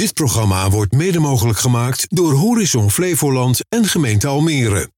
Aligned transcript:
Dit 0.00 0.14
programma 0.14 0.70
wordt 0.70 0.92
mede 0.92 1.18
mogelijk 1.18 1.58
gemaakt 1.58 2.06
door 2.08 2.32
Horizon 2.32 2.90
Flevoland 2.90 3.60
en 3.68 3.84
gemeente 3.84 4.26
Almere. 4.26 4.90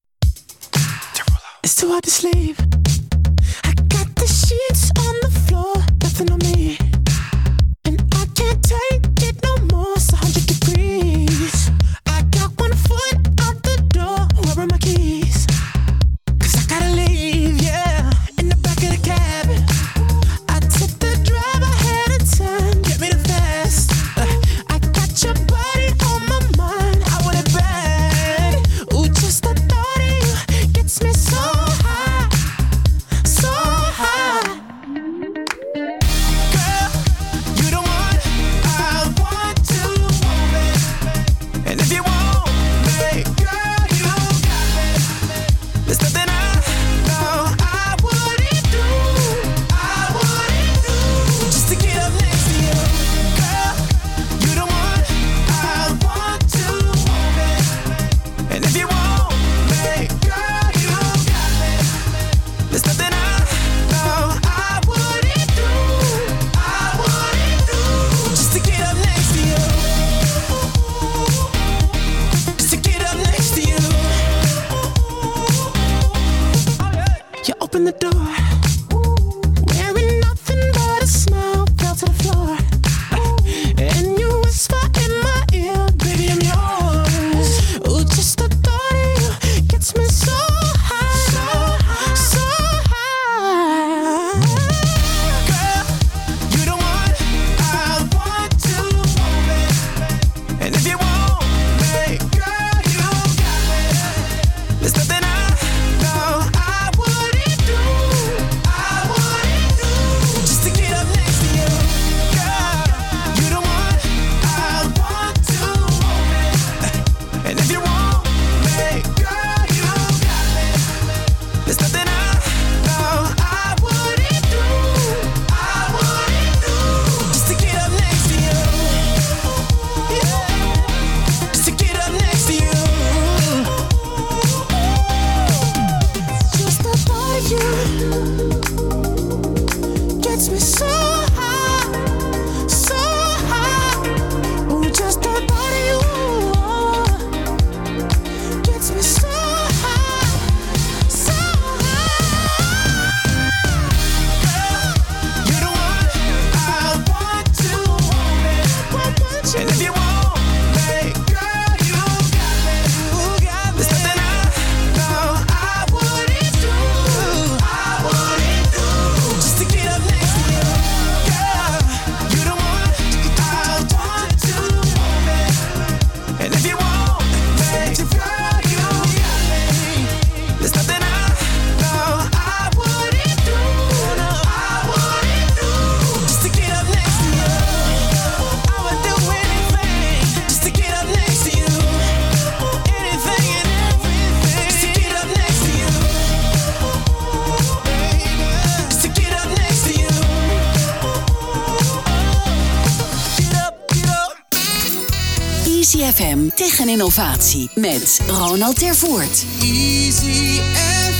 3FM 206.03 206.55
tegen 206.55 206.89
innovatie 206.89 207.71
met 207.75 208.19
Ronald 208.27 208.79
Tervoort. 208.79 209.45
Easy 209.59 210.59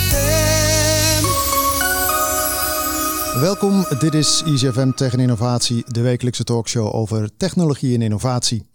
FM. 0.10 1.26
Welkom, 3.40 3.86
dit 4.00 4.14
is 4.14 4.42
Easy 4.46 4.92
tegen 4.96 5.20
innovatie, 5.20 5.84
de 5.88 6.02
wekelijkse 6.02 6.44
talkshow 6.44 6.96
over 6.96 7.30
technologie 7.38 7.96
en 7.96 8.02
innovatie. 8.02 8.70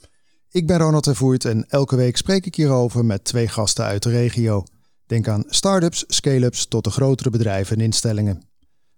Ik 0.50 0.66
ben 0.66 0.78
Ronald 0.78 1.02
Tervoort 1.02 1.44
en 1.44 1.64
elke 1.68 1.96
week 1.96 2.16
spreek 2.16 2.46
ik 2.46 2.54
hierover 2.54 3.04
met 3.04 3.24
twee 3.24 3.48
gasten 3.48 3.84
uit 3.84 4.02
de 4.02 4.10
regio. 4.10 4.64
Denk 5.06 5.28
aan 5.28 5.44
start-ups, 5.46 6.04
scale-ups 6.06 6.66
tot 6.66 6.84
de 6.84 6.90
grotere 6.90 7.30
bedrijven 7.30 7.76
en 7.76 7.84
instellingen. 7.84 8.42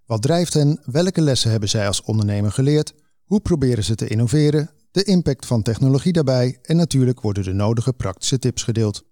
Wat 0.05 0.21
drijft 0.21 0.53
hen? 0.53 0.79
Welke 0.85 1.21
lessen 1.21 1.51
hebben 1.51 1.69
zij 1.69 1.87
als 1.87 2.01
ondernemer 2.01 2.51
geleerd? 2.51 2.93
Hoe 3.23 3.39
proberen 3.39 3.83
ze 3.83 3.95
te 3.95 4.07
innoveren? 4.07 4.69
De 4.91 5.03
impact 5.03 5.45
van 5.45 5.61
technologie 5.61 6.13
daarbij 6.13 6.59
en 6.61 6.75
natuurlijk 6.75 7.21
worden 7.21 7.43
de 7.43 7.53
nodige 7.53 7.93
praktische 7.93 8.39
tips 8.39 8.63
gedeeld. 8.63 9.03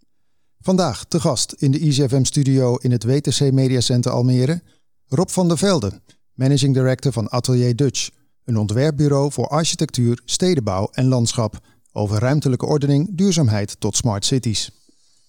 Vandaag 0.59 1.05
te 1.05 1.19
gast 1.19 1.51
in 1.51 1.71
de 1.71 1.79
EasyFM 1.79 2.23
studio 2.23 2.75
in 2.75 2.91
het 2.91 3.03
WTC 3.03 3.51
Media 3.51 3.79
Center 3.79 4.11
Almere, 4.11 4.61
Rob 5.07 5.29
van 5.29 5.47
der 5.47 5.57
Velde, 5.57 6.01
Managing 6.33 6.73
Director 6.73 7.11
van 7.11 7.29
Atelier 7.29 7.75
Dutch, 7.75 8.09
een 8.45 8.57
ontwerpbureau 8.57 9.31
voor 9.31 9.47
architectuur, 9.47 10.21
stedenbouw 10.25 10.89
en 10.91 11.07
landschap 11.07 11.59
over 11.91 12.19
ruimtelijke 12.19 12.65
ordening, 12.65 13.09
duurzaamheid 13.11 13.79
tot 13.79 13.95
smart 13.95 14.25
cities. 14.25 14.71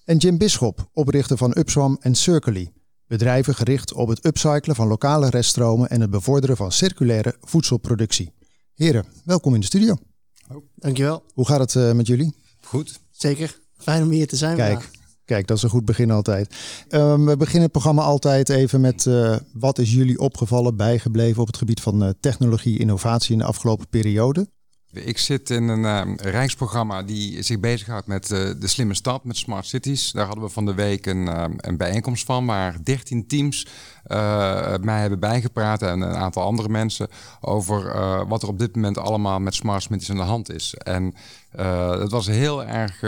En 0.05 0.17
Jim 0.17 0.39
Bisschop, 0.39 0.89
oprichter 0.93 1.37
van 1.37 1.57
Upswam 1.59 1.99
en 2.01 2.15
bedrijven 3.07 3.55
gericht 3.55 3.93
op 3.93 4.09
het 4.09 4.25
upcyclen 4.25 4.77
van 4.77 4.89
lokale 4.89 5.31
reststromen 5.31 5.91
en 5.91 6.01
het 6.01 6.11
bevorderen 6.11 6.57
van 6.57 6.73
circulaire 6.73 7.37
voedselproductie. 7.41 8.33
Heren, 8.75 9.05
welkom 9.25 9.55
in 9.55 9.61
de 9.61 9.67
studio. 9.67 9.97
Dankjewel. 10.75 11.25
Hoe 11.35 11.47
gaat 11.47 11.61
het 11.61 11.77
eh, 11.77 11.93
met 11.93 12.07
jullie? 12.07 12.35
Goed. 12.61 13.01
Zeker. 13.11 13.59
Fijn 13.77 14.03
om 14.03 14.11
hier 14.11 14.27
te 14.27 14.37
zijn. 14.37 14.57
Kijk, 14.57 14.73
vandaag. 14.73 14.91
kijk, 15.25 15.47
dat 15.47 15.57
is 15.57 15.63
een 15.63 15.71
goed 15.71 15.85
begin 15.85 16.11
altijd. 16.11 16.55
Ehm, 16.89 17.25
we 17.25 17.37
beginnen 17.37 17.63
het 17.63 17.73
programma 17.73 18.03
altijd 18.03 18.49
even 18.49 18.81
met 18.81 19.07
eh, 19.07 19.37
wat 19.53 19.79
is 19.79 19.93
jullie 19.93 20.19
opgevallen, 20.19 20.77
bijgebleven 20.77 21.41
op 21.41 21.47
het 21.47 21.57
gebied 21.57 21.81
van 21.81 22.03
eh, 22.03 22.11
technologie, 22.21 22.79
innovatie 22.79 23.33
in 23.33 23.39
de 23.39 23.45
afgelopen 23.45 23.89
periode? 23.89 24.49
Ik 24.93 25.19
zit 25.19 25.51
in 25.51 25.69
een 25.69 26.09
uh, 26.09 26.15
rijksprogramma 26.17 27.03
die 27.03 27.43
zich 27.43 27.61
bezighoudt 27.61 28.07
met 28.07 28.31
uh, 28.31 28.51
de 28.59 28.67
slimme 28.67 28.95
stad, 28.95 29.25
met 29.25 29.37
smart 29.37 29.67
cities. 29.67 30.13
Daar 30.13 30.27
hadden 30.27 30.45
we 30.45 30.51
van 30.51 30.67
de 30.67 30.75
week 30.75 31.07
een, 31.07 31.27
uh, 31.27 31.45
een 31.57 31.77
bijeenkomst 31.77 32.25
van 32.25 32.47
waar 32.47 32.85
13 32.85 33.27
teams 33.27 33.67
eh, 34.05 34.75
mij 34.81 35.01
hebben 35.01 35.21
bijgepraat 35.21 35.83
en 35.83 36.01
een 36.01 36.17
aantal 36.17 36.43
andere 36.43 36.69
mensen 36.69 37.09
over 37.41 37.87
eh, 37.87 38.21
wat 38.29 38.43
er 38.43 38.49
op 38.49 38.59
dit 38.59 38.75
moment 38.75 38.99
allemaal 38.99 39.39
met 39.39 39.55
smart 39.55 39.83
cities 39.83 40.11
aan 40.11 40.17
de 40.17 40.23
hand 40.23 40.53
is. 40.53 40.75
En 40.75 41.15
uh, 41.59 41.91
het 41.91 42.11
was 42.11 42.27
heel 42.27 42.65
erg 42.65 43.01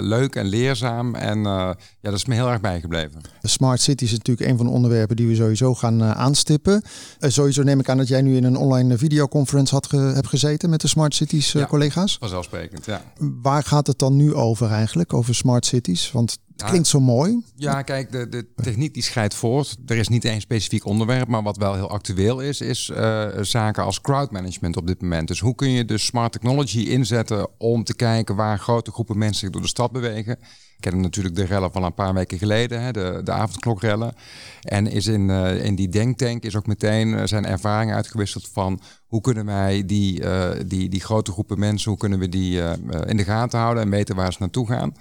leuk 0.00 0.34
en 0.34 0.46
leerzaam 0.46 1.14
en 1.14 1.42
ja, 1.42 1.76
dat 2.00 2.12
is 2.12 2.24
me 2.24 2.34
heel 2.34 2.48
erg 2.48 2.60
bijgebleven. 2.60 3.20
De 3.40 3.48
smart 3.48 3.80
city 3.80 4.04
is 4.04 4.12
natuurlijk 4.12 4.50
een 4.50 4.56
van 4.56 4.66
de 4.66 4.72
onderwerpen 4.72 5.16
die 5.16 5.26
we 5.26 5.34
sowieso 5.34 5.74
gaan 5.74 6.04
aanstippen. 6.04 6.82
sowieso 7.18 7.62
neem 7.62 7.80
ik 7.80 7.88
aan 7.88 7.96
dat 7.96 8.08
jij 8.08 8.22
nu 8.22 8.36
in 8.36 8.44
een 8.44 8.56
online 8.56 8.98
videoconference 8.98 9.74
had 9.74 9.86
ge 9.86 9.96
hebt 9.96 10.28
gezeten 10.28 10.70
met 10.70 10.80
de 10.80 10.88
smart 10.88 11.14
cities 11.14 11.52
ja, 11.52 11.66
collega's. 11.66 12.16
Vanzelfsprekend, 12.20 12.84
ja. 12.84 13.02
Waar 13.42 13.62
gaat 13.62 13.86
het 13.86 13.98
dan 13.98 14.16
nu 14.16 14.34
over 14.34 14.70
eigenlijk, 14.70 15.12
over 15.12 15.34
smart 15.34 15.66
cities? 15.66 16.12
Want 16.12 16.38
klinkt 16.64 16.88
zo 16.88 17.00
mooi. 17.00 17.42
Ja, 17.56 17.82
kijk, 17.82 18.12
de, 18.12 18.28
de 18.28 18.46
techniek 18.54 18.94
die 18.94 19.02
scheidt 19.02 19.34
voort. 19.34 19.76
Er 19.86 19.96
is 19.96 20.08
niet 20.08 20.24
één 20.24 20.40
specifiek 20.40 20.84
onderwerp, 20.84 21.28
maar 21.28 21.42
wat 21.42 21.56
wel 21.56 21.74
heel 21.74 21.90
actueel 21.90 22.40
is, 22.40 22.60
is 22.60 22.90
uh, 22.94 23.28
zaken 23.40 23.84
als 23.84 24.00
crowdmanagement 24.00 24.76
op 24.76 24.86
dit 24.86 25.02
moment. 25.02 25.28
Dus 25.28 25.40
hoe 25.40 25.54
kun 25.54 25.70
je 25.70 25.84
de 25.84 25.98
smart 25.98 26.32
technology 26.32 26.78
inzetten 26.78 27.48
om 27.58 27.84
te 27.84 27.94
kijken 27.94 28.36
waar 28.36 28.58
grote 28.58 28.90
groepen 28.90 29.18
mensen 29.18 29.40
zich 29.40 29.50
door 29.50 29.62
de 29.62 29.68
stad 29.68 29.92
bewegen? 29.92 30.32
Ik 30.76 30.90
ken 30.90 31.00
natuurlijk 31.00 31.34
de 31.34 31.44
rellen 31.44 31.72
van 31.72 31.84
een 31.84 31.94
paar 31.94 32.14
weken 32.14 32.38
geleden, 32.38 32.82
hè, 32.82 32.90
de, 32.90 33.20
de 33.24 33.32
avondklokrellen. 33.32 34.14
En 34.60 34.86
is 34.86 35.06
in, 35.06 35.28
uh, 35.28 35.64
in 35.64 35.74
die 35.74 35.88
denktank 35.88 36.42
is 36.42 36.56
ook 36.56 36.66
meteen 36.66 37.28
zijn 37.28 37.46
ervaringen 37.46 37.94
uitgewisseld 37.94 38.48
van 38.48 38.80
hoe 39.06 39.20
kunnen 39.20 39.46
wij 39.46 39.86
die, 39.86 40.22
die, 40.66 40.88
die 40.88 41.00
grote 41.00 41.32
groepen 41.32 41.58
mensen, 41.58 41.90
hoe 41.90 41.98
kunnen 42.00 42.18
we 42.18 42.28
die 42.28 42.60
in 43.06 43.16
de 43.16 43.24
gaten 43.24 43.58
houden 43.58 43.82
en 43.82 43.90
weten 43.90 44.16
waar 44.16 44.32
ze 44.32 44.38
naartoe 44.40 44.66
gaan. 44.66 44.94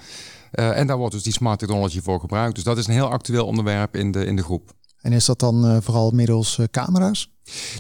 Uh, 0.52 0.78
en 0.78 0.88
daar 0.88 0.98
wordt 0.98 1.14
dus 1.14 1.24
die 1.24 1.34
smart 1.34 1.60
technology 1.60 2.02
voor 2.02 2.20
gebruikt. 2.20 2.56
Dus 2.56 2.64
dat 2.64 2.78
is 2.78 2.88
een 2.88 2.94
heel 2.94 3.10
actueel 3.10 3.46
onderwerp 3.46 3.96
in 3.96 4.12
de, 4.12 4.26
in 4.26 4.36
de 4.36 4.44
groep. 4.44 4.74
En 5.02 5.14
is 5.14 5.26
dat 5.26 5.40
dan 5.40 5.66
uh, 5.66 5.78
vooral 5.82 6.12
middels 6.12 6.58
uh, 6.58 6.66
camera's? 6.72 7.32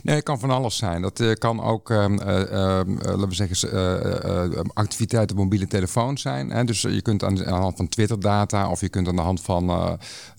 Nee, 0.03 0.15
het 0.15 0.23
kan 0.23 0.39
van 0.39 0.49
alles 0.49 0.77
zijn. 0.77 1.01
Dat 1.01 1.19
uh, 1.19 1.33
kan 1.33 1.61
ook, 1.61 1.89
ehm, 1.89 2.15
laten 2.15 3.27
we 3.27 3.35
zeggen, 3.35 4.73
activiteiten 4.73 5.37
op 5.37 5.43
mobiele 5.43 5.67
telefoon 5.67 6.17
zijn. 6.17 6.49
Hè? 6.49 6.63
Dus 6.63 6.81
je 6.81 7.01
kunt 7.01 7.23
aan 7.23 7.35
de, 7.35 7.45
aan 7.45 7.55
de, 7.55 7.61
hand 7.61 7.77
van 7.77 7.87
Twitter-data 7.87 8.69
of 8.69 8.81
je 8.81 8.89
kunt 8.89 9.07
aan 9.07 9.15
de 9.15 9.21
hand 9.21 9.41
van 9.41 9.69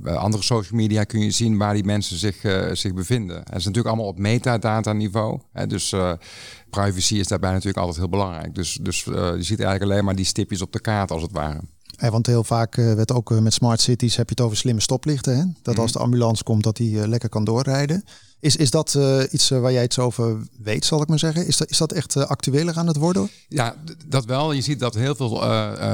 andere 0.05 0.43
social 0.43 0.81
media 0.81 1.05
kun 1.05 1.20
je 1.20 1.31
zien 1.31 1.58
waar 1.58 1.75
die 1.75 1.84
mensen 1.84 2.19
zich, 2.19 2.37
zich 2.73 2.94
bevinden. 2.94 3.37
En 3.37 3.44
dat 3.44 3.56
is 3.56 3.64
natuurlijk 3.64 3.94
allemaal 3.94 4.12
op 4.12 4.19
metadata-niveau. 4.19 5.40
Dus 5.67 5.94
privacy 6.70 7.14
is 7.14 7.29
daarbij 7.29 7.50
natuurlijk 7.50 7.79
altijd 7.79 7.99
heel 7.99 8.08
belangrijk. 8.08 8.55
Dus, 8.55 8.79
dus 8.82 9.05
je 9.05 9.37
ziet 9.38 9.61
eigenlijk 9.61 9.82
alleen 9.82 10.05
maar 10.05 10.17
die 10.17 10.25
stipjes 10.25 10.62
op 10.62 10.73
de 10.73 10.81
kaart 10.81 11.11
als 11.11 11.23
het 11.23 11.32
ware. 11.32 11.61
Ja, 11.98 12.10
want 12.10 12.26
heel 12.26 12.44
vaak 12.44 12.76
uh, 12.76 12.94
werd 12.94 13.12
ook 13.12 13.30
uh, 13.30 13.38
met 13.38 13.52
smart 13.52 13.80
cities 13.80 14.16
heb 14.16 14.28
je 14.28 14.34
het 14.34 14.44
over 14.44 14.56
slimme 14.56 14.80
stoplichten. 14.80 15.36
Hè? 15.36 15.44
Dat 15.62 15.78
als 15.78 15.92
de 15.92 15.98
ambulance 15.98 16.42
komt, 16.42 16.62
dat 16.62 16.76
die 16.76 16.94
uh, 16.94 17.06
lekker 17.06 17.28
kan 17.28 17.44
doorrijden. 17.44 18.04
Is, 18.42 18.56
is 18.56 18.70
dat 18.70 18.98
iets 19.30 19.48
waar 19.48 19.72
jij 19.72 19.84
iets 19.84 19.98
over 19.98 20.46
weet, 20.62 20.84
zal 20.84 21.02
ik 21.02 21.08
maar 21.08 21.18
zeggen? 21.18 21.46
Is 21.46 21.56
dat, 21.56 21.70
is 21.70 21.78
dat 21.78 21.92
echt 21.92 22.16
actueler 22.16 22.76
aan 22.76 22.86
het 22.86 22.96
worden? 22.96 23.30
Ja, 23.48 23.74
dat 24.06 24.24
wel. 24.24 24.52
Je 24.52 24.60
ziet 24.60 24.78
dat 24.78 24.94
heel 24.94 25.14
veel 25.14 25.42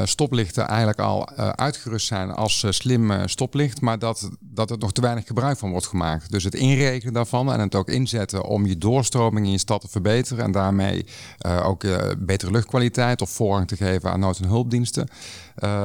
stoplichten 0.07 0.67
eigenlijk 0.67 0.99
al 0.99 1.29
uitgerust 1.37 2.07
zijn 2.07 2.31
als 2.31 2.65
slim 2.69 3.29
stoplicht. 3.29 3.81
Maar 3.81 3.99
dat, 3.99 4.31
dat 4.41 4.71
er 4.71 4.79
nog 4.79 4.93
te 4.93 5.01
weinig 5.01 5.27
gebruik 5.27 5.59
van 5.59 5.71
wordt 5.71 5.87
gemaakt. 5.87 6.31
Dus 6.31 6.45
het 6.45 6.55
inrekenen 6.55 7.15
daarvan 7.15 7.53
en 7.53 7.61
het 7.61 7.75
ook 7.75 7.89
inzetten 7.89 8.45
om 8.45 8.67
je 8.67 8.79
doorstroming 8.79 9.47
in 9.47 9.53
je 9.53 9.59
stad 9.59 9.81
te 9.81 9.89
verbeteren. 9.89 10.45
En 10.45 10.53
daarmee 10.53 11.07
ook 11.63 11.85
betere 12.19 12.51
luchtkwaliteit 12.51 13.23
of 13.23 13.31
voorrang 13.31 13.69
te 13.69 13.77
geven 13.77 14.11
aan 14.11 14.21
nood- 14.21 14.39
en 14.39 14.49
hulpdiensten. 14.49 15.09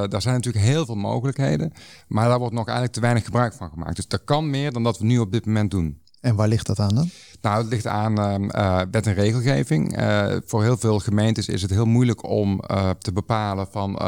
Daar 0.09 0.21
zijn 0.21 0.35
natuurlijk 0.35 0.65
heel 0.65 0.85
veel 0.85 0.95
mogelijkheden, 0.95 1.73
maar 2.07 2.27
daar 2.27 2.39
wordt 2.39 2.53
nog 2.53 2.65
eigenlijk 2.65 2.95
te 2.95 3.01
weinig 3.01 3.23
gebruik 3.23 3.53
van 3.53 3.69
gemaakt. 3.69 3.95
Dus 3.95 4.05
er 4.07 4.19
kan 4.19 4.49
meer 4.49 4.71
dan 4.71 4.83
dat 4.83 4.99
we 4.99 5.05
nu 5.05 5.19
op 5.19 5.31
dit 5.31 5.45
moment 5.45 5.71
doen. 5.71 6.01
En 6.23 6.35
waar 6.35 6.47
ligt 6.47 6.65
dat 6.65 6.79
aan 6.79 6.95
dan? 6.95 7.09
Nou, 7.41 7.61
het 7.61 7.67
ligt 7.67 7.87
aan 7.87 8.19
uh, 8.19 8.81
wet 8.91 9.07
en 9.07 9.13
regelgeving. 9.13 9.99
Uh, 9.99 10.35
voor 10.45 10.63
heel 10.63 10.77
veel 10.77 10.99
gemeentes 10.99 11.47
is 11.47 11.61
het 11.61 11.71
heel 11.71 11.85
moeilijk 11.85 12.23
om 12.29 12.63
uh, 12.71 12.89
te 12.89 13.11
bepalen 13.11 13.67
van 13.71 14.01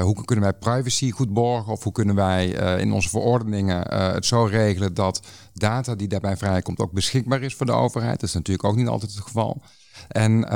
hoe 0.00 0.24
kunnen 0.24 0.44
wij 0.44 0.52
privacy 0.52 1.10
goed 1.10 1.32
borgen 1.32 1.72
of 1.72 1.82
hoe 1.82 1.92
kunnen 1.92 2.14
wij 2.14 2.48
in 2.78 2.92
onze 2.92 3.08
verordeningen 3.08 3.94
het 3.94 4.26
zo 4.26 4.44
regelen 4.44 4.94
dat 4.94 5.20
data 5.52 5.94
die 5.94 6.08
daarbij 6.08 6.36
vrijkomt 6.36 6.78
ook 6.80 6.92
beschikbaar 6.92 7.42
is 7.42 7.54
voor 7.54 7.66
de 7.66 7.72
overheid. 7.72 8.20
Dat 8.20 8.28
is 8.28 8.34
natuurlijk 8.34 8.68
ook 8.68 8.76
niet 8.76 8.88
altijd 8.88 9.12
het 9.12 9.22
geval. 9.22 9.62
En 10.08 10.48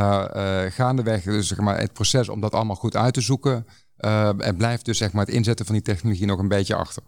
gaandeweg 0.72 1.22
dus, 1.22 1.48
zeg 1.48 1.58
maar, 1.58 1.78
het 1.78 1.92
proces 1.92 2.28
om 2.28 2.40
dat 2.40 2.52
allemaal 2.52 2.76
goed 2.76 2.96
uit 2.96 3.14
te 3.14 3.20
zoeken, 3.20 3.66
en 4.38 4.56
blijft 4.56 4.84
dus 4.84 4.98
zeg 4.98 5.12
maar, 5.12 5.24
het 5.24 5.34
inzetten 5.34 5.66
van 5.66 5.74
die 5.74 5.84
technologie 5.84 6.26
nog 6.26 6.38
een 6.38 6.48
beetje 6.48 6.74
achter. 6.74 7.02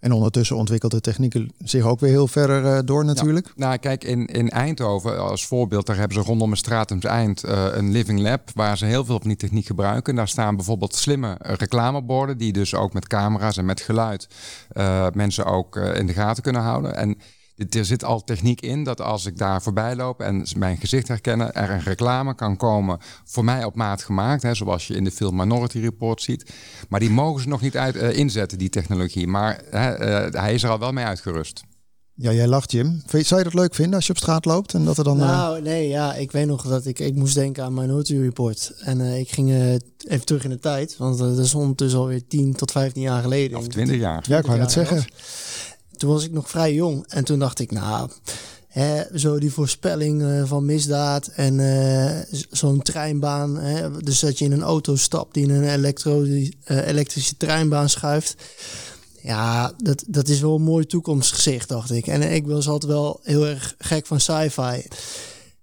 En 0.00 0.12
ondertussen 0.12 0.56
ontwikkelt 0.56 0.92
de 0.92 1.00
techniek 1.00 1.34
zich 1.64 1.84
ook 1.84 2.00
weer 2.00 2.10
heel 2.10 2.28
verder 2.28 2.64
uh, 2.64 2.78
door 2.84 3.04
natuurlijk. 3.04 3.46
Ja. 3.46 3.52
Nou 3.56 3.78
kijk, 3.78 4.04
in, 4.04 4.26
in 4.26 4.50
Eindhoven 4.50 5.18
als 5.20 5.46
voorbeeld, 5.46 5.86
daar 5.86 5.96
hebben 5.96 6.16
ze 6.16 6.22
rondom 6.22 6.50
een 6.50 6.56
Stratums 6.56 7.04
Eind 7.04 7.44
uh, 7.44 7.64
een 7.70 7.90
living 7.90 8.20
lab 8.20 8.50
waar 8.54 8.78
ze 8.78 8.84
heel 8.84 9.04
veel 9.04 9.18
van 9.18 9.28
die 9.28 9.36
techniek 9.36 9.66
gebruiken. 9.66 10.14
Daar 10.14 10.28
staan 10.28 10.56
bijvoorbeeld 10.56 10.94
slimme 10.94 11.36
reclameborden 11.38 12.38
die 12.38 12.52
dus 12.52 12.74
ook 12.74 12.92
met 12.92 13.06
camera's 13.06 13.56
en 13.56 13.64
met 13.64 13.80
geluid 13.80 14.28
uh, 14.72 15.06
mensen 15.12 15.44
ook 15.44 15.76
in 15.76 16.06
de 16.06 16.12
gaten 16.12 16.42
kunnen 16.42 16.62
houden. 16.62 16.96
En 16.96 17.18
er 17.56 17.84
zit 17.84 18.04
al 18.04 18.24
techniek 18.24 18.60
in 18.60 18.84
dat 18.84 19.00
als 19.00 19.26
ik 19.26 19.38
daar 19.38 19.62
voorbij 19.62 19.96
loop 19.96 20.20
en 20.20 20.46
mijn 20.56 20.76
gezicht 20.76 21.08
herkennen, 21.08 21.54
er 21.54 21.70
een 21.70 21.82
reclame 21.82 22.34
kan 22.34 22.56
komen 22.56 22.98
voor 23.24 23.44
mij 23.44 23.64
op 23.64 23.74
maat 23.74 24.02
gemaakt, 24.02 24.42
hè, 24.42 24.54
zoals 24.54 24.86
je 24.86 24.94
in 24.94 25.04
de 25.04 25.10
film 25.10 25.36
Minority 25.36 25.78
Report 25.78 26.22
ziet. 26.22 26.54
Maar 26.88 27.00
die 27.00 27.10
mogen 27.10 27.42
ze 27.42 27.48
nog 27.48 27.60
niet 27.60 27.76
uit, 27.76 27.96
uh, 27.96 28.16
inzetten, 28.16 28.58
die 28.58 28.68
technologie. 28.68 29.26
Maar 29.26 29.62
hè, 29.70 30.26
uh, 30.26 30.40
hij 30.40 30.54
is 30.54 30.62
er 30.62 30.70
al 30.70 30.78
wel 30.78 30.92
mee 30.92 31.04
uitgerust. 31.04 31.64
Ja, 32.18 32.32
jij 32.32 32.46
lacht 32.46 32.72
Jim. 32.72 33.02
Zou 33.06 33.38
je 33.38 33.44
dat 33.44 33.54
leuk 33.54 33.74
vinden 33.74 33.94
als 33.94 34.06
je 34.06 34.12
op 34.12 34.18
straat 34.18 34.44
loopt 34.44 34.74
en 34.74 34.84
dat 34.84 34.98
er 34.98 35.04
dan... 35.04 35.16
Nou, 35.16 35.62
nee, 35.62 35.88
ja, 35.88 36.14
ik 36.14 36.32
weet 36.32 36.46
nog 36.46 36.62
dat 36.62 36.86
ik, 36.86 36.98
ik 36.98 37.14
moest 37.14 37.34
denken 37.34 37.64
aan 37.64 37.74
Minority 37.74 38.16
Report. 38.16 38.72
En 38.78 39.00
uh, 39.00 39.18
ik 39.18 39.30
ging 39.30 39.50
uh, 39.50 39.72
even 39.72 40.24
terug 40.24 40.44
in 40.44 40.50
de 40.50 40.58
tijd, 40.58 40.96
want 40.96 41.18
dat 41.18 41.38
is 41.38 41.54
ondertussen 41.54 42.00
alweer 42.00 42.26
10 42.26 42.52
tot 42.52 42.70
15 42.70 43.02
jaar 43.02 43.22
geleden. 43.22 43.58
Of 43.58 43.66
20 43.66 43.96
jaar. 43.96 44.24
Ja, 44.28 44.38
ik 44.38 44.46
wou 44.46 44.60
het 44.60 44.72
zeggen. 44.72 45.04
Toen 45.96 46.10
was 46.10 46.24
ik 46.24 46.32
nog 46.32 46.50
vrij 46.50 46.74
jong 46.74 47.06
en 47.08 47.24
toen 47.24 47.38
dacht 47.38 47.58
ik, 47.58 47.70
nou, 47.70 48.10
hè, 48.76 49.18
zo 49.18 49.38
die 49.38 49.52
voorspelling 49.52 50.22
uh, 50.22 50.44
van 50.46 50.64
misdaad 50.64 51.26
en 51.26 51.58
uh, 51.58 52.42
zo'n 52.50 52.82
treinbaan. 52.82 53.56
Hè, 53.56 53.90
dus 54.02 54.20
dat 54.20 54.38
je 54.38 54.44
in 54.44 54.52
een 54.52 54.62
auto 54.62 54.96
stapt 54.96 55.34
die 55.34 55.42
in 55.42 55.50
een 55.50 55.68
elektro, 55.68 56.22
uh, 56.22 56.50
elektrische 56.66 57.36
treinbaan 57.36 57.88
schuift. 57.88 58.36
Ja, 59.22 59.72
dat, 59.78 60.04
dat 60.06 60.28
is 60.28 60.40
wel 60.40 60.54
een 60.54 60.62
mooi 60.62 60.86
toekomstgezicht, 60.86 61.68
dacht 61.68 61.90
ik. 61.90 62.06
En 62.06 62.22
ik 62.22 62.46
was 62.46 62.68
altijd 62.68 62.92
wel 62.92 63.20
heel 63.22 63.46
erg 63.46 63.74
gek 63.78 64.06
van 64.06 64.20
sci-fi. 64.20 64.82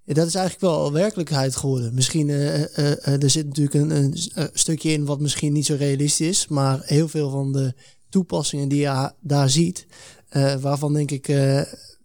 Dat 0.06 0.28
is 0.28 0.36
eigenlijk 0.36 0.60
wel 0.60 0.92
werkelijkheid 0.92 1.56
geworden. 1.56 1.94
Misschien, 1.94 2.30
er 2.30 3.30
zit 3.30 3.46
natuurlijk 3.46 3.76
een, 3.76 3.92
een, 3.92 4.18
stukje 4.54 4.92
in 4.92 5.06
wat 5.06 5.20
misschien 5.20 5.54
niet 5.54 5.66
zo 5.66 5.76
realistisch 5.76 6.28
is. 6.28 6.48
Maar 6.48 6.82
heel 6.84 7.08
veel 7.08 7.30
van 7.30 7.52
de 7.52 7.74
toepassingen 8.10 8.68
die 8.68 8.80
je 8.80 9.12
daar 9.20 9.50
ziet, 9.50 9.86
uh, 10.34 10.56
waarvan 10.56 10.94
denk 10.94 11.12
ik 11.12 11.28
uh, 11.28 11.62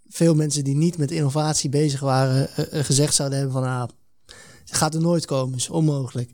veel 0.09 0.35
mensen 0.35 0.65
die 0.65 0.77
niet 0.77 0.99
met 0.99 1.11
innovatie 1.11 1.71
bezig 1.71 2.01
waren, 2.01 2.49
uh, 2.59 2.85
gezegd 2.85 3.15
zouden 3.15 3.39
hebben 3.39 3.57
van 3.57 3.65
ah, 3.65 3.89
het 4.65 4.77
gaat 4.77 4.95
er 4.95 5.01
nooit 5.01 5.27
komen, 5.27 5.57
is 5.57 5.71
onmogelijk. 5.71 6.31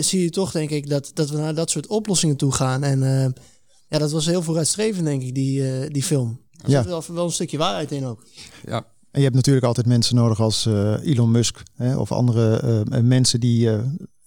zie 0.00 0.22
je 0.22 0.30
toch 0.30 0.50
denk 0.50 0.70
ik 0.70 0.88
dat, 0.88 1.10
dat 1.14 1.30
we 1.30 1.36
naar 1.36 1.54
dat 1.54 1.70
soort 1.70 1.86
oplossingen 1.86 2.36
toe 2.36 2.52
gaan. 2.52 2.82
En 2.82 3.00
ja, 3.88 3.98
dat 3.98 4.10
was 4.10 4.26
heel 4.26 4.42
vooruitstrevend 4.42 5.04
denk 5.04 5.22
ik, 5.22 5.34
die, 5.34 5.90
die 5.90 6.02
film. 6.02 6.40
Er 6.50 6.70
ja. 6.70 6.82
zit 6.82 6.90
wel, 6.90 7.04
wel 7.14 7.24
een 7.24 7.32
stukje 7.32 7.58
waarheid 7.58 7.92
in 7.92 8.04
ook. 8.04 8.24
Ja, 8.66 8.86
en 9.10 9.18
je 9.18 9.24
hebt 9.24 9.34
natuurlijk 9.34 9.66
altijd 9.66 9.86
mensen 9.86 10.16
nodig 10.16 10.40
als 10.40 10.66
uh, 10.66 11.04
Elon 11.04 11.30
Musk 11.30 11.62
hè, 11.74 11.96
of 11.96 12.12
andere 12.12 12.84
uh, 12.90 13.00
mensen 13.00 13.40
die 13.40 13.66
uh, 13.66 13.80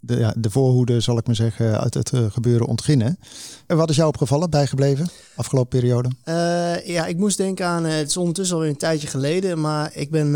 de, 0.06 0.34
de 0.38 0.50
voorhoede, 0.50 1.00
zal 1.00 1.18
ik 1.18 1.26
maar 1.26 1.36
zeggen, 1.36 1.80
uit 1.80 1.94
het 1.94 2.12
uh, 2.12 2.26
gebeuren 2.32 2.68
ontginnen. 2.68 3.18
En 3.68 3.78
wat 3.78 3.90
is 3.90 3.96
jou 3.96 4.08
opgevallen, 4.08 4.50
bijgebleven, 4.50 5.08
afgelopen 5.36 5.80
periode? 5.80 6.10
Uh, 6.26 6.88
ja, 6.88 7.06
ik 7.06 7.18
moest 7.18 7.38
denken 7.38 7.66
aan, 7.66 7.86
uh, 7.86 7.94
het 7.94 8.10
is 8.10 8.18
ondertussen 8.18 8.56
alweer 8.56 8.72
een 8.72 8.78
tijdje 8.78 9.08
geleden, 9.08 9.62
maar 9.62 9.92
ik 9.94 10.12
ben 10.12 10.36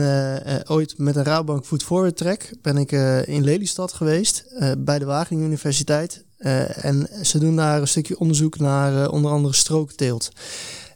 ooit 0.68 0.98
met 0.98 1.16
een 1.16 1.24
Rabobank 1.24 1.66
Food 1.66 1.84
Forward 1.84 2.18
Track 2.18 2.52
ben 2.62 2.78
ik 2.78 2.92
in 3.28 3.44
Lelystad 3.44 3.94
geweest, 3.94 4.46
bij 4.78 5.00
de 5.00 5.06
Wageningen 5.06 5.48
Universiteit. 5.48 6.24
en 6.38 7.10
ze 7.22 7.40
doen 7.40 7.56
daar 7.56 7.82
een 7.82 7.88
stukje 7.88 8.20
onderzoek 8.20 8.60
naar 8.60 9.10
onder 9.10 9.32
andere 9.32 9.54
strookteelt. 9.54 10.30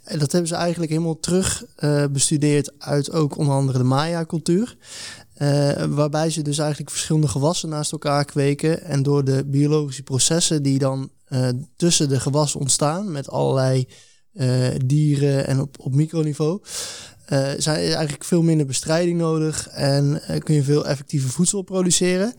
En 0.03 0.19
dat 0.19 0.31
hebben 0.31 0.49
ze 0.49 0.55
eigenlijk 0.55 0.91
helemaal 0.91 1.19
terug 1.19 1.63
bestudeerd 2.11 2.71
uit 2.77 3.11
ook 3.11 3.37
onder 3.37 3.53
andere 3.53 3.77
de 3.77 3.83
Maya-cultuur. 3.83 4.75
Uh, 5.41 5.83
waarbij 5.89 6.29
ze 6.29 6.41
dus 6.41 6.57
eigenlijk 6.57 6.89
verschillende 6.89 7.27
gewassen 7.27 7.69
naast 7.69 7.91
elkaar 7.91 8.25
kweken. 8.25 8.83
En 8.83 9.03
door 9.03 9.23
de 9.23 9.45
biologische 9.45 10.03
processen 10.03 10.63
die 10.63 10.79
dan 10.79 11.09
uh, 11.29 11.47
tussen 11.75 12.09
de 12.09 12.19
gewassen 12.19 12.59
ontstaan, 12.59 13.11
met 13.11 13.29
allerlei 13.29 13.87
uh, 14.33 14.67
dieren 14.85 15.47
en 15.47 15.59
op, 15.59 15.75
op 15.79 15.95
microniveau, 15.95 16.61
zijn 17.57 17.77
eigenlijk 17.77 18.23
veel 18.23 18.41
minder 18.41 18.65
bestrijding 18.65 19.17
nodig 19.17 19.67
en 19.67 20.21
kun 20.43 20.55
je 20.55 20.63
veel 20.63 20.85
effectiever 20.85 21.29
voedsel 21.29 21.61
produceren. 21.61 22.33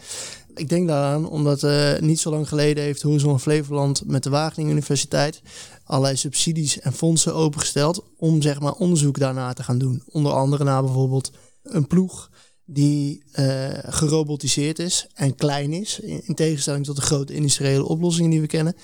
Ik 0.55 0.69
denk 0.69 0.89
daaraan 0.89 1.29
omdat 1.29 1.67
niet 2.01 2.21
zo 2.21 2.31
lang 2.31 2.49
geleden 2.49 2.85
heeft 2.85 3.03
Horizon 3.03 3.41
Flevoland 3.41 4.03
met 4.07 4.23
de 4.23 4.31
Wageningen 4.31 4.73
Universiteit 4.73 5.43
allerlei 5.85 6.17
subsidies 6.17 6.81
en 6.81 6.93
fondsen 6.93 7.35
opengesteld 7.35 8.05
om 8.17 8.43
zeg 8.43 8.61
maar 8.61 8.73
onderzoek 8.73 9.19
daarna 9.19 9.53
te 9.53 9.63
gaan 9.63 9.79
doen. 9.79 10.03
Onder 10.07 10.33
andere 10.33 10.65
naar 10.65 10.83
bijvoorbeeld 10.83 11.33
een 11.63 11.87
ploeg 11.87 12.31
die 12.73 13.23
uh, 13.35 13.69
gerobotiseerd 13.83 14.79
is 14.79 15.07
en 15.15 15.35
klein 15.35 15.73
is, 15.73 16.01
in, 16.01 16.35
tegenstelling 16.35 16.85
tot 16.85 16.97
de 16.97 17.03
grote 17.03 17.35
industriële 17.35 17.85
oplossingen 17.85 18.31
die 18.31 18.41
we 18.41 18.47
kennen. 18.47 18.77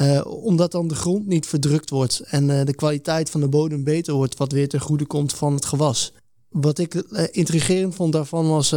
Uh, 0.00 0.26
omdat 0.26 0.72
dan 0.72 0.88
de 0.88 0.94
grond 0.94 1.26
niet 1.26 1.46
verdrukt 1.46 1.90
wordt 1.90 2.20
en 2.20 2.48
uh, 2.48 2.64
de 2.64 2.74
kwaliteit 2.74 3.30
van 3.30 3.40
de 3.40 3.48
bodem 3.48 3.84
beter 3.84 4.14
wordt, 4.14 4.36
wat 4.36 4.52
weer 4.52 4.68
ten 4.68 4.80
goede 4.80 5.06
komt 5.06 5.32
van 5.32 5.54
het 5.54 5.64
gewas. 5.64 6.12
Wat 6.48 6.78
ik 6.78 6.94
intrigerend 7.30 7.94
vond 7.94 8.12
daarvan 8.12 8.48
was, 8.48 8.72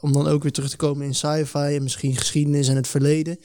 om 0.00 0.12
dan 0.12 0.26
ook 0.26 0.42
weer 0.42 0.52
terug 0.52 0.70
te 0.70 0.76
komen 0.76 1.06
in 1.06 1.14
sci-fi 1.14 1.58
en 1.58 1.82
misschien 1.82 2.16
geschiedenis 2.16 2.68
en 2.68 2.76
het 2.76 2.88
verleden, 2.88 3.38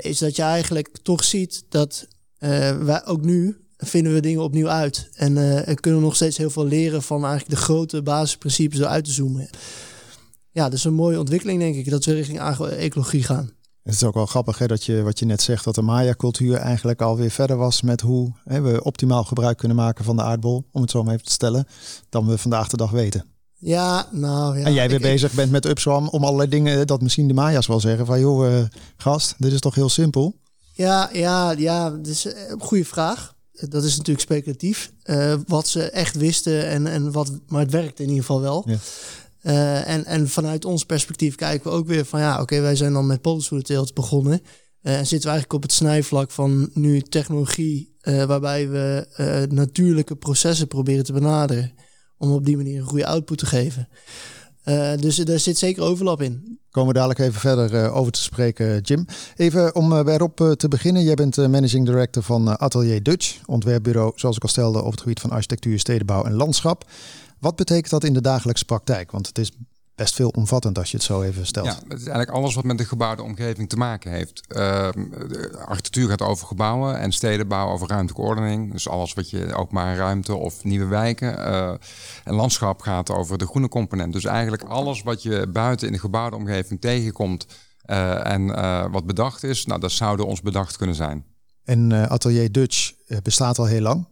is 0.00 0.18
dat 0.18 0.36
je 0.36 0.42
eigenlijk 0.42 0.88
toch 1.02 1.24
ziet 1.24 1.64
dat 1.68 2.06
wij 2.38 3.06
ook 3.06 3.24
nu 3.24 3.65
vinden 3.76 4.14
we 4.14 4.20
dingen 4.20 4.42
opnieuw 4.42 4.68
uit. 4.68 5.08
En 5.12 5.36
uh, 5.36 5.74
kunnen 5.74 6.00
we 6.00 6.06
nog 6.06 6.14
steeds 6.14 6.36
heel 6.36 6.50
veel 6.50 6.66
leren 6.66 7.02
van 7.02 7.24
eigenlijk 7.24 7.54
de 7.54 7.64
grote 7.64 8.02
basisprincipes 8.02 8.78
eruit 8.78 9.04
te 9.04 9.12
zoomen. 9.12 9.48
Ja, 10.50 10.64
dat 10.64 10.72
is 10.72 10.84
een 10.84 10.94
mooie 10.94 11.18
ontwikkeling, 11.18 11.60
denk 11.60 11.74
ik, 11.74 11.90
dat 11.90 12.04
we 12.04 12.12
richting 12.12 12.40
ecologie 12.78 13.22
gaan. 13.22 13.50
Het 13.82 13.94
is 13.94 14.04
ook 14.04 14.14
wel 14.14 14.26
grappig 14.26 14.58
hè, 14.58 14.66
dat 14.66 14.84
je 14.84 15.02
wat 15.02 15.18
je 15.18 15.24
net 15.24 15.42
zegt, 15.42 15.64
dat 15.64 15.74
de 15.74 15.82
Maya-cultuur 15.82 16.56
eigenlijk 16.56 17.02
alweer 17.02 17.30
verder 17.30 17.56
was 17.56 17.82
met 17.82 18.00
hoe 18.00 18.32
hè, 18.44 18.60
we 18.60 18.84
optimaal 18.84 19.24
gebruik 19.24 19.58
kunnen 19.58 19.76
maken 19.76 20.04
van 20.04 20.16
de 20.16 20.22
aardbol, 20.22 20.64
om 20.72 20.80
het 20.80 20.90
zo 20.90 21.02
maar 21.02 21.12
even 21.14 21.26
te 21.26 21.32
stellen, 21.32 21.66
dan 22.08 22.26
we 22.26 22.38
vandaag 22.38 22.68
de 22.68 22.76
dag 22.76 22.90
weten. 22.90 23.24
Ja, 23.58 24.08
nou 24.10 24.58
ja. 24.58 24.64
En 24.64 24.72
jij 24.72 24.88
weer 24.88 25.00
bezig 25.00 25.32
bent 25.32 25.50
met 25.50 25.64
Upswam 25.64 26.08
om 26.08 26.24
allerlei 26.24 26.48
dingen, 26.48 26.86
dat 26.86 27.02
misschien 27.02 27.28
de 27.28 27.34
Maya's 27.34 27.66
wel 27.66 27.80
zeggen 27.80 28.06
van 28.06 28.20
joh, 28.20 28.50
uh, 28.50 28.64
gast, 28.96 29.34
dit 29.38 29.52
is 29.52 29.60
toch 29.60 29.74
heel 29.74 29.88
simpel? 29.88 30.36
Ja, 30.72 31.08
ja, 31.12 31.50
ja, 31.50 31.90
dat 31.90 32.06
is 32.06 32.24
een 32.24 32.60
goede 32.60 32.84
vraag 32.84 33.35
dat 33.68 33.84
is 33.84 33.96
natuurlijk 33.96 34.20
speculatief. 34.20 34.92
Uh, 35.04 35.34
wat 35.46 35.68
ze 35.68 35.82
echt 35.82 36.16
wisten 36.16 36.66
en, 36.66 36.86
en 36.86 37.12
wat, 37.12 37.32
maar 37.48 37.60
het 37.60 37.70
werkt 37.70 38.00
in 38.00 38.08
ieder 38.08 38.24
geval 38.24 38.40
wel. 38.40 38.64
Ja. 38.66 38.78
Uh, 39.42 39.88
en, 39.88 40.04
en 40.04 40.28
vanuit 40.28 40.64
ons 40.64 40.84
perspectief 40.84 41.34
kijken 41.34 41.70
we 41.70 41.76
ook 41.76 41.86
weer 41.86 42.04
van 42.04 42.20
ja, 42.20 42.40
oké, 42.40 42.60
wij 42.60 42.76
zijn 42.76 42.92
dan 42.92 43.06
met 43.06 43.20
polderstoelenteelt 43.20 43.94
begonnen. 43.94 44.40
Uh, 44.82 44.98
en 44.98 45.06
zitten 45.06 45.30
we 45.30 45.36
eigenlijk 45.36 45.52
op 45.52 45.62
het 45.62 45.72
snijvlak 45.72 46.30
van 46.30 46.70
nu 46.74 47.00
technologie 47.00 47.94
waarbij 48.02 48.68
we 48.68 49.06
natuurlijke 49.50 50.16
processen 50.16 50.68
proberen 50.68 51.04
te 51.04 51.12
benaderen. 51.12 51.72
Om 52.18 52.32
op 52.32 52.44
die 52.44 52.56
manier 52.56 52.78
een 52.78 52.86
goede 52.86 53.06
output 53.06 53.38
te 53.38 53.46
geven. 53.46 53.88
Dus 55.00 55.18
er 55.18 55.40
zit 55.40 55.58
zeker 55.58 55.82
overlap 55.82 56.22
in 56.22 56.58
komen 56.76 56.92
we 56.92 56.98
dadelijk 56.98 57.20
even 57.20 57.40
verder 57.40 57.84
uh, 57.84 57.96
over 57.96 58.12
te 58.12 58.22
spreken, 58.22 58.80
Jim. 58.80 59.06
Even 59.36 59.74
om 59.74 60.04
bij 60.04 60.16
Rob 60.16 60.40
uh, 60.40 60.52
te 60.52 60.68
beginnen. 60.68 61.02
Jij 61.02 61.14
bent 61.14 61.36
managing 61.36 61.86
director 61.86 62.22
van 62.22 62.58
Atelier 62.58 63.02
Dutch, 63.02 63.38
ontwerpbureau, 63.46 64.12
zoals 64.14 64.36
ik 64.36 64.42
al 64.42 64.48
stelde, 64.48 64.82
op 64.82 64.90
het 64.90 65.00
gebied 65.00 65.20
van 65.20 65.30
architectuur, 65.30 65.78
stedenbouw 65.78 66.24
en 66.24 66.32
landschap. 66.32 66.84
Wat 67.38 67.56
betekent 67.56 67.90
dat 67.90 68.04
in 68.04 68.12
de 68.12 68.20
dagelijkse 68.20 68.64
praktijk? 68.64 69.10
Want 69.10 69.26
het 69.26 69.38
is 69.38 69.50
best 69.96 70.14
veel 70.14 70.28
omvattend 70.28 70.78
als 70.78 70.90
je 70.90 70.96
het 70.96 71.06
zo 71.06 71.22
even 71.22 71.46
stelt. 71.46 71.66
Ja, 71.66 71.72
het 71.72 72.00
is 72.00 72.06
eigenlijk 72.06 72.30
alles 72.30 72.54
wat 72.54 72.64
met 72.64 72.78
de 72.78 72.84
gebouwde 72.84 73.22
omgeving 73.22 73.68
te 73.68 73.76
maken 73.76 74.10
heeft. 74.10 74.42
Uh, 74.48 74.88
architectuur 75.64 76.08
gaat 76.08 76.22
over 76.22 76.46
gebouwen 76.46 76.98
en 76.98 77.12
stedenbouw 77.12 77.68
over 77.68 77.88
ruimtelijke 77.88 78.28
ordening. 78.28 78.72
Dus 78.72 78.88
alles 78.88 79.14
wat 79.14 79.30
je 79.30 79.54
openbare 79.54 79.96
ruimte 79.96 80.34
of 80.34 80.64
nieuwe 80.64 80.86
wijken. 80.86 81.38
Uh, 81.38 81.68
en 82.24 82.34
landschap 82.34 82.80
gaat 82.80 83.10
over 83.10 83.38
de 83.38 83.46
groene 83.46 83.68
component. 83.68 84.12
Dus 84.12 84.24
eigenlijk 84.24 84.62
alles 84.62 85.02
wat 85.02 85.22
je 85.22 85.46
buiten 85.52 85.86
in 85.86 85.92
de 85.92 85.98
gebouwde 85.98 86.36
omgeving 86.36 86.80
tegenkomt 86.80 87.46
uh, 87.86 88.26
en 88.26 88.46
wat 88.90 89.06
bedacht 89.06 89.42
is, 89.42 89.66
nou, 89.66 89.80
dat 89.80 89.92
zou 89.92 90.16
door 90.16 90.26
ons 90.26 90.40
bedacht 90.40 90.76
kunnen 90.76 90.96
zijn. 90.96 91.24
En 91.64 92.08
Atelier 92.08 92.52
Dutch 92.52 92.92
bestaat 93.22 93.58
al 93.58 93.66
heel 93.66 93.80
lang. 93.80 94.06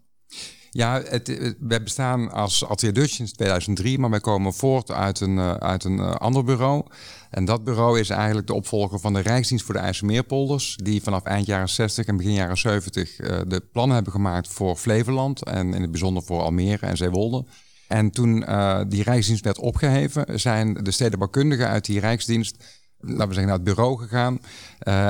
Ja, 0.75 1.03
het, 1.05 1.57
wij 1.59 1.83
bestaan 1.83 2.31
als 2.33 2.67
Atelier 2.67 2.95
Dutch 2.95 3.13
sinds 3.13 3.33
2003, 3.33 3.99
maar 3.99 4.11
wij 4.11 4.21
komen 4.21 4.55
voort 4.55 4.91
uit 4.91 5.21
een, 5.21 5.37
uh, 5.37 5.55
uit 5.55 5.85
een 5.85 5.99
uh, 5.99 6.15
ander 6.15 6.45
bureau. 6.45 6.85
En 7.31 7.45
dat 7.45 7.65
bureau 7.65 8.01
is 8.01 8.11
eigenlijk 8.11 8.47
de 8.47 8.55
opvolger 8.55 8.99
van 8.99 9.13
de 9.13 9.21
Rijksdienst 9.21 9.65
voor 9.65 9.75
de 9.75 9.81
IJsselmeerpolders, 9.81 10.77
die 10.83 11.03
vanaf 11.03 11.23
eind 11.23 11.47
jaren 11.47 11.69
60 11.69 12.07
en 12.07 12.17
begin 12.17 12.33
jaren 12.33 12.59
70 12.59 13.21
uh, 13.21 13.41
de 13.47 13.63
plannen 13.73 13.95
hebben 13.95 14.13
gemaakt 14.13 14.49
voor 14.49 14.77
Flevoland 14.77 15.43
en 15.43 15.75
in 15.75 15.83
het 15.83 15.91
bijzonder 15.91 16.23
voor 16.23 16.43
Almere 16.43 16.87
en 16.87 16.97
Zeewolde. 16.97 17.45
En 17.89 18.11
toen 18.11 18.45
die 18.89 19.03
Rijksdienst 19.03 19.45
werd 19.45 19.59
opgeheven, 19.59 20.41
zijn 20.41 20.75
de 20.75 20.91
stedenbouwkundigen 20.91 21.69
uit 21.69 21.85
die 21.85 22.01
Rijksdienst 22.01 22.65
laten 22.99 23.29
we 23.29 23.35
zeggen, 23.35 23.47
naar 23.47 23.55
het 23.55 23.65
bureau 23.65 23.99
gegaan. 23.99 24.41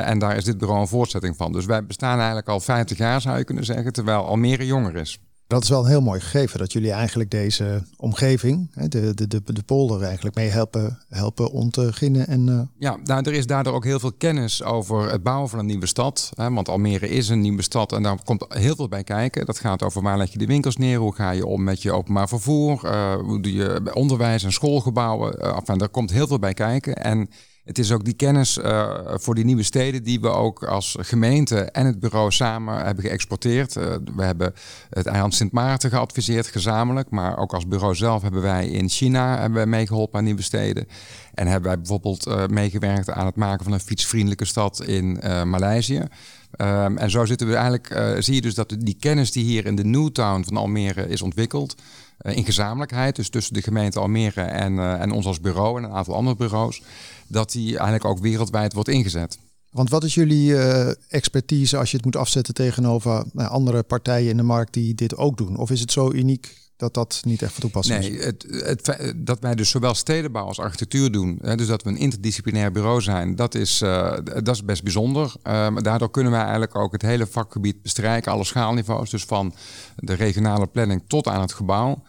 En 0.05 0.19
daar 0.19 0.37
is 0.37 0.45
dit 0.45 0.59
bureau 0.59 0.81
een 0.81 0.89
voortzetting 0.89 1.37
van. 1.37 1.53
Dus 1.53 1.65
wij 1.65 1.87
bestaan 1.87 2.17
eigenlijk 2.17 2.49
al 2.49 2.61
50 2.61 2.99
jaar, 2.99 3.21
zou 3.21 3.39
je 3.39 3.45
kunnen 3.45 3.65
zeggen, 3.65 3.93
terwijl 3.93 4.27
Almere 4.27 4.67
jonger 4.67 4.97
is. 4.97 5.19
Dat 5.47 5.63
is 5.63 5.69
wel 5.69 5.81
een 5.81 5.91
heel 5.91 6.01
mooi 6.01 6.21
gegeven 6.21 6.59
dat 6.59 6.73
jullie 6.73 6.93
eigenlijk 6.93 7.31
deze 7.31 7.83
omgeving, 7.97 8.71
de, 8.89 9.15
de, 9.15 9.27
de, 9.29 9.43
de 9.45 9.63
polder 9.63 10.03
eigenlijk 10.03 10.37
mee 10.37 10.49
helpen, 10.49 10.99
helpen 11.09 11.51
ontginnen. 11.51 12.27
En, 12.27 12.47
uh... 12.47 12.61
Ja, 12.79 12.99
nou, 13.05 13.23
er 13.23 13.33
is 13.33 13.47
daardoor 13.47 13.75
ook 13.75 13.85
heel 13.85 13.99
veel 13.99 14.13
kennis 14.13 14.63
over 14.63 15.11
het 15.11 15.23
bouwen 15.23 15.49
van 15.49 15.59
een 15.59 15.67
nieuwe 15.67 15.87
stad. 15.87 16.31
Hè, 16.35 16.51
want 16.51 16.69
Almere 16.69 17.09
is 17.09 17.29
een 17.29 17.41
nieuwe 17.41 17.63
stad 17.63 17.93
en 17.93 18.03
daar 18.03 18.19
komt 18.25 18.45
heel 18.49 18.77
veel 18.77 18.89
bij 18.89 19.05
kijken. 19.05 19.47
Dat 19.47 19.59
gaat 19.59 19.83
over 19.83 20.03
waar 20.03 20.19
leg 20.19 20.33
je 20.33 20.39
de 20.39 20.47
winkels 20.47 20.77
neer, 20.77 20.99
hoe 20.99 21.15
ga 21.15 21.31
je 21.31 21.47
om 21.47 21.63
met 21.63 21.83
je 21.83 21.93
openbaar 21.93 22.29
vervoer, 22.29 22.81
uh, 22.85 23.15
hoe 23.15 23.41
doe 23.41 23.53
je 23.53 23.95
onderwijs 23.95 24.43
en 24.43 24.53
schoolgebouwen. 24.53 25.37
Uh, 25.39 25.57
enfin, 25.57 25.79
daar 25.79 25.89
komt 25.89 26.11
heel 26.11 26.27
veel 26.27 26.39
bij 26.39 26.55
kijken. 26.55 26.95
En 26.95 27.29
het 27.65 27.79
is 27.79 27.93
ook 27.93 28.05
die 28.05 28.15
kennis 28.15 28.59
uh, 28.59 28.95
voor 29.07 29.35
die 29.35 29.45
nieuwe 29.45 29.63
steden 29.63 30.03
die 30.03 30.21
we 30.21 30.29
ook 30.29 30.65
als 30.65 30.97
gemeente 31.01 31.61
en 31.61 31.87
het 31.87 32.01
bureau 32.01 32.31
samen 32.31 32.85
hebben 32.85 33.05
geëxporteerd. 33.05 33.77
Uh, 33.77 33.95
we 34.17 34.23
hebben 34.23 34.55
het 34.91 35.07
eiland 35.07 35.35
Sint 35.35 35.53
Maarten 35.53 35.91
geadviseerd 35.91 36.47
gezamenlijk, 36.47 37.11
maar 37.11 37.39
ook 37.39 37.55
als 37.55 37.69
bureau 37.69 37.95
zelf 37.95 38.23
hebben 38.23 38.43
wij 38.43 38.67
in 38.67 38.89
China 38.89 39.39
hebben 39.39 39.55
wij 39.55 39.67
meegeholpen 39.67 40.19
aan 40.19 40.25
nieuwe 40.25 40.43
steden. 40.43 40.89
En 41.35 41.47
hebben 41.47 41.69
wij 41.69 41.79
bijvoorbeeld 41.79 42.27
uh, 42.27 42.47
meegewerkt 42.47 43.11
aan 43.11 43.27
het 43.27 43.37
maken 43.37 43.65
van 43.65 43.73
een 43.73 43.81
fietsvriendelijke 43.81 44.45
stad 44.45 44.83
in 44.83 45.13
Maleisië. 45.45 46.03
Um, 46.61 46.99
en 46.99 47.11
zo 47.11 47.25
zitten 47.25 47.47
we 47.47 47.55
eigenlijk, 47.55 48.17
zie 48.19 48.35
je 48.35 48.41
dus 48.41 48.55
dat 48.55 48.77
die 48.79 48.97
kennis 49.01 49.33
die 49.33 49.45
hier 49.45 49.67
in 49.67 49.77
de 49.77 49.85
Newtown 49.85 50.43
van 50.45 50.57
Almere 50.57 51.09
is 51.09 51.23
ontwikkeld, 51.23 51.75
in 52.19 52.45
gezamenlijkheid, 52.45 53.17
dus 53.17 53.29
tussen 53.29 53.55
de 53.55 53.63
gemeente 53.63 54.01
Almere 54.01 54.41
en, 54.41 54.79
en 55.01 55.11
ons 55.11 55.27
als 55.27 55.41
bureau 55.41 55.79
en 55.79 55.85
een 55.85 55.93
aantal 55.93 56.15
andere 56.15 56.37
bureaus 56.37 56.83
dat 57.35 57.53
die 57.53 57.69
eigenlijk 57.71 58.05
ook 58.05 58.19
wereldwijd 58.19 58.73
wordt 58.73 58.89
ingezet. 58.89 59.39
Want 59.71 59.91
wat 59.91 60.05
is 60.05 60.15
jullie 60.15 60.51
uh, 60.51 60.91
expertise 61.09 61.77
als 61.77 61.91
je 61.91 61.97
het 61.97 62.05
moet 62.05 62.17
afzetten 62.17 62.55
tegenover 62.55 63.25
nou, 63.33 63.51
andere 63.51 63.83
partijen 63.83 64.31
in 64.31 64.37
de 64.37 64.43
markt 64.43 64.73
die 64.73 64.95
dit 64.95 65.17
ook 65.17 65.37
doen? 65.37 65.57
Of 65.57 65.71
is 65.71 65.81
het 65.81 65.93
zo 65.93 66.13
uniek 66.13 66.65
dat 66.77 66.95
dat 66.95 67.21
niet 67.25 67.43
echt 67.43 67.53
van 67.53 67.61
toepassing 67.61 68.01
nee, 68.01 68.11
is? 68.11 68.25
Het, 68.25 68.47
het, 68.47 69.13
dat 69.17 69.41
wij 69.41 69.55
dus 69.55 69.71
zowel 69.71 69.95
stedenbouw 69.95 70.45
als 70.45 70.59
architectuur 70.59 71.13
doen, 71.13 71.39
hè, 71.43 71.57
dus 71.57 71.67
dat 71.67 71.83
we 71.83 71.91
een 71.91 71.97
interdisciplinair 71.97 72.73
bureau 72.73 73.01
zijn, 73.01 73.37
dat 73.37 73.55
is, 73.55 73.83
uh, 73.83 74.17
dat 74.25 74.55
is 74.55 74.65
best 74.65 74.83
bijzonder. 74.83 75.35
Uh, 75.45 75.77
daardoor 75.77 76.11
kunnen 76.11 76.33
wij 76.33 76.41
eigenlijk 76.41 76.77
ook 76.77 76.93
het 76.93 77.03
hele 77.03 77.27
vakgebied 77.27 77.83
bestrijken, 77.83 78.33
alle 78.33 78.45
schaalniveaus, 78.45 79.11
dus 79.11 79.25
van 79.25 79.55
de 79.97 80.15
regionale 80.15 80.67
planning 80.67 81.03
tot 81.07 81.27
aan 81.27 81.41
het 81.41 81.53
gebouw. 81.53 82.03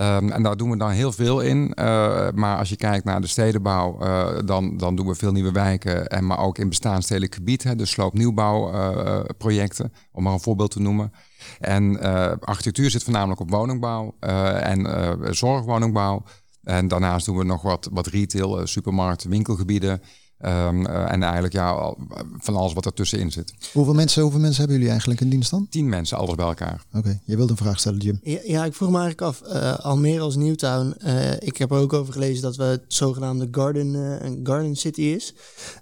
Um, 0.00 0.30
en 0.30 0.42
daar 0.42 0.56
doen 0.56 0.70
we 0.70 0.76
dan 0.76 0.90
heel 0.90 1.12
veel 1.12 1.40
in. 1.40 1.72
Uh, 1.78 2.28
maar 2.34 2.58
als 2.58 2.68
je 2.68 2.76
kijkt 2.76 3.04
naar 3.04 3.20
de 3.20 3.26
stedenbouw, 3.26 3.98
uh, 4.02 4.28
dan, 4.44 4.76
dan 4.76 4.96
doen 4.96 5.06
we 5.06 5.14
veel 5.14 5.32
nieuwe 5.32 5.52
wijken. 5.52 6.06
En 6.06 6.26
maar 6.26 6.38
ook 6.38 6.58
in 6.58 6.68
bestaansstedelijk 6.68 7.34
gebied, 7.34 7.62
hè, 7.62 7.76
dus 7.76 7.90
sloopnieuwbouwprojecten, 7.90 9.84
uh, 9.84 9.90
om 10.12 10.22
maar 10.22 10.32
een 10.32 10.40
voorbeeld 10.40 10.70
te 10.70 10.80
noemen. 10.80 11.12
En 11.58 12.00
architectuur 12.40 12.90
zit 12.90 13.02
voornamelijk 13.02 13.40
op 13.40 13.50
woningbouw 13.50 14.14
en 14.60 14.88
zorgwoningbouw. 15.34 16.22
En 16.62 16.88
daarnaast 16.88 17.26
doen 17.26 17.36
we 17.36 17.44
nog 17.44 17.62
wat, 17.62 17.88
wat 17.92 18.06
retail, 18.06 18.66
supermarkten, 18.66 19.30
winkelgebieden. 19.30 20.02
Um, 20.46 20.86
uh, 20.86 21.12
en 21.12 21.22
eigenlijk 21.22 21.52
ja, 21.52 21.94
van 22.38 22.56
alles 22.56 22.72
wat 22.72 22.86
ertussenin 22.86 23.32
zit. 23.32 23.54
Hoeveel 23.72 23.94
mensen, 23.94 24.22
hoeveel 24.22 24.40
mensen 24.40 24.58
hebben 24.58 24.76
jullie 24.76 24.90
eigenlijk 24.90 25.20
in 25.20 25.28
dienst 25.28 25.50
dan? 25.50 25.66
Tien 25.70 25.88
mensen, 25.88 26.18
alles 26.18 26.34
bij 26.34 26.46
elkaar. 26.46 26.84
Oké, 26.88 26.98
okay. 26.98 27.20
je 27.24 27.36
wilde 27.36 27.50
een 27.50 27.58
vraag 27.58 27.78
stellen, 27.78 27.98
Jim. 27.98 28.20
Ja, 28.22 28.38
ja 28.44 28.64
ik 28.64 28.74
vroeg 28.74 28.90
me 28.90 28.98
eigenlijk 28.98 29.26
af, 29.26 29.42
uh, 29.52 29.78
Almere 29.78 30.20
als 30.20 30.36
Newtown. 30.36 30.94
Uh, 31.04 31.32
ik 31.32 31.56
heb 31.56 31.70
er 31.70 31.76
ook 31.76 31.92
over 31.92 32.12
gelezen 32.12 32.42
dat 32.42 32.56
we 32.56 32.62
het 32.62 32.82
zogenaamde 32.86 33.48
Garden, 33.50 33.94
een 34.24 34.40
Garden 34.42 34.76
City 34.76 35.00
is. 35.00 35.34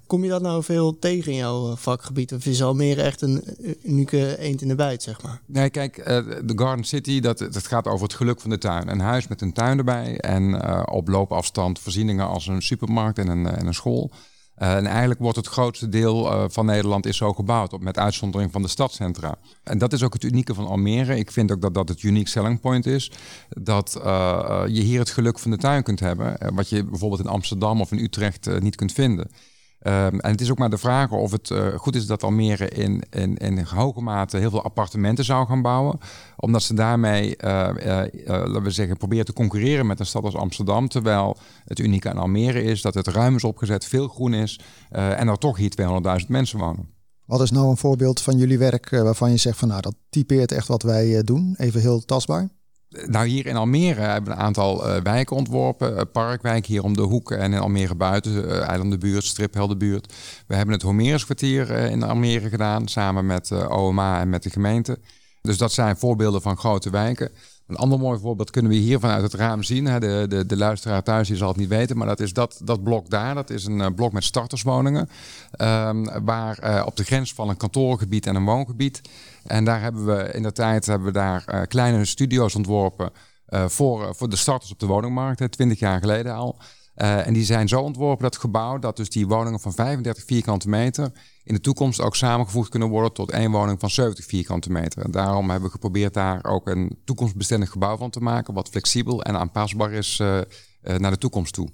Kom 0.07 0.25
je 0.25 0.31
dat 0.31 0.43
nou 0.43 0.63
veel 0.63 0.99
tegen 0.99 1.33
in 1.33 1.39
jouw 1.39 1.77
vakgebied? 1.77 2.33
Of 2.33 2.47
is 2.47 2.63
Almere 2.63 3.03
echt 3.03 3.23
een 3.23 3.45
unieke 3.83 4.39
eend 4.39 4.63
in 4.63 4.69
de 4.69 4.75
bijt, 4.75 5.03
zeg 5.03 5.23
maar? 5.23 5.41
Nee, 5.47 5.71
kijk, 5.71 6.05
de 6.45 6.53
Garden 6.55 6.85
City, 6.85 7.21
dat, 7.21 7.39
dat 7.39 7.67
gaat 7.67 7.87
over 7.87 8.07
het 8.07 8.15
geluk 8.15 8.41
van 8.41 8.51
de 8.51 8.59
tuin. 8.59 8.89
Een 8.89 9.01
huis 9.01 9.29
met 9.29 9.41
een 9.41 9.53
tuin 9.53 9.79
erbij 9.79 10.19
en 10.21 10.63
op 10.91 11.09
loopafstand 11.09 11.79
voorzieningen 11.79 12.29
als 12.29 12.47
een 12.47 12.63
supermarkt 12.63 13.19
en 13.19 13.29
een, 13.29 13.47
en 13.47 13.67
een 13.67 13.75
school. 13.75 14.11
Uh, 14.63 14.77
en 14.77 14.87
eigenlijk 14.87 15.21
wordt 15.21 15.37
het 15.37 15.47
grootste 15.47 15.89
deel 15.89 16.33
uh, 16.33 16.45
van 16.49 16.67
Nederland 16.67 17.07
is 17.07 17.17
zo 17.17 17.33
gebouwd, 17.33 17.73
op, 17.73 17.83
met 17.83 17.99
uitzondering 17.99 18.53
van 18.53 18.63
de 18.63 18.69
stadcentra. 18.69 19.39
En 19.63 19.79
dat 19.79 19.93
is 19.93 20.03
ook 20.03 20.13
het 20.13 20.23
unieke 20.23 20.55
van 20.55 20.67
Almere. 20.67 21.19
Ik 21.19 21.31
vind 21.31 21.53
ook 21.53 21.61
dat 21.61 21.75
dat 21.75 21.89
het 21.89 22.03
unique 22.03 22.29
selling 22.29 22.61
point 22.61 22.87
is. 22.87 23.11
Dat 23.49 24.01
uh, 24.05 24.63
je 24.67 24.81
hier 24.81 24.99
het 24.99 25.11
geluk 25.11 25.39
van 25.39 25.51
de 25.51 25.57
tuin 25.57 25.83
kunt 25.83 26.01
hebben, 26.01 26.55
wat 26.55 26.69
je 26.69 26.85
bijvoorbeeld 26.85 27.21
in 27.21 27.27
Amsterdam 27.27 27.81
of 27.81 27.93
in 27.93 27.99
Utrecht 27.99 28.61
niet 28.61 28.77
kunt 28.77 28.93
vinden. 28.93 29.31
Ehm, 29.79 30.19
en 30.19 30.31
het 30.31 30.41
is 30.41 30.51
ook 30.51 30.59
maar 30.59 30.71
de 30.71 30.79
vraag 30.79 31.11
of 31.11 31.31
het 31.31 31.51
eh, 31.51 31.67
goed 31.67 31.97
is 31.97 32.07
dat 32.07 32.23
Almere 32.23 32.69
in, 32.69 33.03
in, 33.11 33.37
in 33.37 33.59
hoge 33.59 34.01
mate 34.01 34.37
heel 34.37 34.51
veel 34.51 34.63
appartementen 34.63 35.25
zou 35.25 35.47
gaan 35.47 35.63
bouwen. 35.63 35.99
Omdat 36.37 36.63
ze 36.63 36.75
daarmee, 36.75 37.37
uh, 37.45 37.69
laten 38.25 38.63
we 38.63 38.71
zeggen, 38.71 38.97
proberen 38.97 39.25
te 39.25 39.33
concurreren 39.33 39.87
met 39.87 40.01
een 40.01 40.07
stad 40.07 40.25
als 40.25 40.37
Amsterdam. 40.37 40.89
Terwijl 40.89 41.37
het 41.65 41.79
unieke 41.79 42.11
aan 42.11 42.19
Almere 42.19 42.63
is 42.63 42.83
dat 42.83 42.95
het 42.95 43.07
ruim 43.07 43.37
is 43.37 43.45
opgezet, 43.45 43.85
veel 43.85 44.09
groen 44.09 44.35
is 44.35 44.61
en 44.91 45.29
er 45.29 45.39
toch 45.39 45.57
hier 45.57 45.73
200.000 46.21 46.27
mensen 46.29 46.59
wonen. 46.59 46.89
Wat 47.25 47.41
is 47.41 47.51
nou 47.51 47.69
een 47.69 47.77
voorbeeld 47.77 48.21
van 48.21 48.37
jullie 48.37 48.59
werk 48.59 48.91
waarvan 48.91 49.31
je 49.31 49.37
zegt 49.37 49.59
van 49.59 49.69
nou 49.69 49.81
dat 49.81 49.95
typeert 50.11 50.53
echt 50.53 50.69
wat 50.69 50.83
wij 50.83 51.23
doen? 51.23 51.55
Even 51.59 51.81
heel 51.81 52.05
tastbaar. 52.05 52.49
Nou, 52.89 53.27
hier 53.27 53.47
in 53.47 53.57
Almere 53.57 54.01
hebben 54.01 54.33
we 54.33 54.39
een 54.39 54.45
aantal 54.45 54.89
uh, 54.89 55.03
wijken 55.03 55.37
ontworpen. 55.37 55.93
Uh, 55.93 56.01
Parkwijk 56.13 56.67
hier 56.67 56.83
om 56.83 56.97
de 56.97 57.03
hoek 57.03 57.31
en 57.31 57.53
in 57.53 57.59
Almere 57.59 57.95
buiten, 57.95 58.33
uh, 58.33 58.69
Eilandenbuurt, 58.69 59.25
Stripheldenbuurt. 59.25 60.15
We 60.47 60.55
hebben 60.55 60.75
het 60.75 60.83
Homeruskwartier 60.83 61.71
in 61.71 62.03
Almere 62.03 62.49
gedaan, 62.49 62.89
samen 62.89 63.27
met 63.27 63.53
OMA 63.69 64.21
en 64.21 64.29
met 64.31 64.43
de 64.43 64.51
gemeente. 64.51 64.99
Dus 65.43 65.59
dat 65.59 65.73
zijn 65.73 65.97
voorbeelden 65.97 66.43
van 66.43 66.57
grote 66.57 66.91
wijken. 66.91 67.31
Een 67.69 67.77
ander 67.77 67.99
mooi 67.99 68.19
voorbeeld 68.19 68.51
kunnen 68.51 68.71
we 68.71 68.77
hier 68.77 69.01
vanuit 69.01 69.23
het 69.23 69.35
raam 69.35 69.63
zien. 69.63 69.85
De, 69.85 70.27
de, 70.29 70.47
de 70.47 70.57
luisteraar 70.57 71.03
thuis 71.03 71.29
zal 71.29 71.49
het 71.49 71.57
niet 71.57 71.69
weten, 71.69 71.97
maar 71.97 72.07
dat 72.07 72.21
is 72.21 72.33
dat, 72.33 72.61
dat 72.65 72.83
blok 72.83 73.11
daar. 73.11 73.35
Dat 73.35 73.51
is 73.51 73.65
een 73.65 73.95
blok 73.95 74.13
met 74.13 74.25
starterswoningen. 74.25 75.09
Um, 75.63 76.25
waar 76.25 76.85
op 76.87 76.97
de 76.97 77.05
grens 77.05 77.35
van 77.35 77.49
een 77.49 77.57
kantoorgebied 77.57 78.27
en 78.27 78.37
een 78.37 78.45
woongebied 78.45 79.01
en 79.45 79.65
daar 79.65 79.81
hebben 79.81 80.07
we 80.07 80.33
in 80.33 80.43
de 80.43 80.53
tijd 80.53 80.87
hebben 80.87 81.07
we 81.07 81.13
daar 81.13 81.45
uh, 81.47 81.63
kleine 81.63 82.05
studio's 82.05 82.55
ontworpen 82.55 83.11
voor, 83.51 84.15
voor 84.15 84.29
de 84.29 84.37
starters 84.37 84.73
op 84.73 84.79
de 84.79 84.87
woningmarkt, 84.87 85.53
20 85.53 85.79
jaar 85.79 86.01
geleden 86.01 86.35
al. 86.35 86.57
Uh, 87.03 87.27
en 87.27 87.33
die 87.33 87.45
zijn 87.45 87.69
zo 87.69 87.81
ontworpen, 87.81 88.23
dat 88.23 88.37
gebouw, 88.37 88.79
dat 88.79 88.97
dus 88.97 89.09
die 89.09 89.27
woningen 89.27 89.61
van 89.61 89.73
35 89.73 90.25
vierkante 90.25 90.69
meter 90.69 91.13
in 91.45 91.55
de 91.55 91.61
toekomst 91.61 92.01
ook 92.01 92.17
samengevoegd 92.17 92.71
kunnen 92.71 92.89
worden 92.89 93.13
tot 93.13 93.31
één 93.31 93.51
woning 93.51 93.81
van 93.81 93.91
70 93.91 94.25
vierkante 94.25 94.71
meter. 94.71 95.03
En 95.03 95.11
daarom 95.11 95.51
hebben 95.51 95.69
we 95.69 95.75
geprobeerd 95.75 96.15
daar 96.15 96.45
ook 96.45 96.67
een 96.67 96.99
toekomstbestendig 97.05 97.71
gebouw 97.71 97.97
van 97.97 98.11
te 98.11 98.21
maken, 98.21 98.55
wat 98.55 98.69
flexibel 98.69 99.23
en 99.23 99.37
aanpasbaar 99.37 99.93
is 99.93 100.17
naar 100.83 101.11
de 101.11 101.19
toekomst 101.19 101.53
toe. 101.53 101.69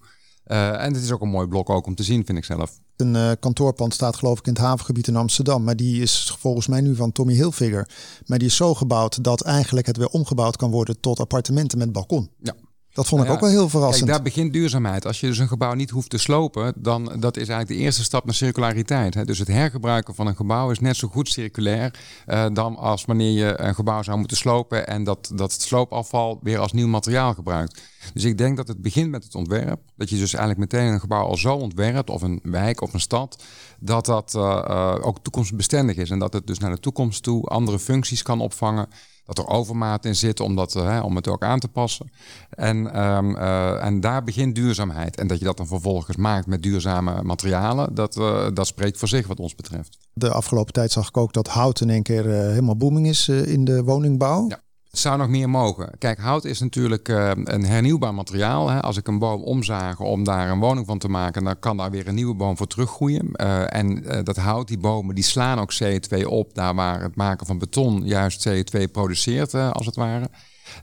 En 0.45 0.95
het 0.95 1.03
is 1.03 1.13
ook 1.13 1.21
een 1.21 1.29
mooi 1.29 1.47
blok 1.47 1.71
ook 1.71 1.87
om 1.87 1.95
te 1.95 2.03
zien, 2.03 2.27
vind 2.27 2.39
ik 2.39 2.45
zelf. 2.45 2.79
Een 2.97 3.39
kantoorpand 3.39 3.95
staat 3.95 4.17
geloof 4.17 4.39
ik 4.39 4.47
in 4.47 4.53
het 4.53 4.63
havengebied 4.63 5.07
in 5.07 5.17
Amsterdam. 5.17 5.65
Maar 5.65 5.77
die 5.77 6.03
is 6.03 6.37
volgens 6.39 6.67
mij 6.67 6.81
nu 6.81 6.95
van 6.95 7.13
Tommy 7.13 7.35
Hilfiger. 7.35 7.89
Maar 8.27 8.39
die 8.39 8.49
is 8.49 8.57
zo 8.57 8.75
gebouwd 8.75 9.25
dat 9.25 9.43
eigenlijk 9.43 9.87
het 9.87 9.97
weer 9.97 10.09
omgebouwd 10.09 10.57
kan 10.57 10.71
worden 10.71 11.01
tot 11.01 11.21
appartementen 11.21 11.79
met 11.79 11.93
balkon. 11.93 12.31
Ja. 12.39 12.55
Dat 12.95 13.09
vond 13.09 13.21
ik 13.21 13.27
nou 13.27 13.39
ook 13.39 13.45
wel 13.45 13.55
heel 13.55 13.69
verrassend. 13.69 14.05
Kijk, 14.05 14.17
daar 14.17 14.23
begint 14.23 14.53
duurzaamheid. 14.53 15.07
Als 15.07 15.21
je 15.21 15.27
dus 15.27 15.39
een 15.39 15.49
gebouw 15.49 15.75
niet 15.75 15.91
hoeft 15.91 16.11
te 16.11 16.19
slopen, 16.19 16.73
dan 16.77 17.05
dat 17.05 17.37
is 17.37 17.49
eigenlijk 17.49 17.69
de 17.69 17.85
eerste 17.85 18.03
stap 18.03 18.25
naar 18.25 18.35
circulariteit. 18.35 19.15
Hè. 19.15 19.25
Dus 19.25 19.39
het 19.39 19.49
hergebruiken 19.49 20.15
van 20.15 20.27
een 20.27 20.37
gebouw 20.37 20.71
is 20.71 20.81
net 20.81 20.97
zo 20.97 21.09
goed 21.09 21.29
circulair 21.29 21.95
uh, 22.27 22.47
dan 22.53 22.77
als 22.77 23.05
wanneer 23.05 23.31
je 23.31 23.61
een 23.61 23.75
gebouw 23.75 24.03
zou 24.03 24.19
moeten 24.19 24.37
slopen 24.37 24.87
en 24.87 25.05
dat, 25.05 25.31
dat 25.35 25.53
het 25.53 25.63
sloopafval 25.63 26.39
weer 26.43 26.59
als 26.59 26.73
nieuw 26.73 26.87
materiaal 26.87 27.35
gebruikt. 27.35 27.83
Dus 28.15 28.25
ik 28.25 28.39
denk 28.39 28.57
dat 28.57 28.69
het 28.69 28.83
begint 28.83 29.11
met 29.11 29.25
het 29.25 29.35
ontwerp. 29.35 29.81
Dat 29.97 30.11
je 30.11 30.19
dus 30.19 30.35
eigenlijk 30.35 30.73
meteen 30.73 30.93
een 30.93 31.01
gebouw 31.01 31.25
al 31.27 31.37
zo 31.37 31.55
ontwerpt, 31.55 32.11
of 32.11 32.23
een 32.23 32.41
wijk 32.43 32.81
of 32.81 32.93
een 32.93 33.01
stad, 33.01 33.43
dat 33.81 34.07
dat 34.07 34.35
uh, 34.37 34.43
uh, 34.43 34.95
ook 35.01 35.19
toekomstbestendig 35.23 35.97
is. 35.97 36.11
En 36.11 36.19
dat 36.19 36.33
het 36.33 36.47
dus 36.47 36.59
naar 36.59 36.71
de 36.71 36.81
toekomst 36.81 37.23
toe 37.23 37.45
andere 37.45 37.79
functies 37.79 38.23
kan 38.23 38.41
opvangen 38.41 38.89
dat 39.25 39.39
er 39.39 39.47
overmaat 39.47 40.05
in 40.05 40.17
zit 40.17 40.41
om, 40.41 40.57
dat, 40.57 40.75
uh, 40.75 41.03
om 41.05 41.17
het 41.17 41.29
ook 41.29 41.43
aan 41.43 41.59
te 41.59 41.69
passen. 41.69 42.11
En, 42.51 43.05
um, 43.05 43.37
uh, 43.37 43.85
en 43.85 44.01
daar 44.01 44.25
begint 44.25 44.55
duurzaamheid. 44.55 45.17
En 45.17 45.27
dat 45.27 45.39
je 45.39 45.45
dat 45.45 45.57
dan 45.57 45.67
vervolgens 45.67 46.17
maakt 46.17 46.47
met 46.47 46.63
duurzame 46.63 47.23
materialen, 47.23 47.95
dat, 47.95 48.17
uh, 48.17 48.47
dat 48.55 48.67
spreekt 48.67 48.99
voor 48.99 49.09
zich 49.09 49.27
wat 49.27 49.41
ons 49.41 49.55
betreft. 49.55 49.99
De 50.13 50.31
afgelopen 50.31 50.73
tijd 50.73 50.93
zag 50.93 51.09
ik 51.09 51.17
ook 51.17 51.33
dat 51.33 51.49
hout 51.49 51.81
in 51.81 51.91
één 51.91 52.03
keer 52.03 52.25
helemaal 52.27 52.77
booming 52.77 53.07
is 53.07 53.29
in 53.29 53.65
de 53.65 53.83
woningbouw. 53.83 54.49
Ja. 54.49 54.63
Zou 54.99 55.19
nog 55.19 55.29
meer 55.29 55.51
mogen. 55.51 55.91
Kijk, 55.99 56.19
hout 56.19 56.45
is 56.45 56.61
natuurlijk 56.61 57.09
uh, 57.09 57.31
een 57.35 57.65
hernieuwbaar 57.65 58.15
materiaal. 58.15 58.69
Hè. 58.69 58.83
Als 58.83 58.97
ik 58.97 59.09
een 59.09 59.19
boom 59.19 59.43
omzagen 59.43 60.05
om 60.05 60.25
daar 60.25 60.51
een 60.51 60.59
woning 60.59 60.87
van 60.87 60.99
te 60.99 61.09
maken, 61.09 61.45
dan 61.45 61.59
kan 61.59 61.77
daar 61.77 61.91
weer 61.91 62.09
een 62.09 62.15
nieuwe 62.15 62.35
boom 62.35 62.57
voor 62.57 62.67
teruggroeien. 62.67 63.29
Uh, 63.33 63.75
en 63.75 64.05
uh, 64.05 64.19
dat 64.23 64.37
hout, 64.37 64.69
die 64.69 64.79
bomen, 64.79 65.15
die 65.15 65.25
slaan 65.25 65.59
ook 65.59 65.75
CO2 65.83 66.27
op, 66.27 66.55
daar 66.55 66.75
waar 66.75 67.03
het 67.03 67.17
maken 67.17 67.47
van 67.47 67.59
beton 67.59 68.03
juist 68.05 68.49
CO2 68.49 68.91
produceert, 68.93 69.55
als 69.55 69.87
het 69.87 69.97
ware. 69.97 70.29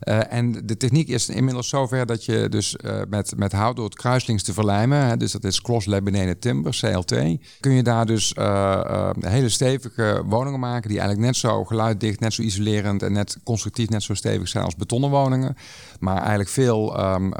Uh, 0.08 0.32
en 0.32 0.66
de 0.66 0.76
techniek 0.76 1.08
is 1.08 1.28
inmiddels 1.28 1.68
zover 1.68 2.06
dat 2.06 2.24
je 2.24 2.48
dus 2.48 2.76
uh, 2.84 3.00
met, 3.08 3.32
met 3.36 3.52
hout 3.52 3.76
door 3.76 3.84
het 3.84 3.94
kruislings 3.94 4.42
te 4.42 4.52
verlijmen, 4.52 5.06
hè, 5.06 5.16
dus 5.16 5.32
dat 5.32 5.44
is 5.44 5.60
cross 5.60 5.86
laminated 5.86 6.40
timber, 6.40 6.76
CLT, 6.80 7.14
kun 7.60 7.72
je 7.72 7.82
daar 7.82 8.06
dus 8.06 8.34
uh, 8.38 9.10
hele 9.20 9.48
stevige 9.48 10.22
woningen 10.26 10.60
maken 10.60 10.88
die 10.88 10.98
eigenlijk 10.98 11.26
net 11.26 11.36
zo 11.36 11.64
geluiddicht, 11.64 12.20
net 12.20 12.32
zo 12.32 12.42
isolerend 12.42 13.02
en 13.02 13.12
net 13.12 13.36
constructief 13.44 13.88
net 13.88 14.02
zo 14.02 14.14
stevig 14.14 14.48
zijn 14.48 14.64
als 14.64 14.76
betonnen 14.76 15.10
woningen, 15.10 15.56
maar 16.00 16.18
eigenlijk 16.18 16.50
veel 16.50 17.00
um, 17.14 17.32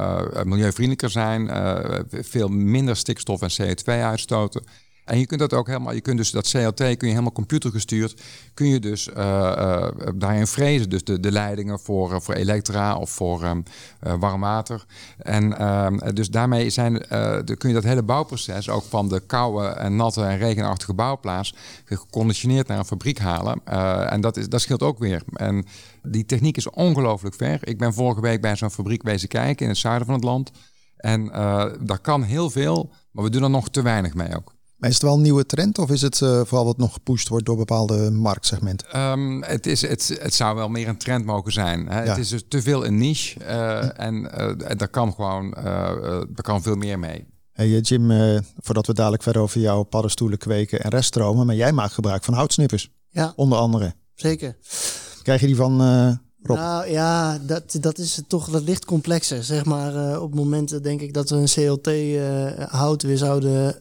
milieuvriendelijker 0.44 1.10
zijn, 1.10 1.50
veel 2.10 2.48
minder 2.48 2.96
stikstof 2.96 3.42
en 3.42 3.50
CO2 3.62 3.84
uitstoten. 3.84 4.62
En 5.04 5.18
je 5.18 5.26
kunt 5.26 5.40
dat 5.40 5.52
ook 5.52 5.66
helemaal, 5.66 5.92
je 5.92 6.00
kunt 6.00 6.16
dus 6.16 6.30
dat 6.30 6.50
CLT 6.50 6.74
kun 6.74 6.96
je 6.98 7.06
helemaal 7.06 7.32
computergestuurd, 7.32 8.22
kun 8.54 8.66
je 8.66 8.80
dus 8.80 9.08
uh, 9.08 9.16
uh, 9.16 9.88
daarin 10.14 10.46
frezen. 10.46 10.90
Dus 10.90 11.04
de, 11.04 11.20
de 11.20 11.32
leidingen 11.32 11.80
voor, 11.80 12.12
uh, 12.12 12.20
voor 12.20 12.34
elektra 12.34 12.96
of 12.96 13.10
voor 13.10 13.44
um, 13.44 13.62
warm 14.20 14.40
water. 14.40 14.84
En 15.18 15.58
ehm, 15.58 16.14
dus 16.14 16.30
daarmee 16.30 16.70
zijn, 16.70 17.06
kun 17.58 17.68
je 17.68 17.72
dat 17.72 17.82
hele 17.82 18.02
bouwproces 18.02 18.68
ook 18.68 18.84
van 18.84 19.08
de 19.08 19.20
koude 19.20 19.66
en 19.68 19.96
natte 19.96 20.22
en 20.22 20.38
regenachtige 20.38 20.94
bouwplaats 20.94 21.54
geconditioneerd 21.84 22.68
naar 22.68 22.78
een 22.78 22.84
fabriek 22.84 23.18
halen. 23.18 23.64
en 24.08 24.20
dat, 24.20 24.36
is, 24.36 24.48
dat 24.48 24.60
scheelt 24.60 24.82
ook 24.82 24.98
weer. 24.98 25.22
En 25.34 25.64
die 26.02 26.26
techniek 26.26 26.56
is 26.56 26.70
ongelooflijk 26.70 27.34
ver. 27.34 27.68
Ik 27.68 27.78
ben 27.78 27.94
vorige 27.94 28.20
week 28.20 28.40
bij 28.40 28.56
zo'n 28.56 28.70
fabriek 28.70 29.02
wezen 29.02 29.28
kijken 29.28 29.64
in 29.64 29.70
het 29.70 29.80
zuiden 29.80 30.06
van 30.06 30.14
het 30.14 30.24
land. 30.24 30.50
En 30.96 31.26
daar 31.80 32.00
kan 32.00 32.22
heel 32.22 32.50
veel, 32.50 32.92
maar 33.10 33.24
we 33.24 33.30
doen 33.30 33.42
er 33.42 33.50
nog 33.50 33.68
te 33.68 33.82
weinig 33.82 34.14
mee 34.14 34.36
ook. 34.36 34.52
Maar 34.82 34.90
is 34.90 34.96
het 34.96 35.06
wel 35.06 35.16
een 35.16 35.22
nieuwe 35.22 35.46
trend 35.46 35.78
of 35.78 35.90
is 35.90 36.02
het 36.02 36.20
uh, 36.20 36.40
vooral 36.44 36.64
wat 36.64 36.76
nog 36.76 36.92
gepusht 36.92 37.28
wordt 37.28 37.46
door 37.46 37.56
bepaalde 37.56 38.10
marktsegmenten? 38.10 39.00
Um, 39.00 39.42
het, 39.42 39.66
is, 39.66 39.82
het, 39.82 40.18
het 40.20 40.34
zou 40.34 40.56
wel 40.56 40.68
meer 40.68 40.88
een 40.88 40.96
trend 40.96 41.24
mogen 41.24 41.52
zijn. 41.52 41.86
Hè? 41.86 42.02
Ja. 42.02 42.08
Het 42.08 42.18
is 42.18 42.28
dus 42.28 42.42
te 42.48 42.62
veel 42.62 42.86
een 42.86 42.98
niche 42.98 43.40
uh, 43.40 43.46
ja. 43.46 43.92
en 43.92 44.14
uh, 44.14 44.76
daar 44.76 44.88
kan 44.88 45.12
gewoon 45.14 45.54
er 45.54 46.42
kan 46.42 46.62
veel 46.62 46.74
meer 46.74 46.98
mee. 46.98 47.26
Hey 47.52 47.80
Jim, 47.80 48.10
voordat 48.58 48.86
we 48.86 48.94
dadelijk 48.94 49.22
verder 49.22 49.42
over 49.42 49.60
jouw 49.60 49.82
paddenstoelen 49.82 50.38
kweken 50.38 50.80
en 50.80 50.90
reststromen, 50.90 51.46
maar 51.46 51.54
jij 51.54 51.72
maakt 51.72 51.92
gebruik 51.92 52.24
van 52.24 52.34
houtsnippers. 52.34 52.90
Ja. 53.08 53.32
Onder 53.36 53.58
andere. 53.58 53.94
Zeker. 54.14 54.56
Krijg 55.22 55.40
je 55.40 55.46
die 55.46 55.56
van 55.56 55.80
Rob? 56.42 56.58
Nou 56.58 56.90
ja, 56.90 57.38
dat, 57.38 57.76
dat 57.80 57.98
is 57.98 58.22
toch, 58.26 58.50
dat 58.50 58.62
ligt 58.62 58.84
complexer. 58.84 59.44
Zeg 59.44 59.64
maar, 59.64 60.20
op 60.20 60.34
momenten 60.34 60.82
denk 60.82 61.00
ik 61.00 61.14
dat 61.14 61.30
we 61.30 61.36
een 61.36 61.78
CLT 61.78 61.90
hout 62.70 63.02
weer 63.02 63.18
zouden 63.18 63.76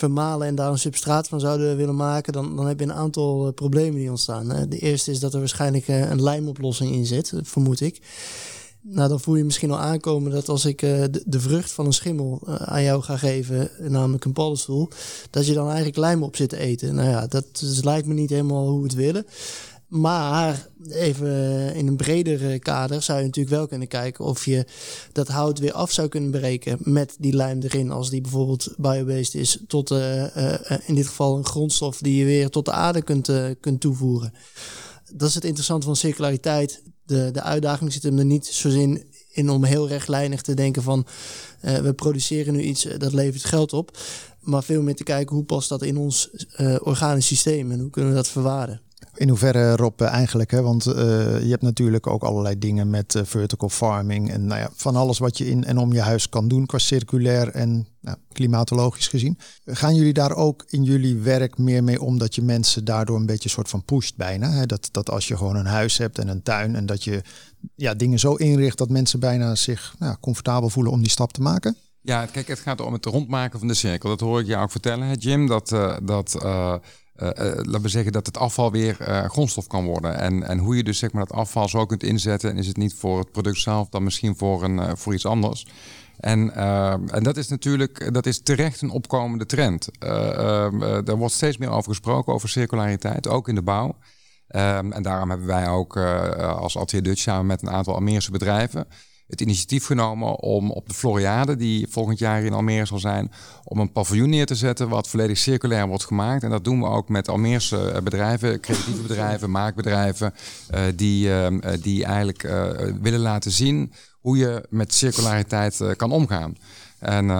vermalen 0.00 0.46
en 0.46 0.54
daar 0.54 0.70
een 0.70 0.78
substraat 0.78 1.28
van 1.28 1.40
zouden 1.40 1.76
willen 1.76 1.96
maken, 1.96 2.32
dan, 2.32 2.56
dan 2.56 2.66
heb 2.66 2.78
je 2.78 2.84
een 2.84 2.92
aantal 2.92 3.46
uh, 3.46 3.52
problemen 3.52 3.98
die 3.98 4.10
ontstaan. 4.10 4.50
Hè. 4.50 4.68
De 4.68 4.78
eerste 4.78 5.10
is 5.10 5.20
dat 5.20 5.32
er 5.32 5.38
waarschijnlijk 5.38 5.88
uh, 5.88 6.10
een 6.10 6.22
lijmoplossing 6.22 6.92
in 6.92 7.06
zit, 7.06 7.32
vermoed 7.42 7.80
ik. 7.80 8.00
Nou, 8.82 9.08
dan 9.08 9.20
voel 9.20 9.36
je 9.36 9.44
misschien 9.44 9.70
al 9.70 9.78
aankomen 9.78 10.32
dat 10.32 10.48
als 10.48 10.64
ik 10.64 10.82
uh, 10.82 11.04
de, 11.24 11.40
vrucht 11.40 11.72
van 11.72 11.86
een 11.86 11.92
schimmel 11.92 12.40
aan 12.44 12.82
jou 12.82 13.02
ga 13.02 13.16
geven, 13.16 13.70
namelijk 13.78 14.24
een 14.24 14.32
paddenstoel, 14.32 14.88
dat 15.30 15.46
je 15.46 15.54
dan 15.54 15.66
eigenlijk 15.66 15.96
lijm 15.96 16.22
op 16.22 16.36
zit 16.36 16.48
te 16.48 16.58
eten. 16.58 16.94
Nou 16.94 17.08
ja, 17.08 17.26
dat, 17.26 17.44
dat 17.60 17.84
lijkt 17.84 18.06
me 18.06 18.14
niet 18.14 18.30
helemaal 18.30 18.68
hoe 18.68 18.78
we 18.78 18.86
het 18.86 18.94
willen. 18.94 19.26
Maar 19.90 20.68
even 20.88 21.30
in 21.74 21.86
een 21.86 21.96
breder 21.96 22.58
kader 22.58 23.02
zou 23.02 23.18
je 23.18 23.24
natuurlijk 23.24 23.56
wel 23.56 23.66
kunnen 23.66 23.88
kijken 23.88 24.24
of 24.24 24.44
je 24.44 24.64
dat 25.12 25.28
hout 25.28 25.58
weer 25.58 25.72
af 25.72 25.92
zou 25.92 26.08
kunnen 26.08 26.30
breken 26.30 26.78
met 26.80 27.16
die 27.18 27.32
lijm 27.32 27.60
erin. 27.60 27.90
Als 27.90 28.10
die 28.10 28.20
bijvoorbeeld 28.20 28.74
biobased 28.76 29.34
is 29.34 29.58
tot 29.66 29.90
uh, 29.90 30.36
uh, 30.36 30.54
in 30.86 30.94
dit 30.94 31.06
geval 31.06 31.36
een 31.36 31.44
grondstof 31.44 31.98
die 31.98 32.16
je 32.16 32.24
weer 32.24 32.50
tot 32.50 32.64
de 32.64 32.72
aarde 32.72 33.02
kunt, 33.02 33.28
uh, 33.28 33.50
kunt 33.60 33.80
toevoegen. 33.80 34.32
Dat 35.12 35.28
is 35.28 35.34
het 35.34 35.44
interessante 35.44 35.86
van 35.86 35.96
circulariteit. 35.96 36.82
De, 37.04 37.30
de 37.32 37.42
uitdaging 37.42 37.92
zit 37.92 38.02
hem 38.02 38.18
er 38.18 38.24
niet 38.24 38.46
zo 38.46 38.68
in, 38.68 39.04
in 39.32 39.50
om 39.50 39.64
heel 39.64 39.88
rechtlijnig 39.88 40.42
te 40.42 40.54
denken 40.54 40.82
van 40.82 41.06
we 41.60 41.92
produceren 41.92 42.52
nu 42.52 42.62
iets 42.62 42.86
dat 42.98 43.12
levert 43.12 43.44
geld 43.44 43.72
op. 43.72 43.98
Maar 44.40 44.62
veel 44.62 44.82
meer 44.82 44.96
te 44.96 45.02
kijken 45.02 45.36
hoe 45.36 45.44
past 45.44 45.68
dat 45.68 45.82
in 45.82 45.96
ons 45.96 46.30
organisch 46.82 47.26
systeem 47.26 47.70
en 47.70 47.80
hoe 47.80 47.90
kunnen 47.90 48.10
we 48.10 48.16
dat 48.16 48.28
verwaarden. 48.28 48.80
In 49.20 49.28
hoeverre, 49.28 49.76
Rob, 49.76 50.00
eigenlijk? 50.00 50.50
Hè? 50.50 50.62
Want 50.62 50.86
uh, 50.86 50.94
je 51.42 51.48
hebt 51.48 51.62
natuurlijk 51.62 52.06
ook 52.06 52.22
allerlei 52.22 52.58
dingen 52.58 52.90
met 52.90 53.14
uh, 53.14 53.22
vertical 53.24 53.68
farming. 53.68 54.30
En 54.30 54.46
nou 54.46 54.60
ja, 54.60 54.70
van 54.74 54.96
alles 54.96 55.18
wat 55.18 55.38
je 55.38 55.46
in 55.50 55.64
en 55.64 55.78
om 55.78 55.92
je 55.92 56.00
huis 56.00 56.28
kan 56.28 56.48
doen 56.48 56.66
qua 56.66 56.78
circulair 56.78 57.48
en 57.48 57.86
nou, 58.00 58.16
klimatologisch 58.32 59.08
gezien. 59.08 59.38
Gaan 59.64 59.94
jullie 59.94 60.12
daar 60.12 60.36
ook 60.36 60.64
in 60.68 60.84
jullie 60.84 61.16
werk 61.16 61.58
meer 61.58 61.84
mee 61.84 62.02
om 62.02 62.18
dat 62.18 62.34
je 62.34 62.42
mensen 62.42 62.84
daardoor 62.84 63.16
een 63.16 63.26
beetje 63.26 63.48
soort 63.48 63.68
van 63.68 63.84
pusht 63.84 64.16
bijna? 64.16 64.50
Hè? 64.50 64.66
Dat, 64.66 64.88
dat 64.92 65.10
als 65.10 65.28
je 65.28 65.36
gewoon 65.36 65.56
een 65.56 65.66
huis 65.66 65.98
hebt 65.98 66.18
en 66.18 66.28
een 66.28 66.42
tuin 66.42 66.76
en 66.76 66.86
dat 66.86 67.04
je 67.04 67.22
ja, 67.74 67.94
dingen 67.94 68.18
zo 68.18 68.34
inricht 68.34 68.78
dat 68.78 68.88
mensen 68.88 69.20
bijna 69.20 69.54
zich 69.54 69.94
nou, 69.98 70.16
comfortabel 70.20 70.70
voelen 70.70 70.92
om 70.92 71.00
die 71.00 71.10
stap 71.10 71.32
te 71.32 71.42
maken? 71.42 71.76
Ja, 72.02 72.26
kijk, 72.26 72.48
het 72.48 72.58
gaat 72.58 72.80
om 72.80 72.92
het 72.92 73.04
rondmaken 73.04 73.58
van 73.58 73.68
de 73.68 73.74
cirkel. 73.74 74.08
Dat 74.08 74.20
hoor 74.20 74.40
ik 74.40 74.46
jou 74.46 74.62
ook 74.62 74.70
vertellen, 74.70 75.06
hè, 75.06 75.14
Jim. 75.18 75.46
Dat, 75.46 75.72
uh, 75.72 75.96
dat 76.02 76.44
laten 77.20 77.82
we 77.82 77.88
zeggen 77.88 78.12
dat 78.12 78.26
het 78.26 78.38
afval 78.38 78.70
weer 78.70 78.96
grondstof 79.28 79.66
kan 79.66 79.84
worden. 79.84 80.18
En, 80.18 80.42
en 80.42 80.58
hoe 80.58 80.76
je 80.76 80.84
dus 80.84 80.98
zeg 80.98 81.12
maar 81.12 81.26
dat 81.26 81.36
afval 81.36 81.68
zo 81.68 81.86
kunt 81.86 82.02
inzetten. 82.02 82.50
En 82.50 82.56
is 82.56 82.66
het 82.66 82.76
niet 82.76 82.94
voor 82.94 83.18
het 83.18 83.32
product 83.32 83.58
zelf, 83.58 83.88
dan 83.88 84.02
misschien 84.02 84.36
voor, 84.36 84.62
een, 84.64 84.96
voor 84.96 85.14
iets 85.14 85.26
anders. 85.26 85.66
En, 86.18 86.54
en 87.12 87.22
dat 87.22 87.36
is 87.36 87.48
natuurlijk 87.48 88.14
dat 88.14 88.26
is 88.26 88.42
terecht 88.42 88.82
een 88.82 88.90
opkomende 88.90 89.46
trend. 89.46 89.88
er 89.98 91.16
wordt 91.16 91.34
steeds 91.34 91.56
meer 91.56 91.70
over 91.70 91.90
gesproken, 91.90 92.32
over 92.32 92.48
circulariteit, 92.48 93.28
ook 93.28 93.48
in 93.48 93.54
de 93.54 93.62
bouw. 93.62 93.96
Um, 94.56 94.92
en 94.92 95.02
daarom 95.02 95.28
hebben 95.30 95.46
wij 95.46 95.68
ook 95.68 95.96
als 96.36 96.76
Atelier 96.76 97.04
Dutch 97.04 97.20
samen 97.20 97.46
met 97.46 97.62
een 97.62 97.70
aantal 97.70 97.96
Amerikaanse 97.96 98.30
bedrijven 98.30 98.86
het 99.30 99.40
initiatief 99.40 99.86
genomen 99.86 100.38
om 100.40 100.70
op 100.70 100.88
de 100.88 100.94
Floriade, 100.94 101.56
die 101.56 101.86
volgend 101.90 102.18
jaar 102.18 102.42
in 102.42 102.52
Almere 102.52 102.84
zal 102.84 102.98
zijn, 102.98 103.32
om 103.64 103.78
een 103.78 103.92
paviljoen 103.92 104.30
neer 104.30 104.46
te 104.46 104.54
zetten 104.54 104.88
wat 104.88 105.08
volledig 105.08 105.38
circulair 105.38 105.86
wordt 105.86 106.04
gemaakt. 106.04 106.42
En 106.42 106.50
dat 106.50 106.64
doen 106.64 106.80
we 106.80 106.86
ook 106.86 107.08
met 107.08 107.28
Almeerse 107.28 107.90
eh, 107.90 108.02
bedrijven, 108.02 108.60
creatieve 108.60 109.02
bedrijven, 109.02 109.50
maakbedrijven, 109.50 110.34
uh, 110.74 110.80
die, 110.94 111.28
uh, 111.28 111.46
die 111.82 112.04
eigenlijk 112.04 112.42
willen 113.02 113.20
laten 113.20 113.50
zien 113.50 113.92
hoe 114.20 114.36
je 114.36 114.66
met 114.68 114.94
circulariteit 114.94 115.96
kan 115.96 116.12
omgaan. 116.12 116.56
En, 116.98 117.30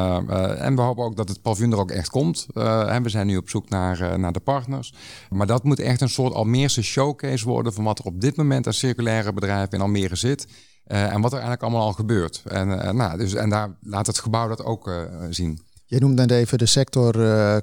en, 0.59 0.76
we 0.76 0.81
hopen 0.81 1.05
ook 1.05 1.16
dat 1.16 1.29
het 1.29 1.42
paviljoen 1.42 1.72
er 1.72 1.79
ook 1.79 1.90
echt 1.90 2.09
komt. 2.09 2.46
en 2.87 3.03
we 3.03 3.09
zijn 3.09 3.26
nu 3.26 3.37
op 3.37 3.48
zoek 3.48 3.68
naar, 3.68 4.18
naar 4.18 4.33
de 4.33 4.40
partners. 4.40 4.94
Maar 5.31 5.46
dat 5.46 5.64
moet 5.64 5.81
echt 5.81 6.00
een 6.00 6.09
soort 6.09 6.35
Almeerse 6.35 6.83
showcase 6.83 7.44
worden 7.44 7.72
van 7.72 7.85
wat 7.85 7.98
er 7.98 8.05
op 8.05 8.20
dit 8.20 8.37
moment 8.37 8.66
aan 8.66 8.72
circulaire 8.72 9.33
bedrijven 9.33 9.72
in 9.72 9.81
Almere 9.81 10.16
zit. 10.16 10.46
Uh, 10.92 11.12
en 11.12 11.20
wat 11.20 11.31
er 11.31 11.38
eigenlijk 11.38 11.62
allemaal 11.62 11.87
al 11.87 11.92
gebeurt. 11.92 12.42
En, 12.46 12.68
uh, 12.68 12.90
nou, 12.90 13.18
dus, 13.18 13.35
en 13.35 13.50
daar 13.50 13.76
laat 13.81 14.07
het 14.07 14.18
gebouw 14.18 14.48
dat 14.48 14.64
ook 14.64 14.88
uh, 14.88 15.03
zien. 15.31 15.61
Je 15.87 16.00
noemt 16.00 16.14
net 16.14 16.31
even 16.31 16.59
de 16.59 16.66
sector 16.66 17.12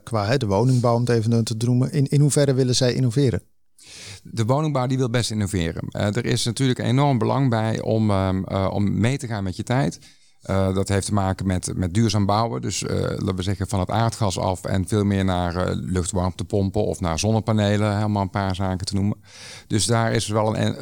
qua 0.04 0.26
hè, 0.26 0.38
de 0.38 0.46
woningbouw, 0.46 0.96
om 0.96 1.00
het 1.00 1.10
even 1.10 1.44
te 1.44 1.56
noemen. 1.58 1.92
In, 1.92 2.06
in 2.08 2.22
hoeverre 2.22 2.54
willen 2.54 2.76
zij 2.76 2.94
innoveren? 2.94 3.42
De 4.24 4.46
woningbouw 4.46 4.88
die 4.88 4.98
wil 4.98 5.10
best 5.10 5.32
innoveren. 5.32 5.90
er 5.90 6.26
is 6.26 6.46
natuurlijk 6.46 6.80
enorm 6.80 7.18
belang 7.18 7.50
bij 7.50 7.82
om, 7.82 8.12
um, 8.12 8.46
om 8.48 9.00
mee 9.00 9.18
te 9.18 9.28
gaan 9.28 9.44
met 9.44 9.56
je 9.56 9.64
tijd. 9.64 10.00
Uh, 10.50 10.74
dat 10.74 10.88
heeft 10.88 11.06
te 11.06 11.14
maken 11.14 11.48
met, 11.48 11.72
met 11.76 11.94
duurzaam 11.94 12.26
bouwen. 12.26 12.62
Dus 12.62 12.84
uh, 12.84 12.90
laten 12.90 13.36
we 13.36 13.42
zeggen 13.42 13.68
van 13.68 13.80
het 13.80 13.90
aardgas 13.90 14.40
af 14.40 14.64
en 14.64 14.88
veel 14.88 15.04
meer 15.04 15.26
naar 15.26 15.56
uh, 15.56 15.64
luchtwarmtepompen 15.74 16.86
of 16.86 17.00
naar 17.00 17.20
zonnepanelen. 17.20 17.96
Helemaal 17.96 18.22
een 18.22 18.30
paar 18.30 18.56
zaken 18.56 18.86
te 18.86 18.96
noemen. 18.96 19.18
Dus 19.68 19.86
daar 19.86 20.12
is 20.12 20.28
wel 20.28 20.58
een, 20.58 20.76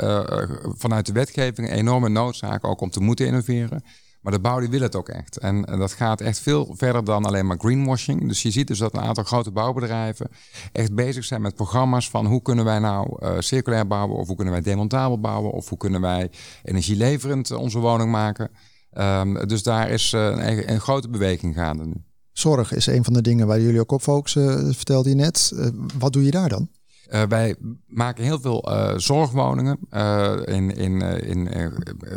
vanuit 0.77 1.05
de 1.05 1.13
wetgeving 1.13 1.69
een 1.69 1.75
enorme 1.75 2.09
noodzaak 2.09 2.65
ook 2.65 2.81
om 2.81 2.89
te 2.89 2.99
moeten 2.99 3.25
innoveren. 3.25 3.83
Maar 4.21 4.33
de 4.33 4.39
bouw 4.39 4.59
die 4.59 4.69
wil 4.69 4.81
het 4.81 4.95
ook 4.95 5.09
echt. 5.09 5.37
En, 5.37 5.61
dat 5.61 5.93
gaat 5.93 6.21
echt 6.21 6.39
veel 6.39 6.73
verder 6.77 7.03
dan 7.03 7.25
alleen 7.25 7.45
maar 7.45 7.57
greenwashing. 7.59 8.27
Dus 8.27 8.41
je 8.41 8.51
ziet 8.51 8.67
dus 8.67 8.77
dat 8.77 8.93
een 8.93 9.01
aantal 9.01 9.23
grote 9.23 9.51
bouwbedrijven 9.51 10.29
echt 10.71 10.95
bezig 10.95 11.25
zijn 11.25 11.41
met 11.41 11.55
programma's 11.55 12.09
van 12.09 12.25
hoe 12.25 12.41
kunnen 12.41 12.65
wij 12.65 12.79
nou 12.79 13.17
circulair 13.41 13.87
bouwen 13.87 14.17
of 14.17 14.27
hoe 14.27 14.35
kunnen 14.35 14.53
wij 14.53 14.63
demontabel 14.63 15.19
bouwen 15.19 15.51
of 15.51 15.69
hoe 15.69 15.77
kunnen 15.77 16.01
wij 16.01 16.29
energieleverend 16.63 17.51
onze 17.51 17.79
woning 17.79 18.11
maken. 18.11 18.49
Um, 18.97 19.47
dus 19.47 19.63
daar 19.63 19.89
is 19.89 20.11
uh, 20.11 20.21
een, 20.21 20.71
een, 20.71 20.79
grote 20.79 21.09
beweging 21.09 21.55
gaande 21.55 21.85
nu. 21.85 21.93
Zorg 22.31 22.73
is 22.73 22.87
een 22.87 23.03
van 23.03 23.13
de 23.13 23.21
dingen 23.21 23.47
waar 23.47 23.61
jullie 23.61 23.79
ook 23.79 23.91
op 23.91 24.01
focussen, 24.01 24.73
vertelde 24.73 25.09
je 25.09 25.15
net. 25.15 25.51
Uh, 25.53 25.67
wat 25.97 26.13
doe 26.13 26.23
je 26.23 26.31
daar 26.31 26.49
dan? 26.49 26.69
Uh, 27.09 27.23
wij 27.23 27.55
maken 27.87 28.23
heel 28.23 28.39
veel 28.39 28.71
uh, 28.71 28.97
zorgwoningen 28.97 29.79
uh, 29.91 30.33
in, 30.45 30.75
in, 30.75 31.01
in 31.01 31.49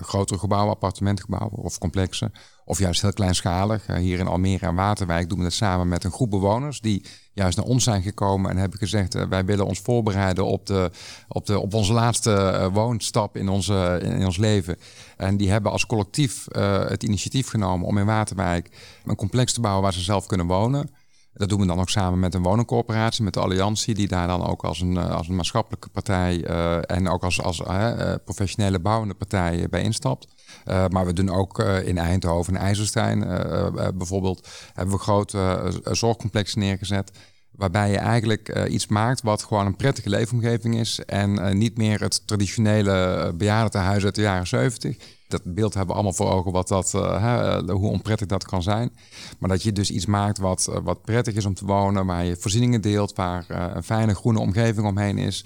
grotere 0.03 0.39
gebouwen, 0.39 0.73
appartementgebouwen 0.73 1.59
of 1.59 1.79
complexen. 1.79 2.33
Of 2.65 2.79
juist 2.79 3.03
heel 3.03 3.13
kleinschalig. 3.13 3.87
hier 3.87 4.19
in 4.19 4.27
Almere 4.27 4.67
en 4.67 4.75
Waterwijk 4.75 5.29
doen 5.29 5.39
we 5.39 5.45
dat 5.45 5.53
samen 5.53 5.89
met 5.89 6.05
een 6.05 6.13
groep 6.13 6.31
bewoners 6.31 6.81
die 6.81 7.05
juist 7.33 7.57
naar 7.57 7.67
ons 7.67 7.85
zijn 7.85 8.03
gekomen 8.03 8.51
en 8.51 8.57
hebben 8.57 8.79
gezegd: 8.79 9.29
wij 9.29 9.45
willen 9.45 9.67
ons 9.67 9.81
voorbereiden 9.81 10.47
op, 10.47 10.67
de, 10.67 10.91
op, 11.29 11.47
de, 11.47 11.59
op 11.59 11.75
onze 11.75 11.93
laatste 11.93 12.69
woonstap 12.73 13.37
in, 13.37 13.49
onze, 13.49 14.01
in 14.03 14.25
ons 14.25 14.37
leven. 14.37 14.77
En 15.17 15.37
die 15.37 15.51
hebben 15.51 15.73
als 15.73 15.87
collectief 15.87 16.47
het 16.89 17.03
initiatief 17.03 17.49
genomen 17.49 17.87
om 17.87 17.99
in 17.99 18.07
Waterwijk 18.07 18.71
een 19.05 19.17
complex 19.17 19.53
te 19.53 19.61
bouwen 19.61 19.83
waar 19.83 19.93
ze 19.93 20.01
zelf 20.01 20.27
kunnen 20.27 20.47
wonen. 20.47 20.91
Dat 21.39 21.49
doen 21.49 21.61
we 21.61 21.67
dan 21.67 21.81
ook 21.81 21.89
samen 21.89 22.19
met 22.19 22.35
een 22.35 22.43
woningcorporatie, 22.43 23.25
met 23.25 23.35
de 23.35 23.41
Alliantie, 23.41 23.95
die 23.95 24.09
daar 24.09 24.27
dan 24.27 24.47
ook 24.47 24.65
als 24.65 24.81
een, 24.81 24.97
eh, 24.97 25.11
als 25.11 25.29
een 25.29 25.37
maatschappelijke 25.37 25.89
partij 25.89 26.49
uh, 26.49 26.91
en 26.91 27.09
ook 27.09 27.25
als, 27.25 27.43
als 27.43 27.61
uh, 27.61 28.15
professionele 28.25 28.79
bouwende 28.79 29.15
partij 29.15 29.67
bij 29.71 29.83
instapt. 29.83 30.27
maar 30.65 31.07
we 31.07 31.13
doen 31.13 31.31
ook 31.31 31.59
in 31.59 31.99
Eindhoven 31.99 32.57
en 32.57 32.63
IJsselstein 32.63 33.19
bijvoorbeeld, 33.95 34.49
hebben 34.75 34.95
we 34.95 35.01
grote 35.01 35.73
zorgcomplexen 35.85 36.61
neergezet. 36.61 37.11
Waarbij 37.59 37.91
je 37.91 37.97
eigenlijk 37.97 38.67
iets 38.69 38.87
maakt 38.87 39.23
wat 39.23 39.43
gewoon 39.43 39.67
een 39.67 39.77
prettige 39.77 40.09
leefomgeving 40.09 40.79
is. 40.79 41.01
En 41.05 41.59
niet 41.59 41.77
meer 41.77 42.01
het 42.01 42.27
traditionele 42.27 43.33
bejaardentehuis 43.35 44.05
uit 44.05 44.15
de 44.15 44.21
jaren 44.21 44.47
70 44.47 44.97
dat 45.29 45.43
beeld 45.45 45.75
hebben 45.75 45.95
we 45.95 46.01
allemaal 46.01 46.17
voor 46.17 46.33
ogen 46.33 46.53
wat 46.53 46.69
dat, 46.69 46.93
hoe 47.71 47.91
onprettig 47.91 48.27
dat 48.27 48.45
kan 48.45 48.63
zijn. 48.63 48.91
Maar 49.39 49.49
dat 49.49 49.63
je 49.63 49.73
dus 49.73 49.91
iets 49.91 50.07
maakt 50.07 50.39
wat, 50.39 50.81
wat 50.83 51.03
prettig 51.03 51.35
is 51.35 51.45
om 51.45 51.55
te 51.55 51.65
wonen, 51.65 52.07
waar 52.07 52.25
je 52.25 52.37
voorzieningen 52.37 52.81
deelt, 52.81 53.15
waar 53.15 53.45
een 53.49 53.83
fijne 53.83 54.15
groene 54.15 54.39
omgeving 54.39 54.87
omheen 54.87 55.19
is. 55.19 55.45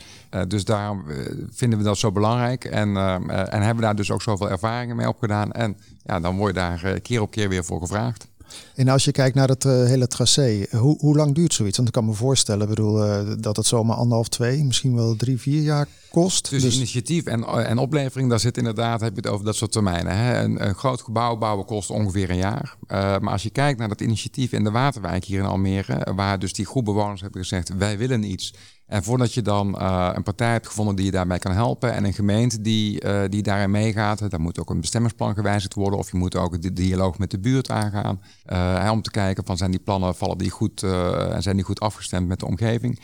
dus 0.49 0.65
daarom 0.65 1.05
vinden 1.51 1.79
we 1.79 1.85
dat 1.85 1.99
zo 1.99 2.13
belangrijk 2.13 2.65
en, 2.65 2.97
en 3.27 3.63
hebben 3.63 3.85
daar 3.85 3.97
dus 3.97 4.11
ook 4.11 4.23
zoveel 4.23 4.51
ervaringen 4.51 4.97
mee 4.97 5.09
opgedaan. 5.09 5.53
En 5.53 5.77
ja, 6.05 6.21
dan 6.21 6.37
word 6.37 6.55
je 6.55 6.61
daar 6.61 7.01
keer 7.01 7.21
op 7.21 7.31
keer 7.31 7.49
weer 7.49 7.65
voor 7.65 7.81
gevraagd. 7.81 8.29
En 8.75 8.89
als 8.89 9.05
je 9.05 9.13
kijkt 9.13 9.35
naar 9.35 9.49
het 9.49 9.65
uh, 9.65 9.73
hele 9.73 10.07
tracé, 10.07 10.67
hoe, 10.71 10.97
hoe 10.99 11.17
lang 11.17 11.35
duurt 11.35 11.55
zoiets? 11.55 11.77
Want 11.77 11.89
ik 11.89 11.95
kan 11.95 12.05
me 12.05 12.13
voorstellen 12.13 12.69
bedoel, 12.69 13.07
uh, 13.07 13.21
dat 13.39 13.57
het 13.57 13.67
zomaar 13.67 13.97
anderhalf, 13.97 14.29
twee, 14.29 14.65
misschien 14.65 14.95
wel 14.95 15.17
drie, 15.17 15.39
vier 15.39 15.63
jaar 15.63 15.87
kost. 16.11 16.51
Dus, 16.51 16.63
dus... 16.63 16.77
initiatief 16.77 17.25
en, 17.25 17.45
en 17.45 17.79
oplevering, 17.79 18.31
daar 18.31 18.41
zit 18.41 18.57
inderdaad, 18.57 19.01
heb 19.01 19.15
je 19.15 19.21
het 19.21 19.31
over 19.31 19.45
dat 19.45 19.57
soort 19.57 19.73
termijnen. 19.73 20.17
Hè? 20.17 20.43
Een, 20.43 20.67
een 20.67 20.75
groot 20.75 21.03
gebouw 21.03 21.37
bouwen 21.37 21.67
kost 21.67 21.91
ongeveer 21.91 22.31
een 22.31 22.37
jaar. 22.37 22.77
Uh, 22.89 23.19
maar 23.19 23.33
als 23.33 23.43
je 23.43 23.51
kijkt 23.51 23.79
naar 23.79 23.89
dat 23.89 24.01
initiatief 24.01 24.53
in 24.53 24.65
de 24.65 24.71
Waterwijk 24.71 25.25
hier 25.25 25.39
in 25.39 25.45
Almere, 25.45 26.07
waar 26.15 26.39
dus 26.39 26.53
die 26.53 26.67
groep 26.67 26.85
bewoners 26.85 27.21
hebben 27.21 27.41
gezegd, 27.41 27.77
wij 27.77 27.99
willen 27.99 28.23
iets. 28.23 28.55
En 28.87 29.03
voordat 29.03 29.35
je 29.35 29.43
dan 29.43 29.77
uh, 29.79 30.11
een 30.13 30.23
partij 30.23 30.53
hebt 30.53 30.67
gevonden 30.67 30.97
die 30.97 31.05
je 31.05 31.11
daarbij 31.11 31.39
kan 31.39 31.53
helpen 31.53 31.93
en 31.93 32.05
een 32.05 32.13
gemeente 32.13 32.61
die, 32.61 33.05
uh, 33.05 33.21
die 33.29 33.43
daarin 33.43 33.71
meegaat, 33.71 34.31
dan 34.31 34.41
moet 34.41 34.59
ook 34.59 34.71
een 34.71 34.81
bestemmingsplan 34.81 35.35
gewijzigd 35.35 35.75
worden 35.75 35.99
of 35.99 36.11
je 36.11 36.17
moet 36.17 36.37
ook 36.37 36.63
de 36.63 36.73
dialoog 36.73 37.19
met 37.19 37.31
de 37.31 37.39
buurt 37.39 37.71
aangaan 37.71 38.21
uh, 38.53 38.89
om 38.93 39.03
te 39.03 39.11
kijken 39.11 39.45
van 39.45 39.57
zijn 39.57 39.71
die 39.71 39.81
plannen 39.81 40.15
vallen 40.15 40.39
die 40.39 40.51
goed 40.51 40.83
en 40.83 41.43
zijn 41.43 41.57
die 41.57 41.65
goed 41.65 41.81
afgestemd 41.81 42.29
met 42.29 42.41
de 42.41 42.47
omgeving. 42.47 43.01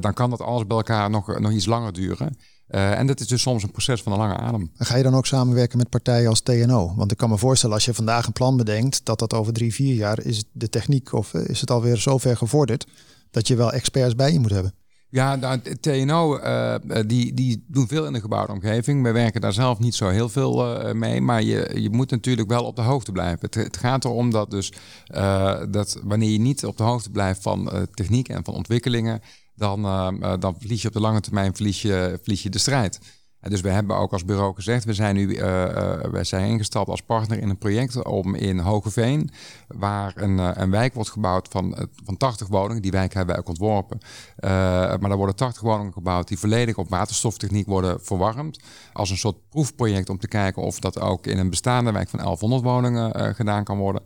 dan 0.00 0.14
kan 0.14 0.30
dat 0.30 0.40
alles 0.40 0.66
bij 0.66 0.76
elkaar 0.76 1.10
nog, 1.10 1.38
nog 1.38 1.52
iets 1.52 1.66
langer 1.66 1.92
duren. 1.92 2.36
En 2.66 3.06
dat 3.06 3.20
is 3.20 3.26
dus 3.26 3.42
soms 3.42 3.62
een 3.62 3.70
proces 3.70 4.02
van 4.02 4.12
een 4.12 4.18
lange 4.18 4.36
adem. 4.36 4.70
En 4.76 4.86
ga 4.86 4.96
je 4.96 5.02
dan 5.02 5.14
ook 5.14 5.26
samenwerken 5.26 5.78
met 5.78 5.88
partijen 5.88 6.28
als 6.28 6.40
TNO? 6.40 6.94
Want 6.96 7.12
ik 7.12 7.16
kan 7.16 7.30
me 7.30 7.38
voorstellen, 7.38 7.74
als 7.74 7.84
je 7.84 7.94
vandaag 7.94 8.26
een 8.26 8.32
plan 8.32 8.56
bedenkt, 8.56 9.04
dat 9.04 9.18
dat 9.18 9.34
over 9.34 9.52
drie, 9.52 9.74
vier 9.74 9.94
jaar 9.94 10.24
is 10.24 10.44
de 10.52 10.68
techniek 10.68 11.12
of 11.12 11.34
is 11.34 11.60
het 11.60 11.70
alweer 11.70 11.96
zo 11.96 12.18
ver 12.18 12.36
gevorderd 12.36 12.86
dat 13.30 13.48
je 13.48 13.56
wel 13.56 13.72
experts 13.72 14.14
bij 14.14 14.32
je 14.32 14.40
moet 14.40 14.50
hebben. 14.50 14.74
Ja, 15.08 15.36
nou, 15.36 15.60
TNO 15.80 16.38
uh, 16.38 16.74
die, 17.06 17.34
die 17.34 17.64
doen 17.68 17.88
veel 17.88 18.06
in 18.06 18.12
de 18.12 18.20
gebouwde 18.20 18.52
omgeving. 18.52 19.02
We 19.02 19.12
werken 19.12 19.40
daar 19.40 19.52
zelf 19.52 19.78
niet 19.78 19.94
zo 19.94 20.08
heel 20.08 20.28
veel 20.28 20.86
uh, 20.86 20.92
mee. 20.92 21.20
Maar 21.20 21.42
je, 21.42 21.80
je 21.80 21.90
moet 21.90 22.10
natuurlijk 22.10 22.48
wel 22.48 22.64
op 22.64 22.76
de 22.76 22.82
hoogte 22.82 23.12
blijven. 23.12 23.38
Het, 23.40 23.54
het 23.54 23.76
gaat 23.76 24.04
erom 24.04 24.30
dat 24.30 24.50
dus 24.50 24.72
dat 25.70 26.00
wanneer 26.04 26.30
je 26.30 26.38
niet 26.38 26.64
op 26.64 26.76
de 26.76 26.82
hoogte 26.82 27.10
blijft 27.10 27.42
van 27.42 27.88
techniek 27.94 28.28
en 28.28 28.44
van 28.44 28.54
ontwikkelingen, 28.54 29.20
dan, 29.54 29.82
dan 30.40 30.54
verlies 30.58 30.82
je 30.82 30.88
op 30.88 30.94
de 30.94 31.00
lange 31.00 31.20
termijn 31.20 31.54
verlies 31.54 31.82
je, 31.82 32.18
verlies 32.22 32.42
je 32.42 32.50
de 32.50 32.58
strijd 32.58 32.98
dus 33.48 33.60
we 33.60 33.68
hebben 33.68 33.96
ook 33.96 34.12
als 34.12 34.24
bureau 34.24 34.54
gezegd, 34.54 34.84
we 34.84 34.94
zijn 34.94 35.14
nu 35.14 35.26
uh, 35.26 35.42
wij 36.10 36.24
zijn 36.24 36.48
ingestapt 36.48 36.88
als 36.88 37.02
partner 37.02 37.38
in 37.38 37.48
een 37.48 37.58
project 37.58 38.04
om 38.04 38.34
in 38.34 38.58
Hogeveen, 38.58 39.30
waar 39.68 40.12
een, 40.16 40.60
een 40.62 40.70
wijk 40.70 40.94
wordt 40.94 41.10
gebouwd 41.10 41.48
van, 41.50 41.88
van 42.04 42.16
80 42.16 42.48
woningen, 42.48 42.82
die 42.82 42.90
wijk 42.90 43.14
hebben 43.14 43.34
wij 43.34 43.44
ook 43.44 43.48
ontworpen. 43.48 44.00
maar 45.00 45.10
er 45.10 45.16
worden 45.16 45.36
80 45.36 45.62
woningen 45.62 45.92
gebouwd 45.92 46.28
die 46.28 46.38
volledig 46.38 46.76
op 46.76 46.88
waterstoftechniek 46.88 47.66
worden 47.66 47.98
verwarmd. 48.00 48.60
Als 48.92 49.10
een 49.10 49.16
soort 49.16 49.48
proefproject 49.48 50.08
om 50.08 50.18
te 50.18 50.28
kijken 50.28 50.62
of 50.62 50.78
dat 50.78 51.00
ook 51.00 51.26
in 51.26 51.38
een 51.38 51.50
bestaande 51.50 51.92
wijk 51.92 52.08
van 52.08 52.18
1100 52.18 52.62
woningen 52.62 53.34
gedaan 53.34 53.64
kan 53.64 53.78
worden. 53.78 54.02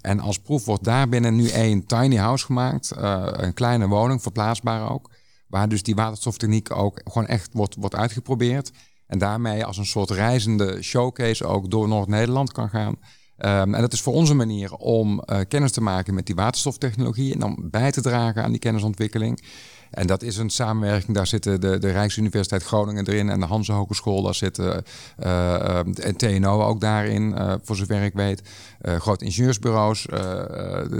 En 0.00 0.20
als 0.20 0.38
proef 0.38 0.64
wordt 0.64 0.84
daarbinnen 0.84 1.36
nu 1.36 1.48
één 1.48 1.86
tiny 1.86 2.16
house 2.16 2.44
gemaakt, 2.44 2.92
een 2.96 3.54
kleine 3.54 3.88
woning, 3.88 4.22
verplaatsbaar 4.22 4.90
ook. 4.90 5.10
Waar 5.54 5.68
dus 5.68 5.82
die 5.82 5.94
waterstoftechniek 5.94 6.76
ook 6.76 7.00
gewoon 7.04 7.26
echt 7.26 7.48
wordt, 7.52 7.74
wordt 7.74 7.94
uitgeprobeerd. 7.94 8.70
En 9.06 9.18
daarmee 9.18 9.64
als 9.64 9.76
een 9.76 9.86
soort 9.86 10.10
reizende 10.10 10.82
showcase 10.82 11.46
ook 11.46 11.70
door 11.70 11.88
Noord-Nederland 11.88 12.52
kan 12.52 12.68
gaan. 12.68 12.96
Um, 13.38 13.74
en 13.74 13.80
dat 13.80 13.92
is 13.92 14.00
voor 14.00 14.14
onze 14.14 14.34
manier 14.34 14.74
om 14.74 15.22
uh, 15.26 15.40
kennis 15.48 15.72
te 15.72 15.80
maken 15.80 16.14
met 16.14 16.26
die 16.26 16.34
waterstoftechnologie 16.34 17.32
en 17.32 17.38
dan 17.38 17.68
bij 17.70 17.90
te 17.90 18.00
dragen 18.00 18.42
aan 18.42 18.50
die 18.50 18.60
kennisontwikkeling. 18.60 19.44
En 19.90 20.06
dat 20.06 20.22
is 20.22 20.36
een 20.36 20.50
samenwerking. 20.50 21.16
Daar 21.16 21.26
zitten 21.26 21.60
de, 21.60 21.78
de 21.78 21.90
Rijksuniversiteit 21.90 22.62
Groningen 22.62 23.08
erin 23.08 23.30
en 23.30 23.40
de 23.40 23.46
Hanse 23.46 23.72
Hogeschool. 23.72 24.22
Daar 24.22 24.34
zitten 24.34 24.84
uh, 25.18 25.78
en 25.78 26.16
TNO 26.16 26.62
ook 26.62 26.80
daarin, 26.80 27.36
voor 27.62 27.76
zover 27.76 28.02
ik 28.02 28.14
weet. 28.14 28.42
grote 28.80 29.24
ingenieursbureaus. 29.24 30.06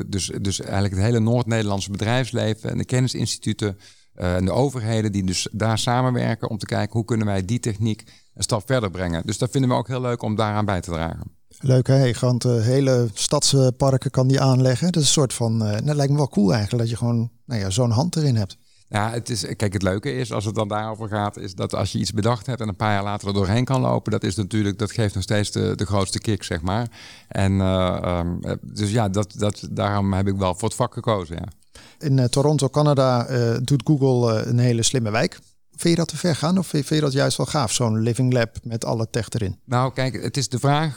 dus, 0.07 0.31
dus 0.41 0.61
eigenlijk 0.61 0.95
het 0.95 1.05
hele 1.05 1.21
Noord-Nederlandse 1.21 1.91
bedrijfsleven 1.91 2.71
en 2.71 2.79
de 2.79 2.85
kennisinstituten. 2.85 3.79
En 4.15 4.45
de 4.45 4.53
overheden 4.53 5.13
die 5.13 5.25
dus 5.25 5.49
daar 5.53 5.79
samenwerken 5.79 6.51
om 6.51 6.59
te 6.59 6.67
kijken 6.67 6.93
hoe 6.93 7.05
kunnen 7.05 7.27
wij 7.27 7.45
die 7.45 7.61
techniek 7.61 8.05
een 8.35 8.43
stap 8.43 8.63
verder 8.67 8.91
brengen. 8.91 9.27
Dus 9.27 9.39
dat 9.39 9.51
vinden 9.51 9.71
we 9.71 9.77
ook 9.77 9.89
heel 9.89 10.01
leuk 10.01 10.23
om 10.23 10.35
daaraan 10.37 10.65
bij 10.65 10.81
te 10.81 10.91
dragen. 10.91 11.33
Leuk 11.59 11.87
hè, 11.87 12.13
want 12.21 12.43
de 12.43 12.61
hele 12.63 13.09
stadsparken 13.15 14.11
kan 14.11 14.29
die 14.29 14.41
aanleggen. 14.41 14.93
Dat 14.93 15.03
is 15.03 15.09
een 15.09 15.15
soort 15.15 15.33
van, 15.33 15.67
uh, 15.67 15.73
dat 15.85 15.97
lijkt 15.97 16.13
me 16.13 16.19
wel 16.19 16.29
cool 16.29 16.53
eigenlijk, 16.53 16.83
dat 16.83 16.91
je 16.91 16.97
gewoon 16.97 17.31
nou 17.45 17.61
ja, 17.61 17.71
zo'n 17.71 17.91
hand 17.91 18.17
erin 18.17 18.37
hebt. 18.37 18.59
Ja, 18.89 19.11
het 19.11 19.31
is, 19.31 19.57
kijk, 19.57 19.73
het 19.73 19.83
leuke 19.83 20.13
is, 20.13 20.33
als 20.33 20.45
het 20.45 20.55
dan 20.55 20.69
daarover 20.69 21.09
gaat, 21.09 21.37
is 21.37 21.55
dat 21.55 21.75
als 21.75 21.93
je 21.93 21.99
iets 21.99 22.13
bedacht 22.13 22.47
hebt 22.47 22.61
en 22.61 22.69
een 22.69 22.77
paar 22.77 22.93
jaar 22.93 23.03
later 23.03 23.29
er 23.29 23.35
doorheen 23.35 23.65
kan 23.65 23.81
lopen, 23.81 24.13
dat 24.13 24.23
is 24.25 24.35
natuurlijk, 24.35 24.79
dat 24.79 24.93
geeft 24.93 25.15
nog 25.15 25.23
steeds 25.23 25.51
de, 25.51 25.75
de 25.77 25.87
grootste 25.87 26.19
kick, 26.19 26.43
zeg 26.43 26.63
maar. 26.63 26.89
En 27.29 27.53
uh, 27.53 28.19
um, 28.19 28.41
dus 28.63 28.91
ja, 28.91 29.09
dat, 29.09 29.35
dat, 29.37 29.69
daarom 29.71 30.13
heb 30.13 30.27
ik 30.27 30.37
wel 30.37 30.55
voor 30.55 30.69
het 30.69 30.77
vak 30.77 30.95
gekozen, 30.95 31.37
ja. 31.37 31.64
In 31.99 32.19
uh, 32.19 32.25
Toronto, 32.25 32.69
Canada, 32.69 33.27
doet 33.61 33.83
Google 33.85 34.45
een 34.45 34.59
hele 34.59 34.83
slimme 34.83 35.11
wijk. 35.11 35.39
Vind 35.71 35.95
je 35.95 36.01
dat 36.01 36.09
te 36.09 36.17
ver 36.17 36.37
gaan 36.37 36.59
of 36.59 36.67
vind 36.67 36.89
je 36.89 37.01
dat 37.01 37.13
juist 37.13 37.37
wel 37.37 37.47
gaaf, 37.47 37.73
zo'n 37.73 38.01
living 38.01 38.33
lab 38.33 38.57
met 38.63 38.85
alle 38.85 39.11
tech 39.11 39.29
erin? 39.29 39.59
Nou, 39.65 39.93
kijk, 39.93 40.23
het 40.23 40.37
is 40.37 40.49
de 40.49 40.59
vraag 40.59 40.97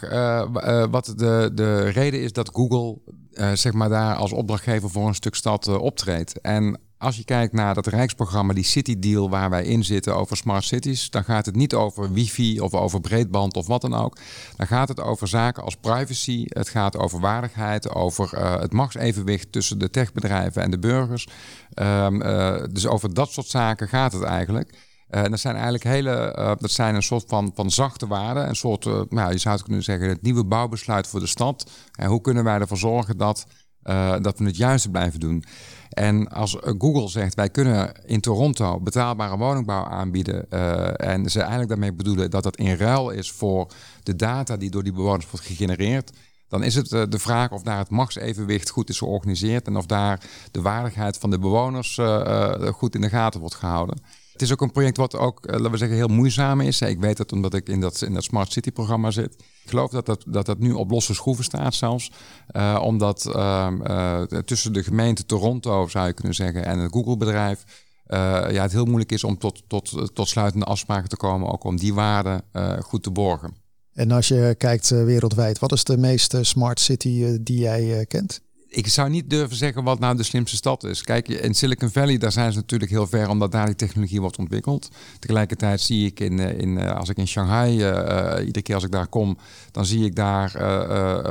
wat 0.90 1.14
de, 1.16 1.52
de 1.54 1.90
reden 1.90 2.22
is 2.22 2.34
dat 2.34 2.50
Google 2.54 2.98
zeg 3.54 3.74
maar 3.74 3.90
daar 3.90 4.16
als 4.16 4.32
opdrachtgever 4.32 4.90
voor 4.90 5.08
een 5.08 5.16
stuk 5.16 5.36
stad 5.36 5.68
optreedt. 5.68 6.42
En 6.42 6.80
als 6.98 7.18
je 7.18 7.24
kijkt 7.24 7.54
naar 7.54 7.74
dat 7.74 7.88
Rijksprogramma, 7.88 8.54
die 8.54 8.64
City 8.64 9.00
Deal 9.00 9.30
waar 9.30 9.50
wij 9.50 9.64
in 9.64 9.84
zitten 9.84 10.16
over 10.16 10.38
smart 10.38 10.64
cities, 10.64 11.10
dan 11.10 11.24
gaat 11.24 11.46
het 11.46 11.56
niet 11.56 11.74
over 11.74 12.14
wifi 12.14 12.60
of 12.60 12.74
over 12.74 13.02
breedband 13.02 13.56
of 13.56 13.68
wat 13.68 13.82
dan 13.82 13.94
ook. 13.94 14.18
Dan 14.56 14.68
gaat 14.68 14.88
het 14.88 15.02
over 15.02 15.28
zaken 15.28 15.64
als 15.64 15.76
privacy, 15.76 16.46
het 16.48 16.70
gaat 16.70 16.98
over 16.98 17.20
waardigheid, 17.20 17.90
over 17.90 18.34
uh, 18.34 18.60
het 18.60 18.74
machtsevenwicht 18.74 19.52
tussen 19.52 19.80
de 19.80 19.90
techbedrijven 19.90 20.62
en 20.62 20.72
de 20.72 20.80
burgers. 20.80 21.28
Um, 21.76 22.22
uh, 22.22 22.64
dus 22.72 22.88
over 22.88 23.14
dat 23.14 23.32
soort 23.32 23.48
zaken 23.48 23.88
gaat 23.88 24.14
het 24.14 24.24
eigenlijk. 24.24 24.86
Uh, 25.10 25.24
dat 25.24 25.40
zijn 25.40 25.54
eigenlijk 25.54 25.84
hele, 25.84 26.56
dat 26.60 26.72
zijn 26.72 26.96
een 26.96 27.04
soort 27.04 27.24
van, 27.28 27.52
van 27.56 27.72
zachte 27.72 28.08
waarden, 28.08 28.48
een 28.48 28.56
soort, 28.56 28.86
nou, 29.10 29.32
je 29.32 29.38
zou 29.38 29.56
het 29.56 29.64
kunnen 29.64 29.84
zeggen, 29.84 30.10
het 30.10 30.22
nieuwe 30.22 30.46
bouwbesluit 30.46 31.08
voor 31.08 31.20
de 31.20 31.28
stad. 31.28 31.70
En 31.92 32.10
hoe 32.10 32.22
kunnen 32.22 32.44
wij 32.44 32.60
ervoor 32.60 32.78
zorgen 32.78 33.18
dat, 33.18 33.46
dat 34.22 34.40
we 34.40 34.46
het 34.46 34.58
juiste 34.58 34.90
blijven 34.90 35.20
doen? 35.20 35.44
En 35.90 36.28
als 36.28 36.58
Google 36.78 37.08
zegt 37.08 37.36
wij 37.36 37.50
kunnen 37.50 37.92
in 38.06 38.20
Toronto 38.20 38.80
betaalbare 38.80 39.38
woningbouw 39.38 39.84
aanbieden 39.84 40.46
uh, 40.50 41.02
en 41.10 41.30
ze 41.30 41.40
eigenlijk 41.40 41.70
daarmee 41.70 41.94
bedoelen 41.94 42.32
dat 42.32 42.44
dat 42.44 42.58
in 42.58 42.76
ruil 42.76 43.10
is 43.10 43.32
voor 43.32 43.68
de 44.04 44.16
data 44.16 44.58
die 44.58 44.70
door 44.70 44.84
die 44.84 44.94
bewoners 44.94 45.30
wordt 45.30 45.46
gegenereerd, 45.46 46.12
dan 46.48 46.64
is 46.64 46.76
het 46.76 46.92
uh, 46.92 47.04
de 47.10 47.20
vraag 47.20 47.52
of 47.52 47.62
daar 47.62 47.78
het 47.78 47.90
machtsevenwicht 47.90 48.70
goed 48.70 48.90
is 48.90 48.98
georganiseerd 48.98 49.68
en 49.68 49.78
of 49.78 49.86
daar 49.86 50.22
de 50.52 50.62
waardigheid 50.62 51.18
van 51.18 51.30
de 51.30 51.40
bewoners 51.40 52.00
goed 52.72 52.96
in 52.96 53.02
de 53.02 53.10
gaten 53.10 53.40
wordt 53.40 53.56
gehouden. 53.56 54.02
Het 54.32 54.42
is 54.42 54.52
ook 54.52 54.62
een 54.62 54.72
project 54.72 54.98
wat 54.98 55.16
ook, 55.16 55.40
laten 55.42 55.72
we 55.72 55.78
zeggen, 55.78 55.98
heel 55.98 56.08
moeizaam 56.08 56.62
is. 56.62 56.82
Ik 56.82 57.00
weet 57.00 57.18
het 57.18 57.32
omdat 57.32 57.54
ik 57.54 57.70
in 57.70 57.82
dat, 57.82 58.02
in 58.02 58.14
dat 58.14 58.24
Smart 58.24 58.52
City 58.52 58.72
programma 58.72 59.12
zit. 59.12 59.36
Ik 59.68 59.74
geloof 59.74 59.92
dat 59.92 60.06
dat, 60.06 60.24
dat, 60.28 60.46
dat 60.46 60.60
nu 60.60 60.72
op 60.72 60.92
losse 60.92 61.14
schroeven 61.14 61.44
staat 61.44 61.74
zelfs. 61.74 62.12
Uh, 62.56 62.82
omdat 62.84 63.26
uh, 63.36 63.72
uh, 63.88 64.22
tussen 64.22 64.74
de 64.74 64.84
gemeente 64.84 65.26
Toronto, 65.26 65.88
zou 65.88 66.08
je 66.08 66.14
kunnen 66.14 66.34
zeggen, 66.34 66.66
en 66.66 66.80
het 66.80 66.92
Google-bedrijf... 66.92 67.64
ja, 68.50 68.62
het 68.62 68.72
heel 68.72 68.86
moeilijk 68.86 69.12
is 69.12 69.24
om 69.24 69.38
tot, 69.38 69.64
tot, 69.68 70.16
tot 70.16 70.28
sluitende 70.28 70.66
afspraken 70.66 71.10
te 71.10 71.18
komen... 71.18 71.52
ook 71.52 71.64
om 71.64 71.78
die 71.78 71.94
waarden 71.94 72.44
goed 72.80 73.04
te 73.04 73.12
borgen. 73.12 73.56
En 73.94 74.12
als 74.12 74.28
je 74.28 74.56
kijkt 74.58 74.90
wereldwijd, 74.90 75.60
wat 75.60 75.72
is 75.72 75.84
de 75.84 75.98
meest 75.98 76.38
smart 76.42 76.80
city 76.80 77.38
die 77.42 77.60
jij 77.60 78.06
kent? 78.06 78.42
Ik 78.70 78.88
zou 78.88 79.10
niet 79.10 79.30
durven 79.30 79.58
zeggen 79.58 79.84
wat 79.84 80.00
nou 80.00 80.18
de 80.18 80.24
slimste 80.24 80.56
stad 80.56 80.84
is. 80.84 81.04
Kijk, 81.04 81.28
in 81.28 81.54
Silicon 81.54 81.90
Valley, 81.90 82.18
daar 82.18 82.32
zijn 82.32 82.52
ze 82.52 82.58
natuurlijk 82.58 82.92
heel 82.92 83.08
ver 83.08 83.30
omdat 83.30 83.52
daar 83.52 83.66
die 83.66 83.76
technologie 83.76 84.22
wordt 84.22 84.38
ontwikkeld. 84.38 84.90
Tegelijkertijd 85.20 85.82
zie 85.82 86.06
ik 86.06 86.20
in, 86.20 86.40
eh, 86.40 86.60
in 86.60 86.78
eh, 86.78 86.96
als 86.96 87.10
ik 87.10 87.18
in 87.18 87.28
Shanghai, 87.28 87.76
uh, 87.76 88.46
iedere 88.46 88.62
keer 88.62 88.76
als 88.76 88.84
ik 88.84 88.92
daar 88.92 89.08
kom, 89.08 89.38
dan 89.72 89.86
zie 89.86 90.06
ik 90.06 90.16
daar, 90.16 90.56
uh, 90.56 90.62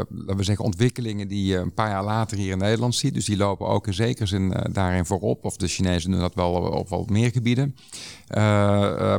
laten 0.08 0.36
we 0.36 0.42
zeggen, 0.42 0.64
ontwikkelingen 0.64 1.28
die 1.28 1.44
je 1.44 1.56
een 1.56 1.74
paar 1.74 1.90
jaar 1.90 2.04
later 2.04 2.36
hier 2.36 2.52
in 2.52 2.58
Nederland 2.58 2.94
ziet. 2.94 3.14
Dus 3.14 3.24
die 3.24 3.36
lopen 3.36 3.66
ook 3.66 3.86
in 3.86 3.94
zekere 3.94 4.26
zin 4.26 4.54
daarin 4.72 5.06
voorop. 5.06 5.44
Of 5.44 5.56
de 5.56 5.68
Chinezen 5.68 6.10
doen 6.10 6.20
dat 6.20 6.34
wel 6.34 6.52
op 6.52 6.88
wat 6.88 7.10
meer 7.10 7.30
gebieden. 7.30 7.76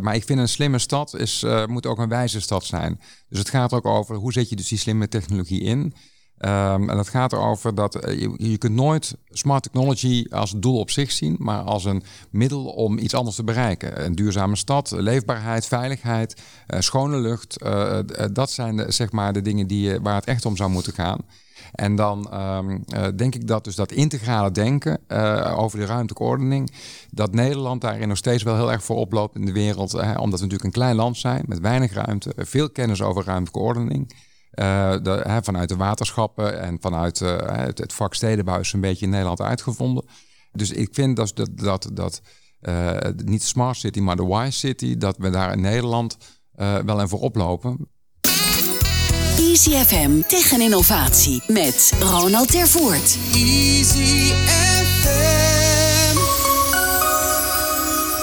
maar 0.01 0.15
ik 0.15 0.23
vind 0.23 0.39
een 0.39 0.49
slimme 0.49 0.79
stad 0.79 1.15
is, 1.15 1.45
moet 1.65 1.85
ook 1.85 1.97
een 1.97 2.09
wijze 2.09 2.41
stad 2.41 2.65
zijn. 2.65 2.99
Dus 3.29 3.39
het 3.39 3.49
gaat 3.49 3.73
ook 3.73 3.85
over 3.85 4.15
hoe 4.15 4.33
zet 4.33 4.49
je 4.49 4.55
dus 4.55 4.67
die 4.67 4.77
slimme 4.77 5.07
technologie 5.07 5.61
in. 5.61 5.93
Um, 6.39 6.89
en 6.89 6.95
dat 6.95 7.09
gaat 7.09 7.33
erover 7.33 7.75
dat 7.75 8.07
uh, 8.07 8.19
je, 8.19 8.33
je 8.37 8.57
kunt 8.57 8.75
nooit 8.75 9.17
smart 9.29 9.63
technology 9.63 10.25
als 10.29 10.53
doel 10.57 10.79
op 10.79 10.91
zich 10.91 11.11
zien, 11.11 11.35
maar 11.39 11.61
als 11.61 11.85
een 11.85 12.03
middel 12.29 12.65
om 12.65 12.97
iets 12.97 13.13
anders 13.13 13.35
te 13.35 13.43
bereiken. 13.43 14.05
Een 14.05 14.15
duurzame 14.15 14.55
stad, 14.55 14.91
leefbaarheid, 14.91 15.65
veiligheid, 15.65 16.41
uh, 16.67 16.79
schone 16.79 17.17
lucht. 17.17 17.63
Uh, 17.63 17.99
dat 18.33 18.51
zijn 18.51 18.75
de, 18.75 18.91
zeg 18.91 19.11
maar 19.11 19.33
de 19.33 19.41
dingen 19.41 19.67
die, 19.67 19.99
waar 19.99 20.15
het 20.15 20.25
echt 20.25 20.45
om 20.45 20.55
zou 20.55 20.69
moeten 20.69 20.93
gaan. 20.93 21.19
En 21.71 21.95
dan 21.95 22.41
um, 22.41 22.83
denk 23.15 23.35
ik 23.35 23.47
dat 23.47 23.63
dus 23.63 23.75
dat 23.75 23.91
integrale 23.91 24.51
denken 24.51 24.99
over 25.55 25.79
de 25.79 25.85
ruimtelijke 25.85 26.23
ordening, 26.23 26.71
dat 27.11 27.33
Nederland 27.33 27.81
daarin 27.81 28.07
nog 28.07 28.17
steeds 28.17 28.43
wel 28.43 28.55
heel 28.55 28.71
erg 28.71 28.83
voorop 28.83 29.11
loopt 29.11 29.35
in 29.35 29.45
de 29.45 29.51
wereld, 29.51 29.93
omdat 29.93 30.15
we 30.15 30.45
natuurlijk 30.45 30.63
een 30.63 30.71
klein 30.71 30.95
land 30.95 31.17
zijn 31.17 31.43
met 31.47 31.59
weinig 31.59 31.93
ruimte, 31.93 32.33
veel 32.35 32.69
kennis 32.69 33.01
over 33.01 33.23
ruimtelijke 33.23 33.59
ordening. 33.59 34.13
Uh, 34.53 34.95
de, 35.01 35.21
hè, 35.27 35.43
vanuit 35.43 35.69
de 35.69 35.75
waterschappen 35.75 36.61
en 36.61 36.77
vanuit 36.81 37.19
uh, 37.19 37.37
het, 37.45 37.77
het, 37.77 37.93
vak 37.93 38.13
stedenbouw 38.13 38.59
is 38.59 38.73
een 38.73 38.81
beetje 38.81 39.05
in 39.05 39.11
Nederland 39.11 39.41
uitgevonden. 39.41 40.05
Dus 40.51 40.71
ik 40.71 40.89
vind 40.91 41.15
dat, 41.15 41.35
dat, 41.35 41.49
dat, 41.57 41.89
dat 41.93 42.21
uh, 42.61 42.97
niet 43.15 43.41
de 43.41 43.47
smart 43.47 43.77
city, 43.77 43.99
maar 43.99 44.15
de 44.15 44.25
wise 44.25 44.57
city, 44.57 44.97
dat 44.97 45.17
we 45.17 45.29
daar 45.29 45.51
in 45.51 45.61
Nederland 45.61 46.17
wel 46.85 47.01
en 47.01 47.09
voor 47.09 47.19
oplopen. 47.19 47.89
Easy 49.37 49.71
FM 49.71 50.21
tegen 50.27 50.61
innovatie 50.61 51.43
met 51.47 51.93
Ronald 51.99 52.51
Tervoort. 52.51 53.17
Easy 53.33 54.33
FM. 54.33 54.86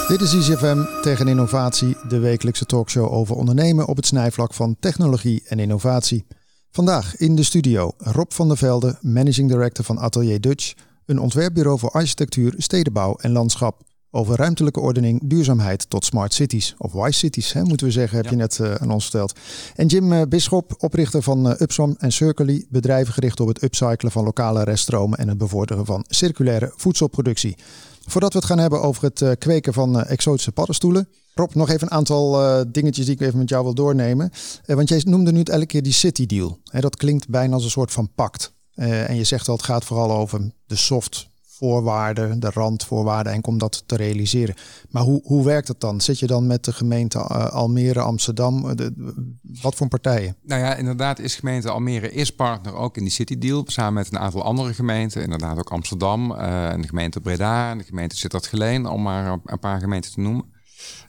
Dit 0.07 0.21
is 0.21 0.33
ICFM 0.33 1.01
tegen 1.01 1.27
innovatie, 1.27 1.97
de 2.07 2.19
wekelijkse 2.19 2.65
talkshow 2.65 3.13
over 3.13 3.35
ondernemen 3.35 3.87
op 3.87 3.95
het 3.95 4.05
snijvlak 4.05 4.53
van 4.53 4.75
technologie 4.79 5.43
en 5.45 5.59
innovatie. 5.59 6.25
Vandaag 6.71 7.15
in 7.15 7.35
de 7.35 7.43
studio 7.43 7.91
Rob 7.97 8.31
van 8.31 8.47
der 8.47 8.57
Velde, 8.57 8.97
Managing 9.01 9.49
Director 9.49 9.85
van 9.85 9.99
Atelier 9.99 10.41
Dutch, 10.41 10.73
een 11.05 11.19
ontwerpbureau 11.19 11.79
voor 11.79 11.89
architectuur, 11.89 12.53
stedenbouw 12.57 13.15
en 13.15 13.31
landschap. 13.31 13.81
Over 14.11 14.35
ruimtelijke 14.35 14.79
ordening, 14.79 15.21
duurzaamheid 15.23 15.89
tot 15.89 16.05
smart 16.05 16.33
cities. 16.33 16.75
Of 16.77 16.91
wise 16.91 17.19
cities, 17.19 17.53
hè, 17.53 17.63
moeten 17.63 17.87
we 17.87 17.93
zeggen, 17.93 18.17
heb 18.17 18.29
je 18.29 18.35
net 18.35 18.57
uh, 18.61 18.75
aan 18.75 18.91
ons 18.91 19.03
verteld. 19.03 19.39
En 19.75 19.87
Jim 19.87 20.11
uh, 20.11 20.21
Bisschop, 20.29 20.75
oprichter 20.77 21.21
van 21.21 21.47
uh, 21.47 21.59
Upsom 21.59 21.95
en 21.97 22.11
Circly, 22.11 22.65
bedrijven 22.69 23.13
gericht 23.13 23.39
op 23.39 23.47
het 23.47 23.63
upcyclen 23.63 24.11
van 24.11 24.23
lokale 24.23 24.63
reststromen 24.63 25.17
en 25.17 25.27
het 25.27 25.37
bevorderen 25.37 25.85
van 25.85 26.05
circulaire 26.07 26.73
voedselproductie. 26.75 27.55
Voordat 28.05 28.33
we 28.33 28.39
het 28.39 28.47
gaan 28.47 28.59
hebben 28.59 28.81
over 28.81 29.03
het 29.03 29.21
uh, 29.21 29.31
kweken 29.39 29.73
van 29.73 29.97
uh, 29.97 30.11
exotische 30.11 30.51
paddenstoelen. 30.51 31.07
Rob, 31.33 31.53
nog 31.53 31.69
even 31.69 31.87
een 31.87 31.97
aantal 31.97 32.41
uh, 32.41 32.61
dingetjes 32.67 33.05
die 33.05 33.15
ik 33.15 33.21
even 33.21 33.37
met 33.37 33.49
jou 33.49 33.63
wil 33.63 33.73
doornemen. 33.73 34.31
want 34.65 34.89
jij 34.89 35.01
noemde 35.05 35.31
nu 35.31 35.41
elke 35.41 35.65
keer 35.65 35.83
die 35.83 35.93
City 35.93 36.25
Deal. 36.25 36.59
dat 36.79 36.95
klinkt 36.95 37.29
bijna 37.29 37.53
als 37.53 37.63
een 37.63 37.69
soort 37.69 37.91
van 37.91 38.13
pact. 38.15 38.53
en 38.75 39.15
je 39.15 39.23
zegt 39.23 39.47
al, 39.47 39.55
het 39.55 39.65
gaat 39.65 39.85
vooral 39.85 40.11
over 40.11 40.51
de 40.65 40.75
soft 40.75 41.29
voorwaarden, 41.57 42.39
de 42.39 42.49
randvoorwaarden 42.49 43.33
en 43.33 43.45
om 43.45 43.57
dat 43.57 43.83
te 43.85 43.95
realiseren. 43.95 44.55
Maar 44.89 45.03
hoe, 45.03 45.21
hoe 45.23 45.45
werkt 45.45 45.67
het 45.67 45.79
dan? 45.79 46.01
Zit 46.01 46.19
je 46.19 46.27
dan 46.27 46.47
met 46.47 46.65
de 46.65 46.73
gemeente 46.73 47.17
uh, 47.17 47.45
Almere, 47.45 47.99
Amsterdam? 47.99 48.75
De, 48.75 49.13
wat 49.61 49.75
voor 49.75 49.87
partijen? 49.87 50.35
Nou 50.41 50.61
ja, 50.61 50.75
inderdaad 50.75 51.19
is 51.19 51.35
gemeente 51.35 51.69
Almere 51.69 52.11
is 52.11 52.35
partner 52.35 52.75
ook 52.75 52.97
in 52.97 53.03
die 53.03 53.11
City 53.11 53.37
Deal. 53.37 53.63
Samen 53.65 53.93
met 53.93 54.11
een 54.11 54.19
aantal 54.19 54.43
andere 54.43 54.73
gemeenten. 54.73 55.21
Inderdaad 55.21 55.57
ook 55.57 55.71
Amsterdam 55.71 56.31
uh, 56.31 56.69
en 56.69 56.81
de 56.81 56.87
gemeente 56.87 57.19
Breda 57.19 57.71
en 57.71 57.77
de 57.77 57.83
gemeente 57.83 58.17
Sittard-Geleen. 58.17 58.85
Om 58.85 59.01
maar 59.01 59.39
een 59.45 59.59
paar 59.59 59.79
gemeenten 59.79 60.11
te 60.11 60.19
noemen. 60.19 60.53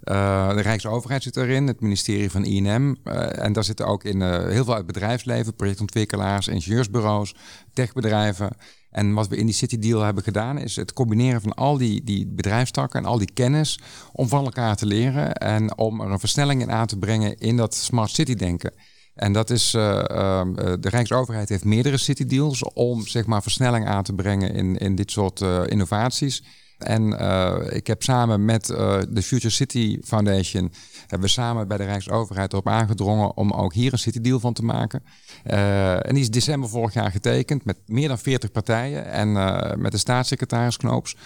De 0.00 0.60
Rijksoverheid 0.62 1.22
zit 1.22 1.36
erin, 1.36 1.66
het 1.66 1.80
ministerie 1.80 2.30
van 2.30 2.44
INM. 2.44 2.96
En 3.04 3.52
daar 3.52 3.64
zitten 3.64 3.86
ook 3.86 4.04
in 4.04 4.22
heel 4.22 4.64
veel 4.64 4.74
uit 4.74 4.86
bedrijfsleven, 4.86 5.54
projectontwikkelaars, 5.54 6.48
ingenieursbureaus, 6.48 7.34
techbedrijven. 7.72 8.56
En 8.96 9.12
wat 9.12 9.28
we 9.28 9.36
in 9.36 9.46
die 9.46 9.54
City 9.54 9.78
Deal 9.78 10.00
hebben 10.00 10.22
gedaan, 10.22 10.58
is 10.58 10.76
het 10.76 10.92
combineren 10.92 11.40
van 11.40 11.54
al 11.54 11.76
die, 11.76 12.04
die 12.04 12.26
bedrijfstakken 12.26 13.00
en 13.00 13.06
al 13.06 13.18
die 13.18 13.32
kennis 13.32 13.80
om 14.12 14.28
van 14.28 14.44
elkaar 14.44 14.76
te 14.76 14.86
leren 14.86 15.34
en 15.34 15.78
om 15.78 16.00
er 16.00 16.10
een 16.10 16.18
versnelling 16.18 16.62
in 16.62 16.70
aan 16.70 16.86
te 16.86 16.98
brengen 16.98 17.38
in 17.38 17.56
dat 17.56 17.74
smart 17.74 18.10
city 18.10 18.34
denken. 18.34 18.72
En 19.14 19.32
dat 19.32 19.50
is, 19.50 19.74
uh, 19.74 19.82
uh, 19.82 20.42
de 20.80 20.88
Rijksoverheid 20.88 21.48
heeft 21.48 21.64
meerdere 21.64 21.96
city 21.96 22.24
deals 22.26 22.62
om 22.62 23.06
zeg 23.06 23.26
maar 23.26 23.42
versnelling 23.42 23.86
aan 23.86 24.02
te 24.02 24.12
brengen 24.12 24.54
in, 24.54 24.76
in 24.76 24.94
dit 24.94 25.10
soort 25.10 25.40
uh, 25.40 25.62
innovaties. 25.66 26.42
En 26.78 27.02
uh, 27.02 27.56
ik 27.68 27.86
heb 27.86 28.02
samen 28.02 28.44
met 28.44 28.68
uh, 28.68 28.98
de 29.08 29.22
Future 29.22 29.52
City 29.52 29.98
Foundation 30.04 30.72
hebben 31.00 31.20
we 31.20 31.28
samen 31.28 31.68
bij 31.68 31.76
de 31.76 31.84
Rijksoverheid 31.84 32.52
erop 32.52 32.68
aangedrongen 32.68 33.36
om 33.36 33.52
ook 33.52 33.74
hier 33.74 33.92
een 33.92 33.98
city 33.98 34.20
deal 34.20 34.40
van 34.40 34.52
te 34.52 34.64
maken. 34.64 35.02
Uh, 35.46 36.06
en 36.06 36.14
die 36.14 36.22
is 36.22 36.30
december 36.30 36.68
vorig 36.68 36.94
jaar 36.94 37.10
getekend 37.10 37.64
met 37.64 37.76
meer 37.86 38.08
dan 38.08 38.18
40 38.18 38.52
partijen 38.52 39.06
en 39.06 39.32
met 39.80 39.92
de 39.92 39.98
staatssecretaris 39.98 40.76
Knoops. 40.76 41.16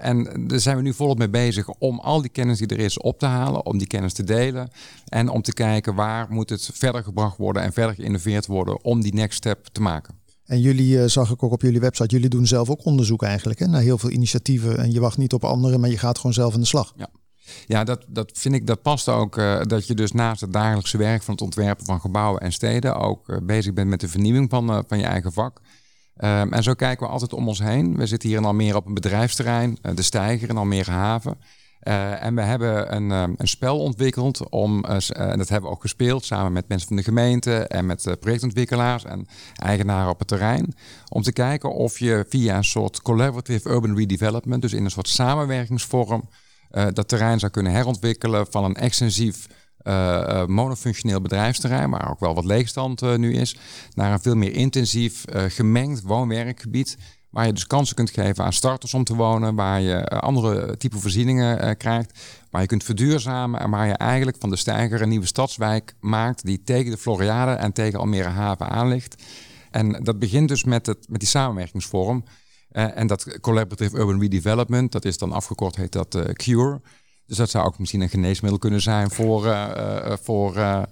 en 0.00 0.46
daar 0.46 0.60
zijn 0.60 0.76
we 0.76 0.82
nu 0.82 0.94
volop 0.94 1.18
mee 1.18 1.30
bezig 1.30 1.68
om 1.68 1.98
al 1.98 2.20
die 2.20 2.30
kennis 2.30 2.58
die 2.58 2.68
er 2.68 2.78
is 2.78 2.98
op 2.98 3.18
te 3.18 3.26
halen, 3.26 3.66
om 3.66 3.78
die 3.78 3.86
kennis 3.86 4.12
te 4.12 4.24
delen 4.24 4.70
en 5.08 5.28
om 5.28 5.42
te 5.42 5.52
kijken 5.52 5.94
waar 5.94 6.26
moet 6.30 6.50
het 6.50 6.70
verder 6.72 7.02
gebracht 7.02 7.36
worden 7.36 7.62
en 7.62 7.72
verder 7.72 7.94
geïnnoveerd 7.94 8.46
worden 8.46 8.84
om 8.84 9.00
die 9.00 9.14
next 9.14 9.36
step 9.36 9.66
te 9.72 9.80
maken. 9.80 10.19
En 10.50 10.60
jullie, 10.60 10.96
uh, 10.96 11.04
zag 11.06 11.30
ik 11.30 11.42
ook 11.42 11.52
op 11.52 11.62
jullie 11.62 11.80
website, 11.80 12.14
jullie 12.14 12.28
doen 12.28 12.46
zelf 12.46 12.70
ook 12.70 12.84
onderzoek 12.84 13.22
eigenlijk 13.22 13.58
hè, 13.58 13.66
naar 13.66 13.80
heel 13.80 13.98
veel 13.98 14.10
initiatieven. 14.10 14.78
En 14.78 14.92
je 14.92 15.00
wacht 15.00 15.16
niet 15.16 15.32
op 15.32 15.44
anderen, 15.44 15.80
maar 15.80 15.90
je 15.90 15.98
gaat 15.98 16.16
gewoon 16.16 16.32
zelf 16.32 16.54
aan 16.54 16.60
de 16.60 16.66
slag. 16.66 16.92
Ja. 16.96 17.08
Ja, 17.66 17.84
dat, 17.84 18.04
dat 18.08 18.30
vind 18.34 18.54
ik, 18.54 18.66
dat 18.66 18.82
past 18.82 19.08
ook. 19.08 19.36
Uh, 19.36 19.60
dat 19.62 19.86
je 19.86 19.94
dus 19.94 20.12
naast 20.12 20.40
het 20.40 20.52
dagelijkse 20.52 20.96
werk 20.96 21.22
van 21.22 21.34
het 21.34 21.42
ontwerpen 21.42 21.84
van 21.84 22.00
gebouwen 22.00 22.40
en 22.40 22.52
steden 22.52 22.96
ook 22.96 23.28
uh, 23.28 23.36
bezig 23.42 23.72
bent 23.72 23.88
met 23.88 24.00
de 24.00 24.08
vernieuwing 24.08 24.50
van, 24.50 24.84
van 24.88 24.98
je 24.98 25.04
eigen 25.04 25.32
vak. 25.32 25.60
Um, 26.16 26.52
en 26.52 26.62
zo 26.62 26.74
kijken 26.74 27.06
we 27.06 27.12
altijd 27.12 27.32
om 27.32 27.48
ons 27.48 27.58
heen. 27.58 27.96
We 27.96 28.06
zitten 28.06 28.28
hier 28.28 28.38
in 28.38 28.44
Almere 28.44 28.76
op 28.76 28.86
een 28.86 28.94
bedrijfsterrein, 28.94 29.78
de 29.94 30.02
Steiger 30.02 30.48
in 30.48 30.56
Almere 30.56 30.90
Haven. 30.90 31.38
Uh, 31.82 32.24
en 32.24 32.34
we 32.34 32.42
hebben 32.42 32.94
een, 32.94 33.10
um, 33.10 33.34
een 33.36 33.48
spel 33.48 33.78
ontwikkeld 33.78 34.48
om, 34.48 34.84
uh, 34.84 34.96
en 35.30 35.38
dat 35.38 35.48
hebben 35.48 35.70
we 35.70 35.76
ook 35.76 35.82
gespeeld 35.82 36.24
samen 36.24 36.52
met 36.52 36.68
mensen 36.68 36.88
van 36.88 36.96
de 36.96 37.02
gemeente 37.02 37.66
en 37.66 37.86
met 37.86 38.06
uh, 38.06 38.14
projectontwikkelaars 38.20 39.04
en 39.04 39.26
eigenaren 39.62 40.10
op 40.10 40.18
het 40.18 40.28
terrein. 40.28 40.74
Om 41.08 41.22
te 41.22 41.32
kijken 41.32 41.72
of 41.72 41.98
je 41.98 42.26
via 42.28 42.56
een 42.56 42.64
soort 42.64 43.02
collaborative 43.02 43.68
urban 43.68 43.96
redevelopment, 43.96 44.62
dus 44.62 44.72
in 44.72 44.84
een 44.84 44.90
soort 44.90 45.08
samenwerkingsvorm, 45.08 46.28
dat 46.92 47.08
terrein 47.08 47.38
zou 47.38 47.52
kunnen 47.52 47.72
herontwikkelen 47.72 48.46
van 48.50 48.64
een 48.64 48.76
extensief 48.76 49.46
monofunctioneel 50.46 51.20
bedrijfsterrein, 51.20 51.90
waar 51.90 52.10
ook 52.10 52.20
wel 52.20 52.34
wat 52.34 52.44
leegstand 52.44 53.16
nu 53.16 53.34
is, 53.34 53.56
naar 53.94 54.12
een 54.12 54.20
veel 54.20 54.36
meer 54.36 54.54
intensief 54.54 55.24
gemengd 55.28 56.02
woon-werkgebied 56.02 56.96
Waar 57.30 57.46
je 57.46 57.52
dus 57.52 57.66
kansen 57.66 57.96
kunt 57.96 58.10
geven 58.10 58.44
aan 58.44 58.52
starters 58.52 58.94
om 58.94 59.04
te 59.04 59.14
wonen. 59.14 59.54
Waar 59.54 59.80
je 59.80 59.94
eh, 59.94 60.18
andere 60.18 60.76
type 60.76 60.98
voorzieningen 60.98 61.64
uh, 61.64 61.70
krijgt. 61.78 62.18
Waar 62.50 62.60
je 62.60 62.66
kunt 62.66 62.84
verduurzamen. 62.84 63.60
En 63.60 63.70
waar 63.70 63.86
je 63.86 63.92
eigenlijk 63.92 64.36
van 64.40 64.50
de 64.50 64.56
steiger 64.56 65.02
een 65.02 65.08
nieuwe 65.08 65.26
stadswijk 65.26 65.94
maakt. 66.00 66.44
Die 66.44 66.62
tegen 66.62 66.90
de 66.90 66.96
Floriade 66.96 67.52
en 67.52 67.72
tegen 67.72 67.98
Almere 67.98 68.28
Haven 68.28 68.68
aan 68.68 68.88
ligt. 68.88 69.22
En 69.70 70.04
dat 70.04 70.18
begint 70.18 70.48
dus 70.48 70.64
met, 70.64 70.86
het, 70.86 71.06
met 71.08 71.20
die 71.20 71.28
samenwerkingsvorm. 71.28 72.24
Uh, 72.72 72.96
en 72.96 73.06
dat 73.06 73.40
Collaborative 73.40 73.96
Urban 73.96 74.20
Redevelopment. 74.20 74.92
Dat 74.92 75.04
is 75.04 75.18
dan 75.18 75.32
afgekort, 75.32 75.76
heet 75.76 75.92
dat 75.92 76.18
CURE. 76.32 76.80
Dus 77.30 77.38
dat 77.38 77.50
zou 77.50 77.66
ook 77.66 77.78
misschien 77.78 78.00
een 78.00 78.08
geneesmiddel 78.08 78.58
kunnen 78.58 78.82
zijn 78.82 79.10
voor, 79.10 79.46
uh, 79.46 79.66
uh, 79.76 80.12
voor, 80.22 80.56
uh, 80.56 80.82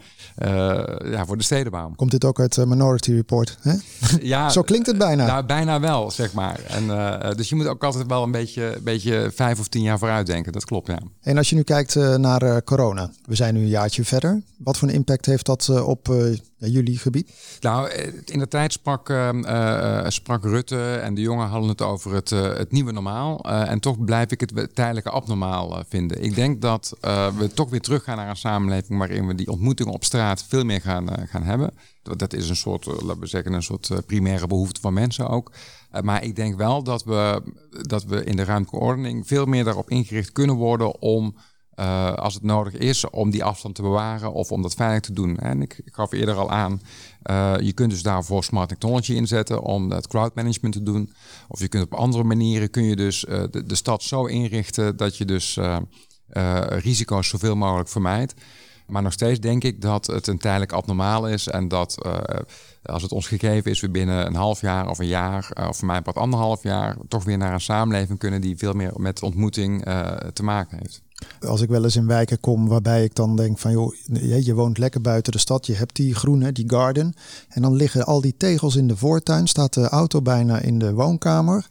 ja, 1.04 1.26
voor 1.26 1.36
de 1.36 1.42
stedenbouw. 1.42 1.92
Komt 1.96 2.10
dit 2.10 2.24
ook 2.24 2.40
uit 2.40 2.56
Minority 2.56 3.12
Report? 3.12 3.58
Hè? 3.60 3.72
Ja, 4.22 4.48
Zo 4.48 4.62
klinkt 4.62 4.86
het 4.86 4.98
bijna. 4.98 5.26
Nou, 5.26 5.44
bijna 5.44 5.80
wel, 5.80 6.10
zeg 6.10 6.32
maar. 6.32 6.60
En, 6.68 6.86
dus 7.36 7.48
je 7.48 7.54
moet 7.54 7.66
ook 7.66 7.84
altijd 7.84 8.06
wel 8.06 8.22
een 8.22 8.30
beetje, 8.30 8.78
beetje 8.82 9.30
vijf 9.34 9.58
of 9.58 9.68
tien 9.68 9.82
jaar 9.82 9.98
vooruit 9.98 10.26
denken. 10.26 10.52
Dat 10.52 10.64
klopt, 10.64 10.86
ja. 10.86 10.98
En 11.20 11.36
als 11.36 11.50
je 11.50 11.56
nu 11.56 11.62
kijkt 11.62 11.94
naar 11.94 12.64
corona. 12.64 13.10
We 13.24 13.34
zijn 13.34 13.54
nu 13.54 13.60
een 13.60 13.68
jaartje 13.68 14.04
verder. 14.04 14.42
Wat 14.58 14.78
voor 14.78 14.88
een 14.88 14.94
impact 14.94 15.26
heeft 15.26 15.46
dat 15.46 15.68
op 15.68 16.14
jullie 16.58 16.98
gebied? 16.98 17.32
Nou, 17.60 17.90
in 18.24 18.38
de 18.38 18.48
tijd 18.48 18.72
sprak, 18.72 19.12
sprak 20.06 20.44
Rutte 20.44 20.94
en 20.94 21.14
de 21.14 21.20
jongen 21.20 21.48
hadden 21.48 21.68
het 21.68 21.82
over 21.82 22.14
het, 22.14 22.30
het 22.30 22.72
nieuwe 22.72 22.92
normaal. 22.92 23.40
en 23.44 23.80
toch 23.80 24.04
blijf 24.04 24.30
ik 24.30 24.40
het 24.40 24.74
tijdelijke 24.74 25.10
abnormaal 25.10 25.82
vinden 25.88 26.22
ik 26.28 26.34
denk 26.34 26.60
dat 26.62 26.96
we 27.38 27.50
toch 27.54 27.70
weer 27.70 27.80
teruggaan 27.80 28.16
naar 28.16 28.28
een 28.28 28.36
samenleving 28.36 28.98
waarin 28.98 29.26
we 29.26 29.34
die 29.34 29.50
ontmoetingen 29.50 29.92
op 29.92 30.04
straat 30.04 30.44
veel 30.48 30.64
meer 30.64 30.80
gaan, 30.80 31.08
gaan 31.28 31.42
hebben. 31.42 31.74
Dat 32.02 32.32
is 32.32 32.48
een 32.48 32.56
soort, 32.56 32.86
laten 32.86 33.20
we 33.20 33.26
zeggen, 33.26 33.52
een 33.52 33.62
soort 33.62 34.06
primaire 34.06 34.46
behoefte 34.46 34.80
van 34.80 34.92
mensen 34.92 35.28
ook. 35.28 35.52
maar 36.02 36.24
ik 36.24 36.36
denk 36.36 36.56
wel 36.56 36.82
dat 36.82 37.04
we, 37.04 37.42
dat 37.70 38.04
we 38.04 38.24
in 38.24 38.36
de 38.36 38.44
ruimtelijke 38.44 38.86
ordening 38.86 39.26
veel 39.26 39.44
meer 39.44 39.64
daarop 39.64 39.90
ingericht 39.90 40.32
kunnen 40.32 40.56
worden 40.56 41.00
om 41.00 41.36
uh, 41.78 42.12
als 42.12 42.34
het 42.34 42.42
nodig 42.42 42.72
is 42.72 43.10
om 43.10 43.30
die 43.30 43.44
afstand 43.44 43.74
te 43.74 43.82
bewaren 43.82 44.32
of 44.32 44.52
om 44.52 44.62
dat 44.62 44.74
veilig 44.74 45.00
te 45.00 45.12
doen. 45.12 45.38
En 45.38 45.62
ik, 45.62 45.80
ik 45.84 45.94
gaf 45.94 46.12
eerder 46.12 46.34
al 46.34 46.50
aan, 46.50 46.80
uh, 47.30 47.54
je 47.60 47.72
kunt 47.72 47.90
dus 47.90 48.02
daarvoor 48.02 48.44
smart 48.44 48.68
technology 48.68 49.12
inzetten 49.12 49.62
om 49.62 49.90
het 49.90 50.06
crowd 50.06 50.34
management 50.34 50.74
te 50.74 50.82
doen. 50.82 51.12
Of 51.48 51.60
je 51.60 51.68
kunt 51.68 51.84
op 51.84 51.94
andere 51.94 52.24
manieren 52.24 52.70
kun 52.70 52.84
je 52.84 52.96
dus 52.96 53.24
uh, 53.24 53.42
de, 53.50 53.62
de, 53.62 53.74
stad 53.74 54.02
zo 54.02 54.24
inrichten 54.24 54.96
dat 54.96 55.16
je 55.16 55.24
dus 55.24 55.58
risico's 56.68 57.28
zoveel 57.28 57.56
mogelijk 57.56 57.88
vermijdt. 57.88 58.34
Maar 58.86 59.02
nog 59.02 59.12
steeds 59.12 59.40
denk 59.40 59.64
ik 59.64 59.80
dat 59.80 60.06
het 60.06 60.26
een 60.26 60.38
tijdelijk 60.38 60.72
abnormaal 60.72 61.28
is. 61.28 61.48
En 61.48 61.68
dat 61.68 62.06
als 62.82 63.02
het 63.02 63.12
ons 63.12 63.26
gegeven 63.26 63.70
is, 63.70 63.80
we 63.80 63.90
binnen 63.90 64.26
een 64.26 64.34
half 64.34 64.60
jaar 64.60 64.88
of 64.88 64.98
een 64.98 65.06
jaar, 65.06 65.50
of 65.68 65.76
voor 65.76 65.86
mij 65.86 66.02
wat 66.02 66.16
anderhalf 66.16 66.62
jaar, 66.62 66.96
toch 67.08 67.24
weer 67.24 67.38
naar 67.38 67.52
een 67.52 67.60
samenleving 67.60 68.18
kunnen 68.18 68.40
die 68.40 68.56
veel 68.56 68.72
meer 68.72 68.92
met 68.96 69.22
ontmoeting 69.22 69.82
te 70.32 70.42
maken 70.42 70.78
heeft. 70.78 71.02
Als 71.46 71.60
ik 71.60 71.68
wel 71.68 71.84
eens 71.84 71.96
in 71.96 72.06
wijken 72.06 72.40
kom 72.40 72.68
waarbij 72.68 73.04
ik 73.04 73.14
dan 73.14 73.36
denk 73.36 73.58
van 73.58 73.72
joh, 73.72 73.94
je 74.40 74.54
woont 74.54 74.78
lekker 74.78 75.00
buiten 75.00 75.32
de 75.32 75.38
stad, 75.38 75.66
je 75.66 75.74
hebt 75.74 75.96
die 75.96 76.14
groene, 76.14 76.52
die 76.52 76.70
garden. 76.70 77.14
En 77.48 77.62
dan 77.62 77.74
liggen 77.74 78.06
al 78.06 78.20
die 78.20 78.34
tegels 78.36 78.76
in 78.76 78.88
de 78.88 78.96
voortuin, 78.96 79.46
staat 79.46 79.74
de 79.74 79.88
auto 79.88 80.22
bijna 80.22 80.60
in 80.60 80.78
de 80.78 80.92
woonkamer. 80.92 81.68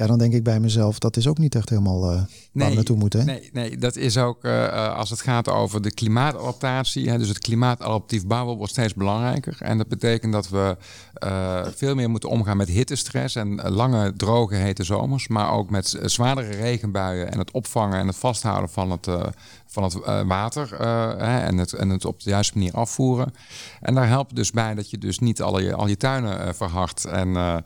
Ja, 0.00 0.06
dan 0.06 0.18
denk 0.18 0.32
ik 0.32 0.42
bij 0.42 0.60
mezelf, 0.60 0.98
dat 0.98 1.16
is 1.16 1.26
ook 1.26 1.38
niet 1.38 1.54
echt 1.54 1.68
helemaal 1.68 2.12
uh, 2.12 2.16
waar 2.16 2.26
nee, 2.52 2.68
we 2.68 2.74
naartoe 2.74 2.96
moeten. 2.96 3.20
Hè? 3.20 3.26
Nee, 3.26 3.50
nee, 3.52 3.78
dat 3.78 3.96
is 3.96 4.16
ook 4.16 4.44
uh, 4.44 4.94
als 4.94 5.10
het 5.10 5.20
gaat 5.20 5.48
over 5.48 5.82
de 5.82 5.94
klimaatadaptatie. 5.94 7.10
Hè, 7.10 7.18
dus 7.18 7.28
het 7.28 7.38
klimaatadaptief 7.38 8.26
bouwen 8.26 8.56
wordt 8.56 8.72
steeds 8.72 8.94
belangrijker. 8.94 9.56
En 9.58 9.78
dat 9.78 9.88
betekent 9.88 10.32
dat 10.32 10.48
we 10.48 10.76
uh, 11.24 11.66
veel 11.74 11.94
meer 11.94 12.10
moeten 12.10 12.28
omgaan 12.28 12.56
met 12.56 12.68
hittestress 12.68 13.34
en 13.34 13.54
lange, 13.54 14.12
droge, 14.16 14.54
hete 14.54 14.84
zomers. 14.84 15.28
Maar 15.28 15.52
ook 15.52 15.70
met 15.70 15.98
zwaardere 16.02 16.50
regenbuien 16.50 17.32
en 17.32 17.38
het 17.38 17.50
opvangen 17.50 17.98
en 17.98 18.06
het 18.06 18.16
vasthouden 18.16 18.70
van 18.70 18.90
het, 18.90 19.08
van 19.66 19.82
het 19.82 19.94
water. 20.26 20.74
en, 21.18 21.58
het, 21.58 21.72
en 21.72 21.88
het 21.88 22.04
op 22.04 22.22
de 22.22 22.30
juiste 22.30 22.58
manier 22.58 22.74
afvoeren. 22.74 23.32
En 23.80 23.94
daar 23.94 24.08
helpt 24.08 24.36
dus 24.36 24.50
bij 24.50 24.74
dat 24.74 24.90
je 24.90 24.98
dus 24.98 25.18
niet 25.18 25.42
al 25.42 25.60
je, 25.60 25.74
al 25.74 25.86
je 25.86 25.96
tuinen 25.96 26.54
verhardt 26.54 27.04
en 27.04 27.64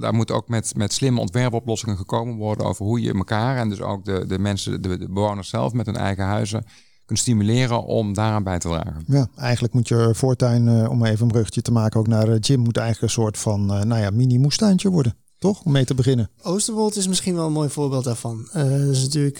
daar 0.00 0.14
moet 0.14 0.30
ook 0.30 0.48
met, 0.48 0.72
met 0.76 0.92
slimme 0.92 1.20
ontwerpoplossingen 1.20 1.96
gekomen 1.96 2.36
worden 2.36 2.66
over 2.66 2.84
hoe 2.84 3.00
je 3.00 3.12
elkaar 3.12 3.56
en 3.56 3.68
dus 3.68 3.80
ook 3.80 4.04
de, 4.04 4.24
de 4.26 4.38
mensen, 4.38 4.82
de, 4.82 4.98
de 4.98 5.08
bewoners 5.08 5.48
zelf 5.48 5.72
met 5.72 5.86
hun 5.86 5.96
eigen 5.96 6.24
huizen 6.24 6.64
kunt 7.04 7.18
stimuleren 7.20 7.84
om 7.84 8.14
daaraan 8.14 8.42
bij 8.42 8.58
te 8.58 8.68
dragen. 8.68 9.04
Ja, 9.06 9.28
eigenlijk 9.36 9.74
moet 9.74 9.88
je 9.88 10.10
voortuin, 10.14 10.66
uh, 10.66 10.90
om 10.90 11.04
even 11.04 11.22
een 11.22 11.32
bruggetje 11.32 11.62
te 11.62 11.72
maken, 11.72 12.00
ook 12.00 12.06
naar 12.06 12.24
de 12.24 12.38
gym, 12.40 12.60
moet 12.60 12.76
eigenlijk 12.76 13.06
een 13.06 13.22
soort 13.22 13.38
van 13.38 13.74
uh, 13.74 13.82
nou 13.82 14.00
ja, 14.00 14.10
mini-moestuintje 14.10 14.90
worden. 14.90 15.16
Toch? 15.38 15.62
Om 15.62 15.72
mee 15.72 15.84
te 15.84 15.94
beginnen. 15.94 16.30
Oosterwold 16.42 16.96
is 16.96 17.08
misschien 17.08 17.34
wel 17.34 17.46
een 17.46 17.52
mooi 17.52 17.68
voorbeeld 17.68 18.04
daarvan. 18.04 18.48
Uh, 18.56 18.62
dat 18.62 18.94
is 18.94 19.02
natuurlijk 19.02 19.38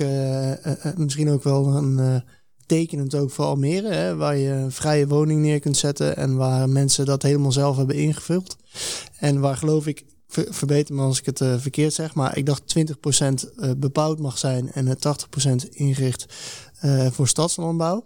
misschien 0.96 1.30
ook 1.30 1.42
wel 1.42 1.76
een 1.76 2.22
tekenend 2.66 3.14
ook 3.14 3.30
voor 3.30 3.44
Almere, 3.44 3.88
hè, 3.94 4.16
waar 4.16 4.36
je 4.36 4.50
een 4.50 4.72
vrije 4.72 5.06
woning 5.06 5.40
neer 5.40 5.60
kunt 5.60 5.76
zetten 5.76 6.16
en 6.16 6.36
waar 6.36 6.68
mensen 6.68 7.06
dat 7.06 7.22
helemaal 7.22 7.52
zelf 7.52 7.76
hebben 7.76 7.96
ingevuld. 7.96 8.56
En 9.18 9.40
waar 9.40 9.56
geloof 9.56 9.86
ik 9.86 10.04
ver, 10.28 10.46
verbeter 10.50 10.94
me 10.94 11.02
als 11.02 11.18
ik 11.18 11.26
het 11.26 11.40
uh, 11.40 11.54
verkeerd 11.58 11.92
zeg, 11.92 12.14
maar 12.14 12.36
ik 12.36 12.46
dacht 12.46 12.74
20% 12.78 12.82
uh, 13.56 13.70
bebouwd 13.76 14.18
mag 14.18 14.38
zijn 14.38 14.72
en 14.72 14.96
80% 14.96 15.68
ingericht 15.70 16.26
uh, 16.84 17.06
voor 17.10 17.28
stadslandbouw. 17.28 18.02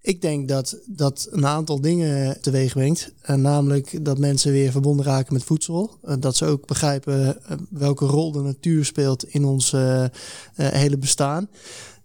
Ik 0.00 0.22
denk 0.22 0.48
dat 0.48 0.78
dat 0.86 1.28
een 1.30 1.46
aantal 1.46 1.80
dingen 1.80 2.40
teweeg 2.40 2.72
brengt. 2.72 3.12
En 3.22 3.40
namelijk 3.40 4.04
dat 4.04 4.18
mensen 4.18 4.52
weer 4.52 4.70
verbonden 4.70 5.04
raken 5.04 5.32
met 5.32 5.44
voedsel. 5.44 5.98
Dat 6.18 6.36
ze 6.36 6.44
ook 6.44 6.66
begrijpen 6.66 7.38
welke 7.70 8.06
rol 8.06 8.32
de 8.32 8.40
natuur 8.40 8.84
speelt 8.84 9.24
in 9.24 9.44
ons 9.44 9.74
hele 10.54 10.98
bestaan. 10.98 11.48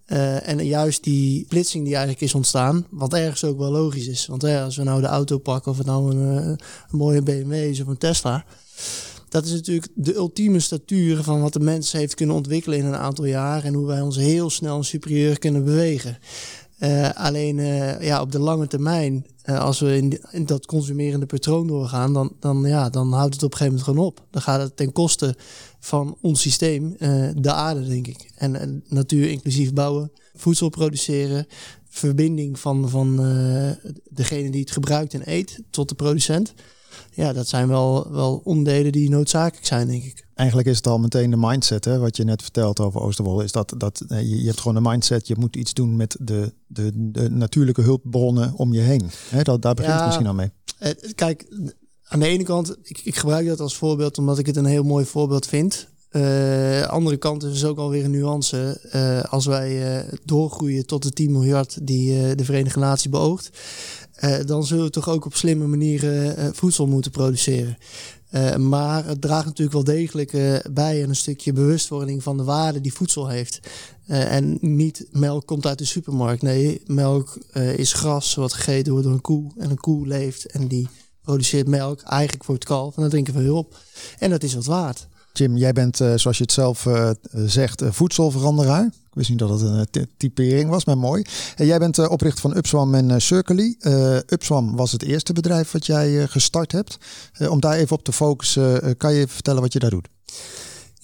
En 0.05 0.65
juist 0.65 1.03
die 1.03 1.43
splitsing 1.45 1.83
die 1.83 1.93
eigenlijk 1.93 2.23
is 2.23 2.35
ontstaan, 2.35 2.85
wat 2.89 3.13
ergens 3.13 3.43
ook 3.43 3.57
wel 3.57 3.71
logisch 3.71 4.07
is. 4.07 4.25
Want 4.25 4.43
als 4.43 4.77
we 4.77 4.83
nou 4.83 5.01
de 5.01 5.07
auto 5.07 5.37
pakken, 5.37 5.71
of 5.71 5.77
het 5.77 5.87
nou 5.87 6.15
een, 6.15 6.47
een 6.47 6.57
mooie 6.91 7.21
BMW 7.21 7.53
is 7.53 7.81
of 7.81 7.87
een 7.87 7.97
Tesla, 7.97 8.45
dat 9.33 9.45
is 9.45 9.51
natuurlijk 9.51 9.87
de 9.95 10.15
ultieme 10.15 10.59
statuur 10.59 11.23
van 11.23 11.41
wat 11.41 11.53
de 11.53 11.59
mens 11.59 11.91
heeft 11.91 12.15
kunnen 12.15 12.35
ontwikkelen 12.35 12.77
in 12.77 12.85
een 12.85 12.95
aantal 12.95 13.25
jaar 13.25 13.63
en 13.63 13.73
hoe 13.73 13.85
wij 13.85 14.01
ons 14.01 14.15
heel 14.15 14.49
snel 14.49 14.77
en 14.77 14.83
superieur 14.83 15.39
kunnen 15.39 15.63
bewegen. 15.63 16.17
Uh, 16.79 17.09
alleen 17.13 17.57
uh, 17.57 18.01
ja, 18.01 18.21
op 18.21 18.31
de 18.31 18.39
lange 18.39 18.67
termijn, 18.67 19.25
uh, 19.45 19.59
als 19.59 19.79
we 19.79 19.97
in, 20.31 20.45
dat 20.45 20.65
consumerende 20.65 21.25
patroon 21.25 21.67
doorgaan, 21.67 22.13
dan, 22.13 22.33
dan, 22.39 22.63
ja, 22.65 22.89
dan 22.89 23.13
houdt 23.13 23.33
het 23.33 23.43
op 23.43 23.51
een 23.51 23.57
gegeven 23.57 23.79
moment 23.79 23.83
gewoon 23.83 24.05
op. 24.05 24.27
Dan 24.31 24.41
gaat 24.41 24.61
het 24.61 24.77
ten 24.77 24.91
koste 24.91 25.35
van 25.79 26.17
ons 26.21 26.41
systeem, 26.41 26.95
de 27.35 27.51
aarde, 27.53 27.87
denk 27.87 28.07
ik. 28.07 28.31
En 28.35 28.83
natuur 28.87 29.29
inclusief 29.29 29.73
bouwen, 29.73 30.11
voedsel 30.35 30.69
produceren, 30.69 31.47
verbinding 31.93 32.59
van, 32.59 32.89
van 32.89 33.15
degene 34.09 34.49
die 34.51 34.61
het 34.61 34.71
gebruikt 34.71 35.13
en 35.13 35.21
eet 35.25 35.59
tot 35.69 35.89
de 35.89 35.95
producent. 35.95 36.53
Ja, 37.13 37.33
dat 37.33 37.47
zijn 37.47 37.67
wel, 37.67 38.11
wel 38.11 38.41
onderdelen 38.43 38.91
die 38.91 39.09
noodzakelijk 39.09 39.65
zijn, 39.65 39.87
denk 39.87 40.03
ik. 40.03 40.27
Eigenlijk 40.33 40.67
is 40.67 40.77
het 40.77 40.87
al 40.87 40.99
meteen 40.99 41.29
de 41.29 41.37
mindset, 41.37 41.85
hè, 41.85 41.97
wat 41.99 42.17
je 42.17 42.23
net 42.23 42.41
vertelt 42.41 42.79
over 42.79 43.01
Oosterwolde. 43.01 43.43
Is 43.43 43.51
dat, 43.51 43.73
dat 43.77 44.03
eh, 44.07 44.19
je, 44.21 44.39
je 44.39 44.45
hebt 44.45 44.59
gewoon 44.59 44.77
een 44.77 44.91
mindset, 44.91 45.27
je 45.27 45.35
moet 45.39 45.55
iets 45.55 45.73
doen 45.73 45.95
met 45.95 46.17
de, 46.19 46.53
de, 46.67 46.91
de 47.11 47.29
natuurlijke 47.29 47.81
hulpbronnen 47.81 48.53
om 48.55 48.73
je 48.73 48.79
heen. 48.79 49.09
Hè, 49.29 49.41
dat, 49.41 49.61
daar 49.61 49.73
begint 49.73 49.93
Ja. 49.93 49.97
het 49.99 50.05
misschien 50.07 50.27
al 50.27 50.33
mee. 50.33 50.51
Eh, 50.79 50.91
Kijk, 51.15 51.45
aan 52.03 52.19
de 52.19 52.27
ene 52.27 52.43
kant, 52.43 52.75
ik, 52.81 53.01
ik 53.03 53.15
gebruik 53.15 53.47
dat 53.47 53.59
als 53.59 53.75
voorbeeld 53.77 54.17
omdat 54.17 54.37
ik 54.37 54.45
het 54.45 54.55
een 54.55 54.65
heel 54.65 54.83
mooi 54.83 55.05
voorbeeld 55.05 55.45
vind. 55.47 55.87
Eh 56.13 56.83
andere 56.93 57.17
kant 57.17 57.43
is 57.43 57.51
dus 57.51 57.65
ook 57.65 57.77
alweer 57.77 58.05
een 58.05 58.11
nuance. 58.11 58.79
Eh, 58.91 59.31
als 59.31 59.45
wij 59.45 59.97
eh, 59.97 60.13
doorgroeien 60.23 60.85
tot 60.85 61.03
de 61.03 61.11
10 61.11 61.31
miljard 61.31 61.87
die 61.87 62.35
de 62.35 62.45
Verenigde 62.45 62.79
Naties 62.79 63.09
beoogt, 63.09 63.49
dan 64.45 64.65
zullen 64.65 64.83
we 64.83 64.89
toch 64.89 65.09
ook 65.09 65.25
op 65.25 65.35
slimme 65.35 65.67
manieren 65.67 66.55
voedsel 66.55 66.87
moeten 66.87 67.11
produceren. 67.11 67.77
Maar 68.57 69.05
het 69.05 69.21
draagt 69.21 69.45
natuurlijk 69.45 69.73
wel 69.73 69.95
degelijk 69.95 70.31
bij 70.71 71.03
aan 71.03 71.09
een 71.09 71.15
stukje 71.15 71.53
bewustwording 71.53 72.23
van 72.23 72.37
de 72.37 72.43
waarde 72.43 72.81
die 72.81 72.93
voedsel 72.93 73.27
heeft. 73.27 73.59
En 74.07 74.57
niet 74.61 75.07
melk 75.11 75.45
komt 75.45 75.65
uit 75.65 75.77
de 75.77 75.85
supermarkt. 75.85 76.41
Nee, 76.41 76.81
melk 76.85 77.37
is 77.75 77.93
gras 77.93 78.35
wat 78.35 78.53
gegeten 78.53 78.91
wordt 78.91 79.07
door 79.07 79.15
een 79.15 79.21
koe. 79.21 79.51
En 79.57 79.69
een 79.69 79.77
koe 79.77 80.07
leeft 80.07 80.45
en 80.45 80.67
die 80.67 80.87
produceert 81.21 81.67
melk 81.67 82.01
eigenlijk 82.01 82.43
voor 82.43 82.55
het 82.55 82.65
kalf. 82.65 82.95
En 82.95 83.01
daar 83.01 83.11
drinken 83.11 83.33
we 83.33 83.41
hulp. 83.41 83.77
En 84.19 84.29
dat 84.29 84.43
is 84.43 84.53
wat 84.53 84.65
waard. 84.65 85.07
Jim, 85.33 85.57
jij 85.57 85.73
bent, 85.73 85.99
eh, 86.01 86.13
zoals 86.15 86.37
je 86.37 86.43
het 86.43 86.51
zelf 86.51 86.85
eh, 86.85 87.09
zegt, 87.31 87.81
voedselveranderaar. 87.89 88.85
Ik 88.85 89.13
wist 89.19 89.29
niet 89.29 89.39
dat 89.39 89.49
het 89.49 89.61
een 89.61 89.79
eh, 89.79 89.85
ty- 89.91 90.05
typering 90.17 90.69
was, 90.69 90.85
maar 90.85 90.97
mooi. 90.97 91.25
En 91.55 91.65
jij 91.65 91.79
bent 91.79 92.07
oprichter 92.07 92.41
van 92.41 92.57
Upswam 92.57 92.93
en 92.93 93.21
Circly. 93.21 93.75
Upswam 94.27 94.75
was 94.75 94.91
het 94.91 95.03
eerste 95.03 95.33
bedrijf 95.33 95.71
wat 95.71 95.85
jij 95.85 96.27
gestart 96.27 96.71
hebt. 96.71 96.97
Om 97.49 97.59
daar 97.59 97.73
even 97.73 97.95
op 97.95 98.03
te 98.03 98.11
focussen, 98.11 98.97
kan 98.97 99.13
je 99.13 99.27
vertellen 99.27 99.61
wat 99.61 99.73
je 99.73 99.79
daar 99.79 99.89
doet? 99.89 100.07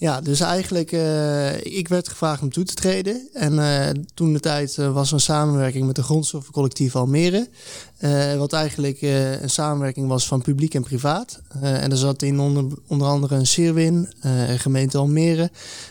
Ja, 0.00 0.20
dus 0.20 0.40
eigenlijk, 0.40 0.92
eh, 0.92 1.64
ik 1.64 1.88
werd 1.88 2.08
gevraagd 2.08 2.42
om 2.42 2.50
toe 2.50 2.64
te 2.64 2.74
treden. 2.74 3.28
En 3.32 3.58
eh, 3.58 4.02
toen 4.14 4.32
de 4.32 4.40
tijd 4.40 4.78
eh, 4.78 4.92
was 4.92 5.12
een 5.12 5.20
samenwerking 5.20 5.86
met 5.86 5.96
de 5.96 6.02
grondstoffencollectief 6.02 6.96
Almere. 6.96 7.48
wat 8.38 8.52
eigenlijk 8.52 9.02
een 9.02 9.50
samenwerking 9.50 10.08
was 10.08 10.26
van 10.26 10.42
publiek 10.42 10.74
en 10.74 10.82
privaat. 10.82 11.42
En 11.60 11.90
er 11.90 11.96
zat 11.96 12.22
in 12.22 12.40
onder, 12.40 13.06
andere 13.08 13.34
een 13.34 13.46
Sirwin, 13.46 14.12
gemeente 14.56 14.98
Almere, 14.98 15.50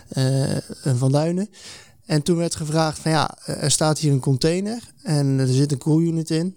eh, 0.10 0.86
en 0.86 0.98
Van 0.98 1.12
Duinen. 1.12 1.50
En 2.06 2.22
toen 2.22 2.38
werd 2.38 2.56
gevraagd 2.56 3.00
van 3.00 3.12
ja, 3.12 3.38
er 3.46 3.72
staat 3.72 4.00
hier 4.00 4.12
een 4.12 4.20
container 4.20 4.82
en 5.04 5.40
er 5.40 5.48
zit 5.48 5.72
een 5.72 5.78
koelunit 5.78 6.30
in. 6.30 6.56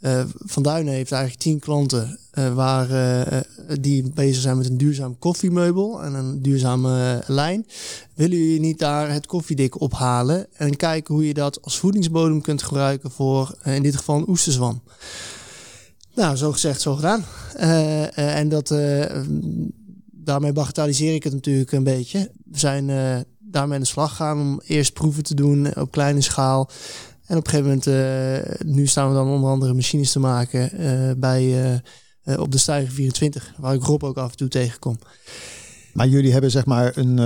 Eh, 0.00 0.22
Van 0.34 0.62
Duinen 0.62 0.92
heeft 0.92 1.12
eigenlijk 1.12 1.42
tien 1.42 1.58
klanten 1.58 2.18
eh, 2.30 2.54
waar, 2.54 2.90
eh, 2.90 3.40
die 3.80 4.10
bezig 4.14 4.42
zijn 4.42 4.56
met 4.56 4.66
een 4.66 4.76
duurzaam 4.76 5.18
koffiemeubel 5.18 6.02
en 6.02 6.14
een 6.14 6.42
duurzame 6.42 7.22
lijn. 7.26 7.66
Willen 8.14 8.38
jullie 8.38 8.60
niet 8.60 8.78
daar 8.78 9.12
het 9.12 9.26
koffiedik 9.26 9.80
ophalen 9.80 10.46
en 10.52 10.76
kijken 10.76 11.14
hoe 11.14 11.26
je 11.26 11.34
dat 11.34 11.62
als 11.62 11.78
voedingsbodem 11.78 12.40
kunt 12.40 12.62
gebruiken 12.62 13.10
voor 13.10 13.54
in 13.64 13.82
dit 13.82 13.96
geval 13.96 14.16
een 14.16 14.28
oesterzwam? 14.28 14.82
Nou, 16.14 16.36
zo 16.36 16.52
gezegd, 16.52 16.80
zo 16.80 16.94
gedaan. 16.94 17.24
En 18.14 18.48
dat, 18.48 18.74
daarmee 20.10 20.52
bagatelliseer 20.52 21.14
ik 21.14 21.24
het 21.24 21.32
natuurlijk 21.32 21.72
een 21.72 21.84
beetje. 21.84 22.30
We 22.44 22.58
zijn 22.58 22.86
daarmee 23.38 23.74
aan 23.74 23.82
de 23.82 23.86
slag 23.86 24.10
gegaan 24.10 24.40
om 24.40 24.60
eerst 24.66 24.92
proeven 24.92 25.22
te 25.22 25.34
doen 25.34 25.76
op 25.76 25.90
kleine 25.90 26.20
schaal. 26.20 26.70
En 27.30 27.36
op 27.36 27.44
een 27.46 27.50
gegeven 27.50 27.64
moment, 27.64 27.86
eh, 27.86 28.66
nu 28.66 28.86
staan 28.86 29.08
we 29.08 29.14
dan 29.14 29.28
onder 29.28 29.50
andere 29.50 29.74
machines 29.74 30.12
te 30.12 30.18
maken 30.18 30.72
eh, 30.72 31.10
bij, 31.16 31.72
eh, 32.22 32.40
op 32.40 32.52
de 32.52 32.58
Stijger 32.58 32.92
24, 32.92 33.54
waar 33.58 33.74
ik 33.74 33.82
Rob 33.82 34.04
ook 34.04 34.16
af 34.16 34.30
en 34.30 34.36
toe 34.36 34.48
tegenkom. 34.48 34.98
Maar 35.92 36.08
jullie 36.08 36.32
hebben 36.32 36.50
zeg 36.50 36.66
maar 36.66 36.96
een, 36.96 37.16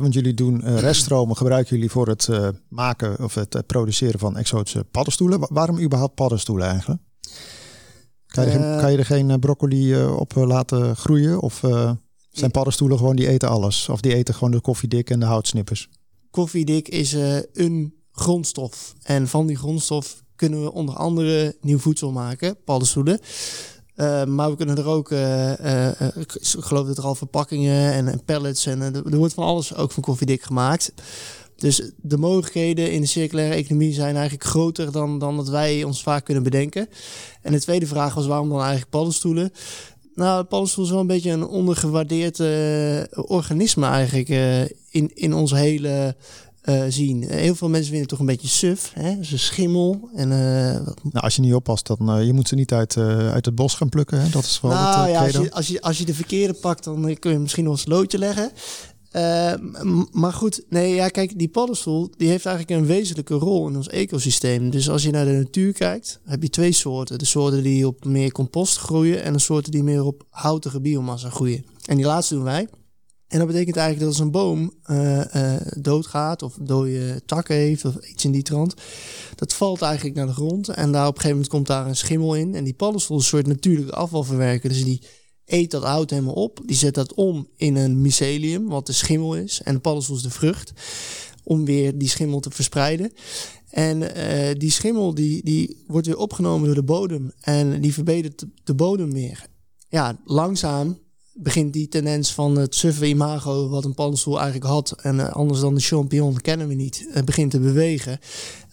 want 0.00 0.14
jullie 0.14 0.34
doen 0.34 0.60
reststromen, 0.78 1.36
gebruiken 1.36 1.74
jullie 1.76 1.90
voor 1.90 2.08
het 2.08 2.28
maken 2.68 3.18
of 3.24 3.34
het 3.34 3.62
produceren 3.66 4.18
van 4.20 4.36
exotische 4.36 4.84
paddenstoelen. 4.90 5.38
Wa- 5.40 5.48
waarom 5.50 5.80
überhaupt 5.80 6.14
paddenstoelen 6.14 6.68
eigenlijk? 6.68 7.00
Kan 8.26 8.44
je, 8.44 8.50
er 8.50 8.60
geen- 8.60 8.80
kan 8.80 8.92
je 8.92 8.98
er 8.98 9.04
geen 9.04 9.38
broccoli 9.40 10.04
op 10.04 10.34
laten 10.34 10.96
groeien? 10.96 11.40
Of 11.40 11.60
zijn 12.30 12.50
paddenstoelen 12.50 12.98
gewoon 12.98 13.16
die 13.16 13.28
eten 13.28 13.48
alles? 13.48 13.88
Of 13.88 14.00
die 14.00 14.14
eten 14.14 14.34
gewoon 14.34 14.50
de 14.50 14.60
koffiedik 14.60 15.10
en 15.10 15.20
de 15.20 15.26
houtsnippers? 15.26 15.88
Koffiedik 16.30 16.88
is 16.88 17.12
een 17.52 17.94
grondstof. 18.12 18.94
En 19.02 19.28
van 19.28 19.46
die 19.46 19.56
grondstof 19.56 20.22
kunnen 20.36 20.62
we 20.62 20.72
onder 20.72 20.94
andere 20.94 21.56
nieuw 21.60 21.78
voedsel 21.78 22.12
maken, 22.12 22.56
paddenstoelen. 22.64 23.20
Eh, 23.94 24.24
maar 24.24 24.50
we 24.50 24.56
kunnen 24.56 24.76
er 24.76 24.86
ook, 24.86 25.10
eh, 25.10 25.90
ik 26.00 26.38
geloof 26.40 26.86
dat 26.86 26.98
er 26.98 27.04
al 27.04 27.14
verpakkingen 27.14 27.92
en, 27.92 28.08
en 28.08 28.24
pallets 28.24 28.66
en 28.66 28.80
er 28.80 29.16
wordt 29.16 29.34
van 29.34 29.44
alles 29.44 29.74
ook 29.74 29.92
van 29.92 30.02
koffiedik 30.02 30.42
gemaakt. 30.42 30.92
Dus 31.56 31.90
de 31.96 32.16
mogelijkheden 32.16 32.92
in 32.92 33.00
de 33.00 33.06
circulaire 33.06 33.54
economie 33.54 33.92
zijn 33.92 34.14
eigenlijk 34.14 34.44
groter 34.44 34.92
dan, 34.92 35.18
dan 35.18 35.36
dat 35.36 35.48
wij 35.48 35.84
ons 35.84 36.02
vaak 36.02 36.24
kunnen 36.24 36.42
bedenken. 36.42 36.88
En 37.42 37.52
de 37.52 37.60
tweede 37.60 37.86
vraag 37.86 38.14
was 38.14 38.26
waarom 38.26 38.48
dan 38.48 38.58
eigenlijk 38.58 38.90
paddenstoelen? 38.90 39.52
Nou, 40.14 40.44
paddenstoel 40.44 40.84
is 40.84 40.90
wel 40.90 41.00
een 41.00 41.06
beetje 41.06 41.30
een 41.30 41.46
ondergewaardeerd 41.46 42.40
organisme 43.28 43.86
eigenlijk 43.86 44.28
in, 44.90 45.10
in 45.14 45.34
ons 45.34 45.50
hele 45.50 46.16
eh, 46.62 46.82
zien. 46.88 47.24
Heel 47.28 47.54
veel 47.54 47.68
mensen 47.68 47.90
vinden 47.90 48.00
het 48.00 48.08
toch 48.08 48.18
een 48.18 48.26
beetje 48.26 48.48
suf. 48.48 48.92
Hè? 48.94 49.22
Ze 49.24 49.38
schimmel 49.38 50.08
en 50.14 50.32
eh, 50.32 50.84
wat 50.84 51.02
Nou, 51.02 51.24
als 51.24 51.36
je 51.36 51.42
niet 51.42 51.54
oppast, 51.54 51.86
dan 51.86 52.18
uh, 52.18 52.26
je 52.26 52.32
moet 52.32 52.48
ze 52.48 52.54
niet 52.54 52.72
uit, 52.72 52.96
uit 52.96 53.44
het 53.44 53.54
bos 53.54 53.74
gaan 53.74 53.88
plukken. 53.88 54.20
Hè? 54.20 54.28
Dat 54.28 54.44
is 54.44 54.60
wel 54.60 54.70
nou, 54.70 55.00
het 55.00 55.12
ja, 55.12 55.22
als 55.22 55.32
je, 55.32 55.52
als, 55.52 55.66
je, 55.66 55.80
als 55.80 55.98
je 55.98 56.04
de 56.04 56.14
verkeerde 56.14 56.52
pakt, 56.52 56.84
dan 56.84 57.16
kun 57.18 57.32
je 57.32 57.38
misschien 57.38 57.64
nog 57.64 57.72
eens 57.72 57.86
loodje 57.86 58.18
leggen. 58.18 58.50
Maar 60.10 60.32
goed, 60.32 60.62
nee, 60.68 60.94
ja, 60.94 61.08
kijk, 61.08 61.38
die 61.38 61.48
paddenstoel 61.48 62.10
die 62.16 62.28
heeft 62.28 62.46
eigenlijk 62.46 62.80
een 62.80 62.86
wezenlijke 62.86 63.34
rol 63.34 63.68
in 63.68 63.76
ons 63.76 63.88
ecosysteem. 63.88 64.70
Dus 64.70 64.88
als 64.88 65.02
je 65.02 65.10
naar 65.10 65.24
de 65.24 65.32
natuur 65.32 65.72
kijkt, 65.72 66.20
heb 66.24 66.42
je 66.42 66.50
twee 66.50 66.72
soorten. 66.72 67.18
De 67.18 67.24
soorten 67.24 67.62
die 67.62 67.86
op 67.86 68.04
meer 68.04 68.32
compost 68.32 68.78
groeien 68.78 69.22
en 69.22 69.32
de 69.32 69.38
soorten 69.38 69.72
die 69.72 69.82
meer 69.82 70.04
op 70.04 70.26
houtige 70.30 70.80
biomassa 70.80 71.30
groeien. 71.30 71.64
En 71.84 71.96
die 71.96 72.06
laatste 72.06 72.34
doen 72.34 72.44
wij. 72.44 72.68
En 73.32 73.38
dat 73.38 73.46
betekent 73.46 73.76
eigenlijk 73.76 73.98
dat 73.98 74.08
als 74.08 74.26
een 74.26 74.30
boom 74.30 74.72
uh, 74.90 75.24
uh, 75.36 75.54
doodgaat 75.78 76.42
of 76.42 76.56
dode 76.60 77.22
takken 77.26 77.54
heeft 77.54 77.84
of 77.84 77.96
iets 77.96 78.24
in 78.24 78.32
die 78.32 78.42
trant, 78.42 78.74
dat 79.34 79.54
valt 79.54 79.82
eigenlijk 79.82 80.16
naar 80.16 80.26
de 80.26 80.32
grond 80.32 80.68
en 80.68 80.92
daar 80.92 81.06
op 81.06 81.14
een 81.14 81.20
gegeven 81.20 81.36
moment 81.36 81.48
komt 81.48 81.66
daar 81.66 81.86
een 81.86 81.96
schimmel 81.96 82.34
in. 82.34 82.54
En 82.54 82.64
die 82.64 82.74
paddenstoel 82.74 83.16
een 83.16 83.22
soort 83.22 83.46
natuurlijke 83.46 83.94
afvalverwerker, 83.94 84.68
dus 84.68 84.84
die 84.84 85.02
eet 85.44 85.70
dat 85.70 85.82
hout 85.82 86.10
helemaal 86.10 86.34
op. 86.34 86.60
Die 86.66 86.76
zet 86.76 86.94
dat 86.94 87.14
om 87.14 87.48
in 87.56 87.76
een 87.76 88.00
mycelium, 88.00 88.68
wat 88.68 88.86
de 88.86 88.92
schimmel 88.92 89.34
is. 89.34 89.60
En 89.62 89.74
de 89.74 89.80
paddenstoel 89.80 90.16
is 90.16 90.22
de 90.22 90.30
vrucht, 90.30 90.72
om 91.44 91.64
weer 91.64 91.98
die 91.98 92.08
schimmel 92.08 92.40
te 92.40 92.50
verspreiden. 92.50 93.12
En 93.70 94.02
uh, 94.02 94.54
die 94.58 94.70
schimmel 94.70 95.14
die, 95.14 95.44
die 95.44 95.84
wordt 95.86 96.06
weer 96.06 96.18
opgenomen 96.18 96.66
door 96.66 96.74
de 96.74 96.82
bodem 96.82 97.32
en 97.40 97.80
die 97.80 97.92
verbetert 97.92 98.44
de 98.64 98.74
bodem 98.74 99.12
weer. 99.12 99.46
Ja, 99.88 100.18
langzaam 100.24 100.98
begint 101.34 101.72
die 101.72 101.88
tendens 101.88 102.32
van 102.32 102.56
het 102.56 102.74
suffe 102.74 103.06
imago 103.06 103.68
wat 103.68 103.84
een 103.84 103.94
paddenstoel 103.94 104.40
eigenlijk 104.40 104.70
had 104.70 104.94
en 105.02 105.16
uh, 105.16 105.28
anders 105.28 105.60
dan 105.60 105.74
de 105.74 105.80
champignon 105.80 106.40
kennen 106.40 106.68
we 106.68 106.74
niet, 106.74 107.08
begint 107.24 107.50
te 107.50 107.60
bewegen. 107.60 108.18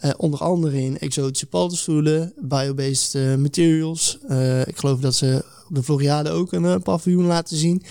Uh, 0.05 0.11
onder 0.17 0.39
andere 0.39 0.81
in 0.81 0.99
exotische 0.99 1.45
paddenstoelen, 1.45 2.33
biobased 2.37 3.37
materials. 3.37 4.17
ik 4.65 4.77
geloof 4.77 4.99
dat 4.99 5.15
ze 5.15 5.45
op 5.69 5.75
de 5.75 5.83
Floriade 5.83 6.29
ook 6.29 6.51
een 6.51 6.81
paviljoen 6.81 7.25
laten 7.25 7.57
zien. 7.57 7.83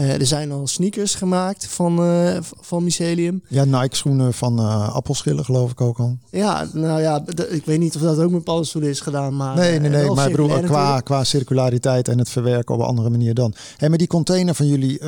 Uh, 0.00 0.20
er 0.20 0.26
zijn 0.26 0.52
al 0.52 0.66
sneakers 0.66 1.14
gemaakt 1.14 1.66
van, 1.66 2.04
uh, 2.04 2.36
van 2.40 2.82
mycelium. 2.82 3.42
Ja, 3.48 3.64
Nike 3.64 3.96
schoenen 3.96 4.34
van 4.34 4.60
uh, 4.60 4.94
appelschillen 4.94 5.44
geloof 5.44 5.70
ik 5.70 5.80
ook 5.80 5.98
al. 5.98 6.18
Ja, 6.30 6.66
nou 6.72 7.00
ja, 7.00 7.24
ik 7.48 7.64
weet 7.64 7.78
niet 7.78 7.96
of 7.96 8.00
dat 8.00 8.18
ook 8.18 8.30
met 8.30 8.44
paddenstoelen 8.44 8.90
is 8.90 9.00
gedaan. 9.00 9.36
Maar, 9.36 9.56
nee, 9.56 9.80
nee, 9.80 9.90
nee. 9.90 10.10
Maar 10.10 10.30
bedoel, 10.30 10.60
qua, 10.60 11.00
qua 11.00 11.24
circulariteit 11.24 12.08
en 12.08 12.18
het 12.18 12.28
verwerken 12.28 12.74
op 12.74 12.80
een 12.80 12.86
andere 12.86 13.10
manier 13.10 13.34
dan. 13.34 13.54
Hey, 13.76 13.88
maar 13.88 13.98
die 13.98 14.06
container 14.06 14.54
van 14.54 14.66
jullie, 14.66 14.98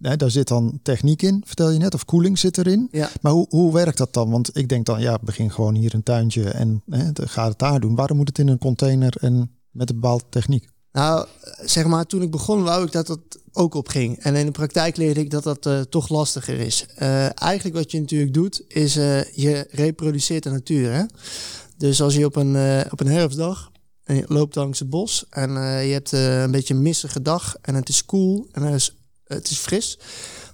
hè, 0.00 0.16
daar 0.16 0.30
zit 0.30 0.48
dan 0.48 0.78
techniek 0.82 1.22
in, 1.22 1.42
vertel 1.46 1.70
je 1.70 1.78
net. 1.78 1.94
Of 1.94 2.04
koeling 2.04 2.38
zit 2.38 2.58
erin. 2.58 2.88
Ja. 2.90 3.10
Maar 3.20 3.32
hoe, 3.32 3.46
hoe 3.48 3.72
werkt 3.72 3.98
dat 3.98 4.12
dan? 4.12 4.30
Want 4.30 4.56
ik 4.56 4.68
denk 4.68 4.86
dan, 4.86 5.00
ja, 5.00 5.18
begin 5.20 5.50
gewoon 5.50 5.74
hier 5.74 5.94
een 5.94 6.02
tuintje 6.02 6.48
en 6.48 6.82
hè, 6.90 7.10
ga 7.14 7.48
het 7.48 7.58
daar 7.58 7.80
doen. 7.80 7.94
Waarom 7.94 8.16
moet 8.16 8.28
het 8.28 8.38
in 8.38 8.48
een 8.48 8.58
container 8.58 9.14
en 9.20 9.50
met 9.70 9.90
een 9.90 10.00
bepaalde 10.00 10.24
techniek? 10.28 10.72
Nou, 10.94 11.26
zeg 11.64 11.86
maar, 11.86 12.06
toen 12.06 12.22
ik 12.22 12.30
begon 12.30 12.62
wou 12.62 12.84
ik 12.84 12.92
dat 12.92 13.06
dat 13.06 13.20
ook 13.52 13.74
op 13.74 13.88
ging. 13.88 14.18
En 14.18 14.34
in 14.34 14.46
de 14.46 14.52
praktijk 14.52 14.96
leerde 14.96 15.20
ik 15.20 15.30
dat 15.30 15.42
dat 15.42 15.66
uh, 15.66 15.80
toch 15.80 16.08
lastiger 16.08 16.58
is. 16.58 16.86
Uh, 16.98 17.42
eigenlijk 17.42 17.76
wat 17.76 17.90
je 17.90 18.00
natuurlijk 18.00 18.34
doet, 18.34 18.62
is 18.68 18.96
uh, 18.96 19.24
je 19.24 19.66
reproduceert 19.70 20.42
de 20.42 20.50
natuur. 20.50 20.92
Hè? 20.92 21.04
Dus 21.76 22.02
als 22.02 22.14
je 22.14 22.24
op 22.24 22.36
een, 22.36 22.84
op 22.90 23.00
een 23.00 23.06
herfstdag 23.06 23.70
en 24.04 24.24
loopt 24.26 24.54
langs 24.54 24.78
het 24.78 24.90
bos 24.90 25.24
en 25.30 25.50
je 25.86 25.92
hebt 25.92 26.12
een 26.12 26.50
beetje 26.50 26.74
een 26.74 26.82
missige 26.82 27.22
dag 27.22 27.56
en 27.60 27.74
het 27.74 27.88
is 27.88 28.04
koel 28.04 28.48
en 28.52 28.62
het 28.62 28.74
is, 28.74 28.96
het 29.24 29.50
is 29.50 29.58
fris, 29.58 29.98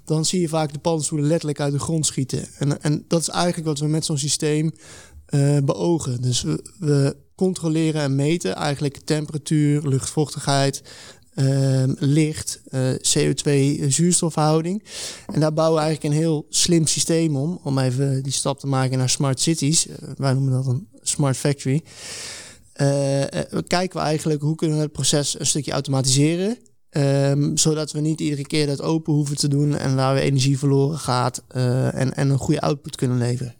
dan 0.05 0.24
zie 0.24 0.41
je 0.41 0.49
vaak 0.49 0.72
de 0.72 0.78
paddenstoelen 0.78 1.28
letterlijk 1.28 1.61
uit 1.61 1.72
de 1.72 1.78
grond 1.78 2.07
schieten. 2.07 2.49
En, 2.59 2.82
en 2.82 3.05
dat 3.09 3.20
is 3.20 3.28
eigenlijk 3.28 3.66
wat 3.66 3.78
we 3.78 3.86
met 3.86 4.05
zo'n 4.05 4.18
systeem 4.18 4.72
eh, 5.30 5.59
beogen. 5.64 6.22
Dus 6.22 6.43
we 6.78 7.16
controleren 7.41 8.03
en 8.03 8.14
meten 8.14 8.55
eigenlijk 8.55 8.97
temperatuur, 9.05 9.88
luchtvochtigheid, 9.88 10.82
ehm, 11.34 11.95
licht, 11.99 12.61
eh, 12.70 12.80
CO2-zuurstofverhouding. 13.01 14.82
En 15.32 15.41
daar 15.41 15.53
bouwen 15.53 15.78
we 15.78 15.86
eigenlijk 15.86 16.14
een 16.14 16.20
heel 16.20 16.47
slim 16.49 16.86
systeem 16.86 17.36
om, 17.36 17.61
om 17.62 17.78
even 17.78 18.22
die 18.22 18.32
stap 18.32 18.59
te 18.59 18.66
maken 18.66 18.99
naar 18.99 19.09
smart 19.09 19.41
cities. 19.41 19.86
Eh, 19.86 19.97
wij 20.16 20.32
noemen 20.32 20.53
dat 20.53 20.66
een 20.66 20.88
smart 21.03 21.36
factory. 21.36 21.82
Eh, 22.72 23.24
kijken 23.66 23.99
we 23.99 24.05
eigenlijk 24.05 24.43
hoe 24.43 24.57
kunnen 24.57 24.76
we 24.76 24.82
het 24.82 24.93
proces 24.93 25.38
een 25.38 25.47
stukje 25.47 25.72
automatiseren. 25.72 26.59
Ehm, 26.91 27.57
zodat 27.57 27.93
we 27.93 28.01
niet 28.01 28.20
iedere 28.20 28.47
keer 28.47 28.66
dat 28.66 28.82
open 28.82 29.12
hoeven 29.12 29.36
te 29.36 29.49
doen 29.49 29.76
en 29.76 29.97
daar 29.97 30.14
weer 30.14 30.22
energie 30.22 30.59
verloren 30.59 30.99
gaat 30.99 31.43
en, 31.49 32.14
en 32.14 32.30
een 32.30 32.38
goede 32.38 32.61
output 32.61 32.97
kunnen 32.97 33.18
leveren. 33.18 33.55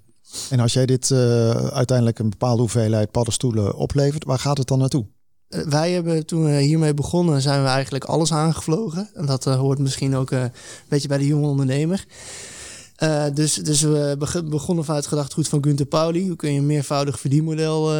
En 0.51 0.61
als 0.61 0.73
jij 0.73 0.87
dit 0.87 1.11
eh, 1.11 1.51
uiteindelijk 1.51 2.19
een 2.19 2.31
bepaalde 2.31 2.61
hoeveelheid 2.61 3.11
paddenstoelen 3.11 3.75
oplevert, 3.77 4.25
waar 4.25 4.39
gaat 4.39 4.59
het 4.59 4.69
dan 4.69 4.79
naartoe? 4.79 5.07
Eh, 5.49 5.61
wij 5.67 5.93
hebben 5.93 6.27
toen 6.27 6.45
we 6.45 6.61
hiermee 6.61 6.95
begonnen, 6.95 7.43
zijn 7.43 7.63
we 7.63 7.69
eigenlijk 7.69 8.05
alles 8.05 8.33
aangevlogen. 8.33 9.11
En 9.15 9.27
dat 9.27 9.47
eh, 9.47 9.59
hoort 9.59 9.79
misschien 9.79 10.17
ook 10.17 10.31
een 10.31 10.53
beetje 10.89 11.09
bij 11.09 11.19
de 11.19 11.27
jonge 11.27 11.47
ondernemer. 11.47 12.05
Dus, 13.35 13.55
dus 13.55 13.81
we 13.83 14.15
beg- 14.19 14.45
begonnen 14.49 14.85
vanuit 14.85 15.03
het 15.05 15.13
gedachtegoed 15.13 15.49
van 15.49 15.65
Gunther 15.65 15.87
Pauli. 15.87 16.27
Hoe 16.27 16.37
kun 16.37 16.53
je 16.53 16.59
een 16.59 16.67
meervoudig 16.67 17.21
verdienmodel 17.21 17.93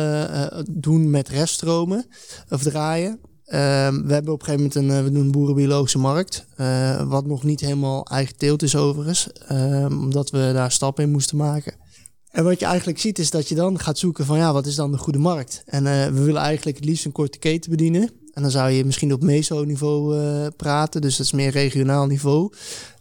doen 0.71 1.11
met 1.11 1.29
reststromen 1.29 2.07
of 2.49 2.63
draaien? 2.63 3.21
Ehm, 3.45 4.03
we 4.07 4.13
hebben 4.13 4.33
op 4.33 4.41
een 4.41 4.47
gegeven 4.47 4.71
moment 4.75 4.75
een, 4.75 5.05
we 5.05 5.11
doen 5.11 5.25
een 5.25 5.31
boerenbiologische 5.31 5.99
markt. 5.99 6.47
wat 7.09 7.27
nog 7.27 7.43
niet 7.43 7.61
helemaal 7.61 8.07
eigen 8.07 8.37
teelt 8.37 8.63
is 8.63 8.77
overigens. 8.77 9.29
ehm, 9.33 9.99
omdat 9.99 10.31
we 10.31 10.51
daar 10.55 10.73
stappen 10.73 11.05
in 11.05 11.11
moesten 11.11 11.37
maken. 11.37 11.75
En 12.31 12.45
wat 12.45 12.61
je 12.61 12.67
eigenlijk 12.67 12.99
ziet 12.99 13.19
is 13.19 13.31
dat 13.31 13.49
je 13.49 13.55
dan 13.55 13.79
gaat 13.79 13.99
zoeken 13.99 14.25
van 14.25 14.39
ja, 14.39 14.53
wat 14.53 14.67
is 14.67 14.75
dan 14.75 14.91
de 14.91 14.99
goede 14.99 15.19
markt? 15.19 15.63
En 15.67 15.87
eh, 15.87 16.07
we 16.07 16.23
willen 16.23 16.43
eigenlijk 16.43 16.77
het 16.77 16.87
liefst 16.87 17.05
een 17.05 17.13
korte 17.13 17.39
keten 17.39 17.71
bedienen. 17.71 18.11
En 18.33 18.43
dan 18.43 18.51
zou 18.51 18.71
je 18.71 18.85
misschien 18.85 19.13
op 19.13 19.23
meso-niveau 19.23 20.19
eh, 20.19 20.47
praten, 20.57 21.01
dus 21.01 21.17
dat 21.17 21.27
is 21.27 21.33
meer 21.33 21.51
regionaal 21.51 22.07
niveau. 22.07 22.53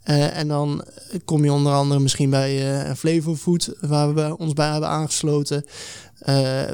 Eh, 0.03 0.37
en 0.37 0.47
dan 0.47 0.83
kom 1.25 1.43
je 1.43 1.51
onder 1.51 1.73
andere 1.73 1.99
misschien 1.99 2.29
bij 2.29 2.95
Flavor 2.95 3.35
Food, 3.35 3.73
waar 3.81 4.13
we 4.13 4.37
ons 4.37 4.53
bij 4.53 4.71
hebben 4.71 4.89
aangesloten. 4.89 5.65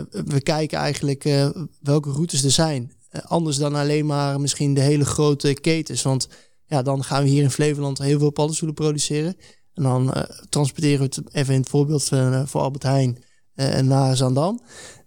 We 0.09 0.41
kijken 0.43 0.77
eigenlijk 0.77 1.23
welke 1.81 2.11
routes 2.11 2.43
er 2.43 2.51
zijn. 2.51 2.91
Anders 3.11 3.57
dan 3.57 3.75
alleen 3.75 4.05
maar 4.05 4.39
misschien 4.39 4.73
de 4.73 4.81
hele 4.81 5.05
grote 5.05 5.53
ketens. 5.53 6.01
Want 6.01 6.27
ja, 6.65 6.81
dan 6.81 7.03
gaan 7.03 7.23
we 7.23 7.29
hier 7.29 7.43
in 7.43 7.51
Flevoland 7.51 7.97
heel 7.97 8.19
veel 8.19 8.29
paddenstoelen 8.29 8.75
produceren. 8.75 9.35
En 9.75 9.83
dan 9.83 10.13
eh, 10.13 10.23
transporteren 10.49 10.99
we 10.99 11.03
het 11.03 11.33
even 11.33 11.53
in 11.53 11.59
het 11.59 11.69
voorbeeld 11.69 12.09
eh, 12.11 12.45
voor 12.45 12.61
Albert 12.61 12.83
Heijn 12.83 13.23
eh, 13.55 13.79
naar 13.79 14.15
Zandam. 14.15 14.61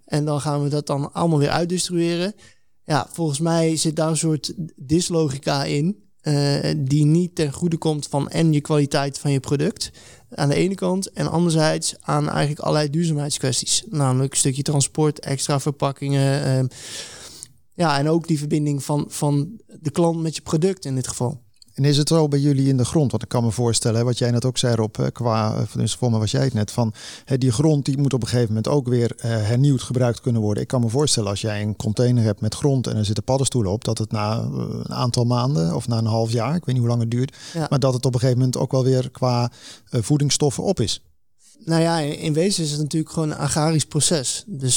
En 0.04 0.24
dan 0.24 0.40
gaan 0.40 0.62
we 0.62 0.68
dat 0.68 0.86
dan 0.86 1.12
allemaal 1.12 1.38
weer 1.38 1.50
uitdistribueren. 1.50 2.34
Ja, 2.84 3.08
volgens 3.12 3.38
mij 3.38 3.76
zit 3.76 3.96
daar 3.96 4.08
een 4.08 4.16
soort 4.16 4.54
dislogica 4.76 5.64
in. 5.64 6.06
die 6.76 7.04
niet 7.04 7.34
ten 7.34 7.52
goede 7.52 7.76
komt 7.76 8.06
van 8.06 8.28
en 8.30 8.52
je 8.52 8.60
kwaliteit 8.60 9.18
van 9.18 9.30
je 9.30 9.40
product 9.40 9.90
aan 10.30 10.48
de 10.48 10.54
ene 10.54 10.74
kant. 10.74 11.12
En 11.12 11.30
anderzijds 11.30 11.94
aan 12.00 12.28
eigenlijk 12.28 12.60
allerlei 12.60 12.90
duurzaamheidskwesties. 12.90 13.84
Namelijk 13.90 14.32
een 14.32 14.38
stukje 14.38 14.62
transport, 14.62 15.20
extra 15.20 15.60
verpakkingen. 15.60 16.44
ehm, 16.44 16.66
ja, 17.74 17.98
en 17.98 18.08
ook 18.08 18.26
die 18.26 18.38
verbinding 18.38 18.84
van, 18.84 19.04
van 19.08 19.60
de 19.80 19.90
klant 19.90 20.22
met 20.22 20.36
je 20.36 20.42
product 20.42 20.84
in 20.84 20.94
dit 20.94 21.08
geval. 21.08 21.42
En 21.78 21.84
is 21.84 21.96
het 21.96 22.08
zo 22.08 22.28
bij 22.28 22.38
jullie 22.38 22.68
in 22.68 22.76
de 22.76 22.84
grond? 22.84 23.10
Want 23.10 23.22
ik 23.22 23.28
kan 23.28 23.44
me 23.44 23.50
voorstellen, 23.50 24.04
wat 24.04 24.18
jij 24.18 24.30
net 24.30 24.44
ook 24.44 24.58
zei 24.58 24.74
Rob, 24.74 24.96
qua, 25.12 25.66
dus 25.76 25.94
voor 25.94 26.10
me 26.10 26.18
was 26.18 26.30
jij 26.30 26.44
het 26.44 26.54
net, 26.54 26.70
van 26.70 26.92
die 27.36 27.52
grond 27.52 27.84
die 27.84 27.98
moet 27.98 28.12
op 28.14 28.22
een 28.22 28.28
gegeven 28.28 28.48
moment 28.48 28.68
ook 28.68 28.88
weer 28.88 29.12
eh, 29.16 29.30
hernieuwd 29.30 29.82
gebruikt 29.82 30.20
kunnen 30.20 30.42
worden. 30.42 30.62
Ik 30.62 30.68
kan 30.68 30.80
me 30.80 30.88
voorstellen 30.88 31.30
als 31.30 31.40
jij 31.40 31.62
een 31.62 31.76
container 31.76 32.24
hebt 32.24 32.40
met 32.40 32.54
grond 32.54 32.86
en 32.86 32.96
er 32.96 33.04
zitten 33.04 33.24
paddenstoelen 33.24 33.72
op, 33.72 33.84
dat 33.84 33.98
het 33.98 34.12
na 34.12 34.38
eh, 34.38 34.48
een 34.82 34.92
aantal 34.92 35.24
maanden 35.24 35.74
of 35.74 35.88
na 35.88 35.98
een 35.98 36.06
half 36.06 36.32
jaar, 36.32 36.54
ik 36.54 36.64
weet 36.64 36.74
niet 36.74 36.78
hoe 36.78 36.88
lang 36.88 37.00
het 37.00 37.10
duurt, 37.10 37.36
Ja. 37.54 37.66
maar 37.70 37.78
dat 37.78 37.94
het 37.94 38.06
op 38.06 38.14
een 38.14 38.20
gegeven 38.20 38.38
moment 38.40 38.58
ook 38.58 38.72
wel 38.72 38.84
weer 38.84 39.10
qua 39.10 39.50
voedingsstoffen 39.90 40.62
op 40.62 40.80
is. 40.80 41.02
Nou 41.64 41.82
ja, 41.82 41.98
in 41.98 42.32
wezen 42.32 42.64
is 42.64 42.70
het 42.70 42.80
natuurlijk 42.80 43.12
gewoon 43.12 43.30
een 43.30 43.36
agrarisch 43.36 43.84
proces. 43.84 44.44
Dus 44.46 44.76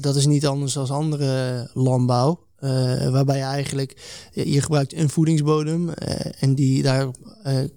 dat 0.00 0.16
is 0.16 0.26
niet 0.26 0.46
anders 0.46 0.72
dan 0.72 0.88
andere 0.88 1.70
landbouw. 1.74 2.38
Eh, 2.60 3.08
waarbij 3.10 3.36
je 3.36 3.42
eigenlijk, 3.42 3.96
je, 4.32 4.50
je 4.52 4.60
gebruikt 4.62 4.94
een 4.96 5.08
voedingsbodem 5.08 5.88
eh, 5.90 6.32
en 6.42 6.54
die 6.54 6.82
daar... 6.82 7.08
eh, 7.42 7.54
Maar 7.54 7.68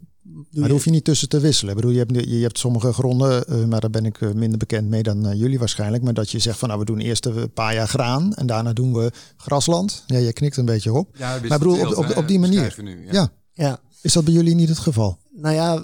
daar 0.52 0.70
hoef 0.70 0.86
je 0.86 0.92
niet 0.92 1.04
tussen 1.04 1.30
te 1.30 1.40
wisselen. 1.40 1.70
Ik 1.76 1.82
bedoel, 1.82 1.96
je 1.96 2.04
hebt, 2.06 2.30
je 2.30 2.42
hebt 2.42 2.58
sommige 2.58 2.94
gronden, 2.94 3.46
eh, 3.46 3.66
maar 3.66 3.80
daar 3.82 3.90
ben 3.90 4.06
ik 4.06 4.34
minder 4.34 4.58
bekend 4.58 4.90
mee 4.90 5.04
dan 5.04 5.38
jullie 5.38 5.60
waarschijnlijk. 5.60 6.04
Maar 6.04 6.14
dat 6.14 6.30
je 6.32 6.40
zegt 6.40 6.58
van 6.60 6.68
nou, 6.68 6.80
we 6.80 6.86
doen 6.86 7.00
eerst 7.00 7.26
een 7.26 7.52
paar 7.54 7.74
jaar 7.74 7.88
graan 7.88 8.34
en 8.34 8.46
daarna 8.46 8.74
doen 8.74 8.94
we 8.94 9.12
grasland. 9.38 10.04
Ja, 10.08 10.18
je 10.18 10.34
knikt 10.34 10.58
een 10.58 10.66
beetje 10.66 10.94
op. 10.94 11.10
Ja, 11.18 11.28
Maar 11.28 11.44
ik 11.44 11.50
bedoel, 11.50 11.80
op, 11.86 11.98
op, 11.98 12.18
op 12.18 12.28
die 12.28 12.40
manier. 12.40 12.76
Nu, 12.82 13.08
Ja. 13.12 13.32
Ja, 13.54 13.80
Is 14.02 14.14
dat 14.14 14.24
bij 14.24 14.34
jullie 14.34 14.56
niet 14.56 14.70
het 14.70 14.80
geval? 14.80 15.18
nou 15.36 15.56
ja, 15.56 15.84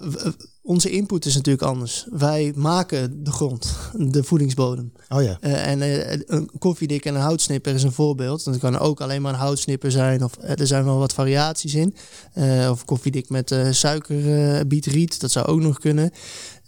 onze 0.62 0.89
input 0.89 1.26
is 1.26 1.36
natuurlijk 1.36 1.68
anders. 1.68 2.05
Wij 2.10 2.53
maken 2.55 3.24
de 3.24 3.32
grond, 3.32 3.78
de 4.16 4.24
voedingsbodem. 4.24 4.91
Oh 5.10 5.24
ja. 5.24 5.38
Eh, 5.41 5.68
en 5.68 5.82
eh, 5.82 6.20
een 6.26 6.49
koffiedik 6.57 7.05
en 7.05 7.16
een 7.16 7.22
houtsnipper 7.22 7.74
is 7.74 7.84
een 7.84 7.91
voorbeeld. 7.91 8.43
Dat 8.43 8.57
kan 8.57 8.78
ook 8.78 9.01
alleen 9.01 9.22
maar 9.22 9.34
een 9.34 9.39
houtsnipper 9.39 9.91
zijn. 9.91 10.24
Of 10.24 10.38
eh, 10.38 10.60
er 10.60 10.68
zijn 10.68 10.86
wel 10.86 10.97
wat 10.97 11.14
variaties 11.14 11.74
in. 11.76 11.95
Of 12.70 12.86
koffiedik 12.86 13.30
met 13.30 13.55
suikerbietriet. 13.72 15.20
dat 15.20 15.32
zou 15.32 15.45
ook 15.45 15.60
nog 15.60 15.80
kunnen. 15.80 16.12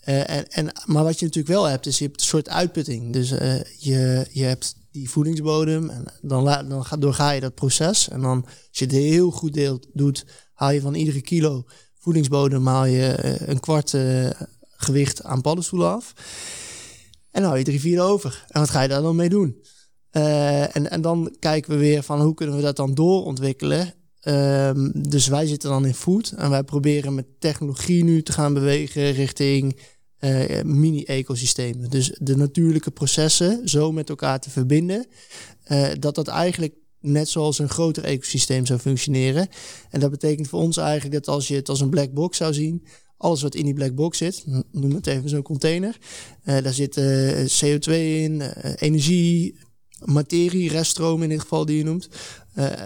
En, 0.01 0.47
en, 0.47 0.71
maar 0.85 1.03
wat 1.03 1.19
je 1.19 1.25
natuurlijk 1.25 1.53
wel 1.53 1.63
hebt, 1.65 1.85
is 1.85 1.97
je 1.97 2.05
hebt 2.05 2.19
een 2.19 2.25
soort 2.27 2.49
uitputting. 2.49 3.13
Dus 3.13 3.29
je, 3.77 4.25
je 4.31 4.43
hebt 4.43 4.75
die 4.91 5.09
voedingsbodem. 5.09 5.89
En 5.89 6.05
dan, 6.21 6.43
la- 6.43 6.63
dan 6.63 6.85
ga, 6.85 6.97
doorga 6.97 7.31
je 7.31 7.41
dat 7.41 7.55
proces. 7.55 8.09
En 8.09 8.21
dan, 8.21 8.43
als 8.45 8.79
je 8.79 8.85
het 8.85 8.93
heel 8.93 9.31
goed 9.31 9.53
deelt, 9.53 9.87
doet, 9.93 10.25
haal 10.53 10.71
je 10.71 10.81
van 10.81 10.93
iedere 10.93 11.21
kilo 11.21 11.65
voedingsbodem 12.01 12.67
haal 12.67 12.85
je 12.85 13.07
eh, 13.07 13.47
een 13.47 13.59
kwart 13.59 13.93
eh, 13.93 14.29
gewicht 14.75 15.23
aan 15.23 15.41
paddenstoelen 15.41 15.89
af. 15.89 16.13
En 17.31 17.41
dan 17.41 17.43
hou 17.43 17.57
je 17.57 17.63
drie 17.63 17.79
vierde 17.79 18.01
over. 18.01 18.45
En 18.47 18.59
wat 18.59 18.69
ga 18.69 18.81
je 18.81 18.87
daar 18.87 19.01
dan 19.01 19.15
mee 19.15 19.29
doen? 19.29 19.63
Eh, 20.09 20.75
en, 20.75 20.89
en 20.89 21.01
dan 21.01 21.35
kijken 21.39 21.71
we 21.71 21.77
weer 21.77 22.03
van 22.03 22.21
hoe 22.21 22.33
kunnen 22.33 22.55
we 22.55 22.61
dat 22.61 22.75
dan 22.75 22.93
doorontwikkelen. 22.93 23.93
Ehm, 24.21 24.89
dus 24.93 25.27
wij 25.27 25.45
zitten 25.45 25.69
dan 25.69 25.85
in 25.85 25.93
food 25.93 26.33
en 26.37 26.49
wij 26.49 26.63
proberen 26.63 27.15
met 27.15 27.25
technologie 27.39 28.03
nu 28.03 28.23
te 28.23 28.31
gaan 28.31 28.53
bewegen 28.53 29.11
richting 29.11 29.79
mini-ecosystemen. 30.63 31.89
Dus 31.89 32.17
de 32.19 32.37
natuurlijke 32.37 32.91
processen 32.91 33.69
zo 33.69 33.91
met 33.91 34.09
elkaar 34.09 34.39
te 34.39 34.49
verbinden. 34.49 35.05
dat 35.99 36.15
dat 36.15 36.27
eigenlijk 36.27 36.73
net 37.01 37.29
zoals 37.29 37.59
een 37.59 37.69
groter 37.69 38.03
ecosysteem 38.03 38.65
zou 38.65 38.79
functioneren. 38.79 39.47
En 39.89 39.99
dat 39.99 40.11
betekent 40.11 40.47
voor 40.47 40.59
ons 40.59 40.77
eigenlijk 40.77 41.25
dat 41.25 41.35
als 41.35 41.47
je 41.47 41.55
het 41.55 41.69
als 41.69 41.81
een 41.81 41.89
black 41.89 42.13
box 42.13 42.37
zou 42.37 42.53
zien, 42.53 42.83
alles 43.21 43.41
wat 43.41 43.55
in 43.55 43.65
die 43.65 43.73
black 43.73 43.95
box 43.95 44.17
zit, 44.17 44.43
noem 44.71 44.95
het 44.95 45.07
even 45.07 45.29
zo'n 45.29 45.41
container, 45.41 45.97
eh, 46.43 46.63
daar 46.63 46.73
zit 46.73 46.97
eh, 46.97 47.45
CO2 47.45 47.93
in, 47.93 48.41
eh, 48.41 48.73
energie, 48.75 49.55
materie, 50.05 50.69
reststroom 50.69 51.23
in 51.23 51.29
dit 51.29 51.39
geval 51.39 51.65
die 51.65 51.77
je 51.77 51.83
noemt. 51.83 52.09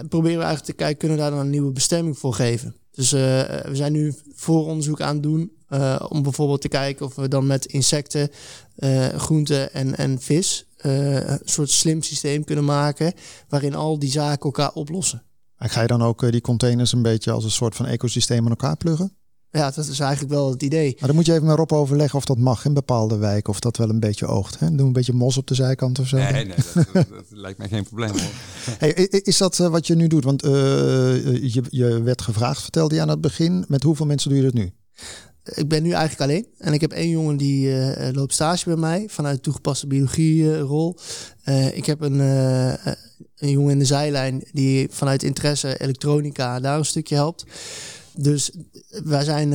Proberen 0.09 0.37
we 0.37 0.43
eigenlijk 0.43 0.63
te 0.65 0.73
kijken, 0.73 0.97
kunnen 0.97 1.17
we 1.17 1.23
daar 1.23 1.31
dan 1.31 1.39
een 1.39 1.49
nieuwe 1.49 1.71
bestemming 1.71 2.17
voor 2.17 2.33
geven? 2.33 2.75
Dus 2.91 3.11
we 3.11 3.69
zijn 3.71 3.91
nu 3.91 4.13
vooronderzoek 4.33 5.01
aan 5.01 5.13
het 5.13 5.23
doen 5.23 5.51
om 6.09 6.23
bijvoorbeeld 6.23 6.61
te 6.61 6.67
kijken 6.67 7.05
of 7.05 7.15
we 7.15 7.27
dan 7.27 7.47
met 7.47 7.65
insecten, 7.65 8.29
groenten 9.15 9.73
en, 9.73 9.97
en 9.97 10.21
vis 10.21 10.65
een 10.85 11.39
soort 11.43 11.69
slim 11.69 12.01
systeem 12.01 12.43
kunnen 12.43 12.65
maken 12.65 13.13
waarin 13.47 13.75
al 13.75 13.99
die 13.99 14.11
zaken 14.11 14.43
elkaar 14.43 14.71
oplossen. 14.71 15.23
En 15.57 15.69
ga 15.69 15.81
je 15.81 15.87
dan 15.87 16.03
ook 16.03 16.23
eh, 16.23 16.31
die 16.31 16.41
containers 16.41 16.91
een 16.91 17.01
beetje 17.01 17.31
als 17.31 17.43
een 17.43 17.51
soort 17.51 17.75
van 17.75 17.85
ecosysteem 17.85 18.43
aan 18.43 18.49
elkaar 18.49 18.77
pluggen? 18.77 19.17
Ja, 19.49 19.71
dat 19.71 19.87
is 19.87 19.99
eigenlijk 19.99 20.33
wel 20.33 20.49
het 20.49 20.63
idee. 20.63 20.95
Maar 20.99 21.07
dan 21.07 21.15
moet 21.15 21.25
je 21.25 21.33
even 21.33 21.45
met 21.45 21.57
Rob 21.57 21.71
overleggen 21.71 22.17
of 22.17 22.25
dat 22.25 22.37
mag 22.37 22.65
in 22.65 22.73
bepaalde 22.73 23.17
wijken. 23.17 23.49
Of 23.49 23.59
dat 23.59 23.77
wel 23.77 23.89
een 23.89 23.99
beetje 23.99 24.25
oogt. 24.25 24.59
Hè? 24.59 24.75
Doe 24.75 24.85
een 24.85 24.93
beetje 24.93 25.13
mos 25.13 25.37
op 25.37 25.47
de 25.47 25.55
zijkant 25.55 25.99
of 25.99 26.07
zo. 26.07 26.17
Nee, 26.17 26.31
nee 26.31 26.45
dat, 26.45 26.73
dat, 26.73 27.09
dat 27.09 27.25
lijkt 27.29 27.57
mij 27.57 27.67
geen 27.67 27.83
probleem. 27.83 28.09
Hoor. 28.09 28.19
Hey, 28.79 28.91
is 29.09 29.37
dat 29.37 29.59
eh, 29.59 29.67
wat 29.67 29.87
je 29.87 29.95
nu 29.95 30.07
doet? 30.07 30.23
Want 30.23 30.43
eh, 30.43 30.51
je, 31.53 31.63
je 31.69 32.01
werd 32.03 32.21
gevraagd, 32.21 32.61
vertelde 32.61 32.95
je 32.95 33.01
aan 33.01 33.09
het 33.09 33.21
begin. 33.21 33.65
Met 33.67 33.83
hoeveel 33.83 34.05
mensen 34.05 34.29
doe 34.29 34.37
je 34.37 34.45
dat 34.45 34.53
nu? 34.53 34.73
Ik 35.53 35.67
ben 35.67 35.83
nu 35.83 35.91
eigenlijk 35.91 36.21
alleen. 36.31 36.47
En 36.57 36.73
ik 36.73 36.81
heb 36.81 36.91
één 36.91 37.09
jongen 37.09 37.37
die 37.37 37.81
eh, 37.81 38.13
loopt 38.13 38.33
stage 38.33 38.65
bij 38.65 38.75
mij 38.75 39.05
vanuit 39.09 39.43
toegepaste 39.43 39.87
biologie 39.87 40.53
eh, 40.53 40.59
rol. 40.59 40.97
Eh, 41.43 41.77
ik 41.77 41.85
heb 41.85 42.01
een, 42.01 42.19
een 43.35 43.49
jongen 43.49 43.71
in 43.71 43.79
de 43.79 43.85
zijlijn 43.85 44.43
die 44.51 44.87
vanuit 44.91 45.23
interesse 45.23 45.77
elektronica 45.77 46.59
daar 46.59 46.77
een 46.77 46.85
stukje 46.85 47.15
helpt. 47.15 47.45
Dus 48.17 48.51
wij 49.03 49.23
zijn 49.23 49.51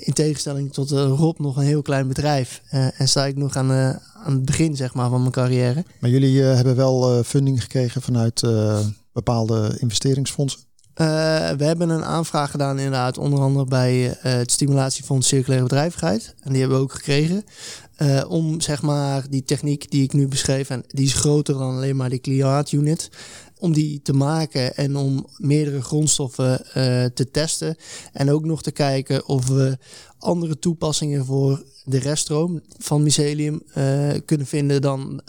in 0.00 0.12
tegenstelling 0.12 0.72
tot 0.72 0.90
Rob 0.90 1.38
nog 1.38 1.56
een 1.56 1.62
heel 1.62 1.82
klein 1.82 2.08
bedrijf. 2.08 2.62
En 2.70 3.08
sta 3.08 3.26
ik 3.26 3.36
nog 3.36 3.56
aan, 3.56 3.70
aan 4.24 4.32
het 4.32 4.44
begin 4.44 4.76
zeg 4.76 4.94
maar, 4.94 5.10
van 5.10 5.20
mijn 5.20 5.32
carrière. 5.32 5.84
Maar 5.98 6.10
jullie 6.10 6.40
hebben 6.40 6.76
wel 6.76 7.22
funding 7.22 7.62
gekregen 7.62 8.02
vanuit 8.02 8.40
bepaalde 9.12 9.76
investeringsfondsen. 9.80 10.60
Uh, 10.96 11.06
we 11.50 11.64
hebben 11.64 11.88
een 11.88 12.04
aanvraag 12.04 12.50
gedaan 12.50 12.78
inderdaad, 12.78 13.18
onder 13.18 13.40
andere 13.40 13.64
bij 13.64 14.08
uh, 14.08 14.14
het 14.22 14.52
Stimulatiefonds 14.52 15.28
Circulaire 15.28 15.68
Bedrijvigheid. 15.68 16.34
En 16.40 16.50
die 16.50 16.60
hebben 16.60 16.78
we 16.78 16.84
ook 16.84 16.92
gekregen. 16.92 17.44
Uh, 17.98 18.24
om 18.28 18.60
zeg 18.60 18.82
maar 18.82 19.24
die 19.30 19.44
techniek 19.44 19.90
die 19.90 20.02
ik 20.02 20.12
nu 20.12 20.28
beschreef, 20.28 20.70
en 20.70 20.84
die 20.86 21.06
is 21.06 21.14
groter 21.14 21.54
dan 21.54 21.74
alleen 21.74 21.96
maar 21.96 22.10
die 22.10 22.18
klimaatunit, 22.18 23.10
om 23.58 23.72
die 23.72 24.02
te 24.02 24.12
maken 24.12 24.76
en 24.76 24.96
om 24.96 25.26
meerdere 25.36 25.82
grondstoffen 25.82 26.64
te 27.14 27.28
testen. 27.32 27.76
En 28.12 28.30
ook 28.30 28.44
nog 28.44 28.62
te 28.62 28.70
kijken 28.70 29.26
of 29.26 29.48
we 29.48 29.78
andere 30.18 30.58
toepassingen 30.58 31.24
voor 31.24 31.64
de 31.84 31.98
reststroom 31.98 32.60
van 32.78 33.02
mycelium 33.02 33.62
kunnen 34.24 34.46
vinden 34.46 34.82
dan 34.82 35.22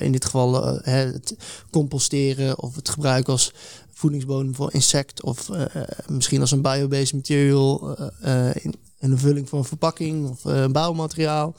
in 0.00 0.12
dit 0.12 0.24
geval 0.24 0.80
het 0.82 1.36
composteren 1.70 2.58
of 2.58 2.74
het 2.74 2.88
gebruiken 2.88 3.32
als 3.32 3.52
voedingsbodem 3.96 4.54
voor 4.54 4.72
insect 4.72 5.22
of 5.22 5.48
uh, 5.48 5.64
misschien 6.08 6.40
als 6.40 6.50
een 6.50 6.62
biobased 6.62 7.12
material 7.12 7.96
uh, 8.24 8.48
in, 8.54 8.74
in, 8.98 9.10
een 9.10 9.18
vulling 9.18 9.48
voor 9.48 9.58
een 9.58 9.64
verpakking 9.64 10.28
of 10.28 10.44
een 10.44 10.72
bouwmateriaal. 10.72 11.54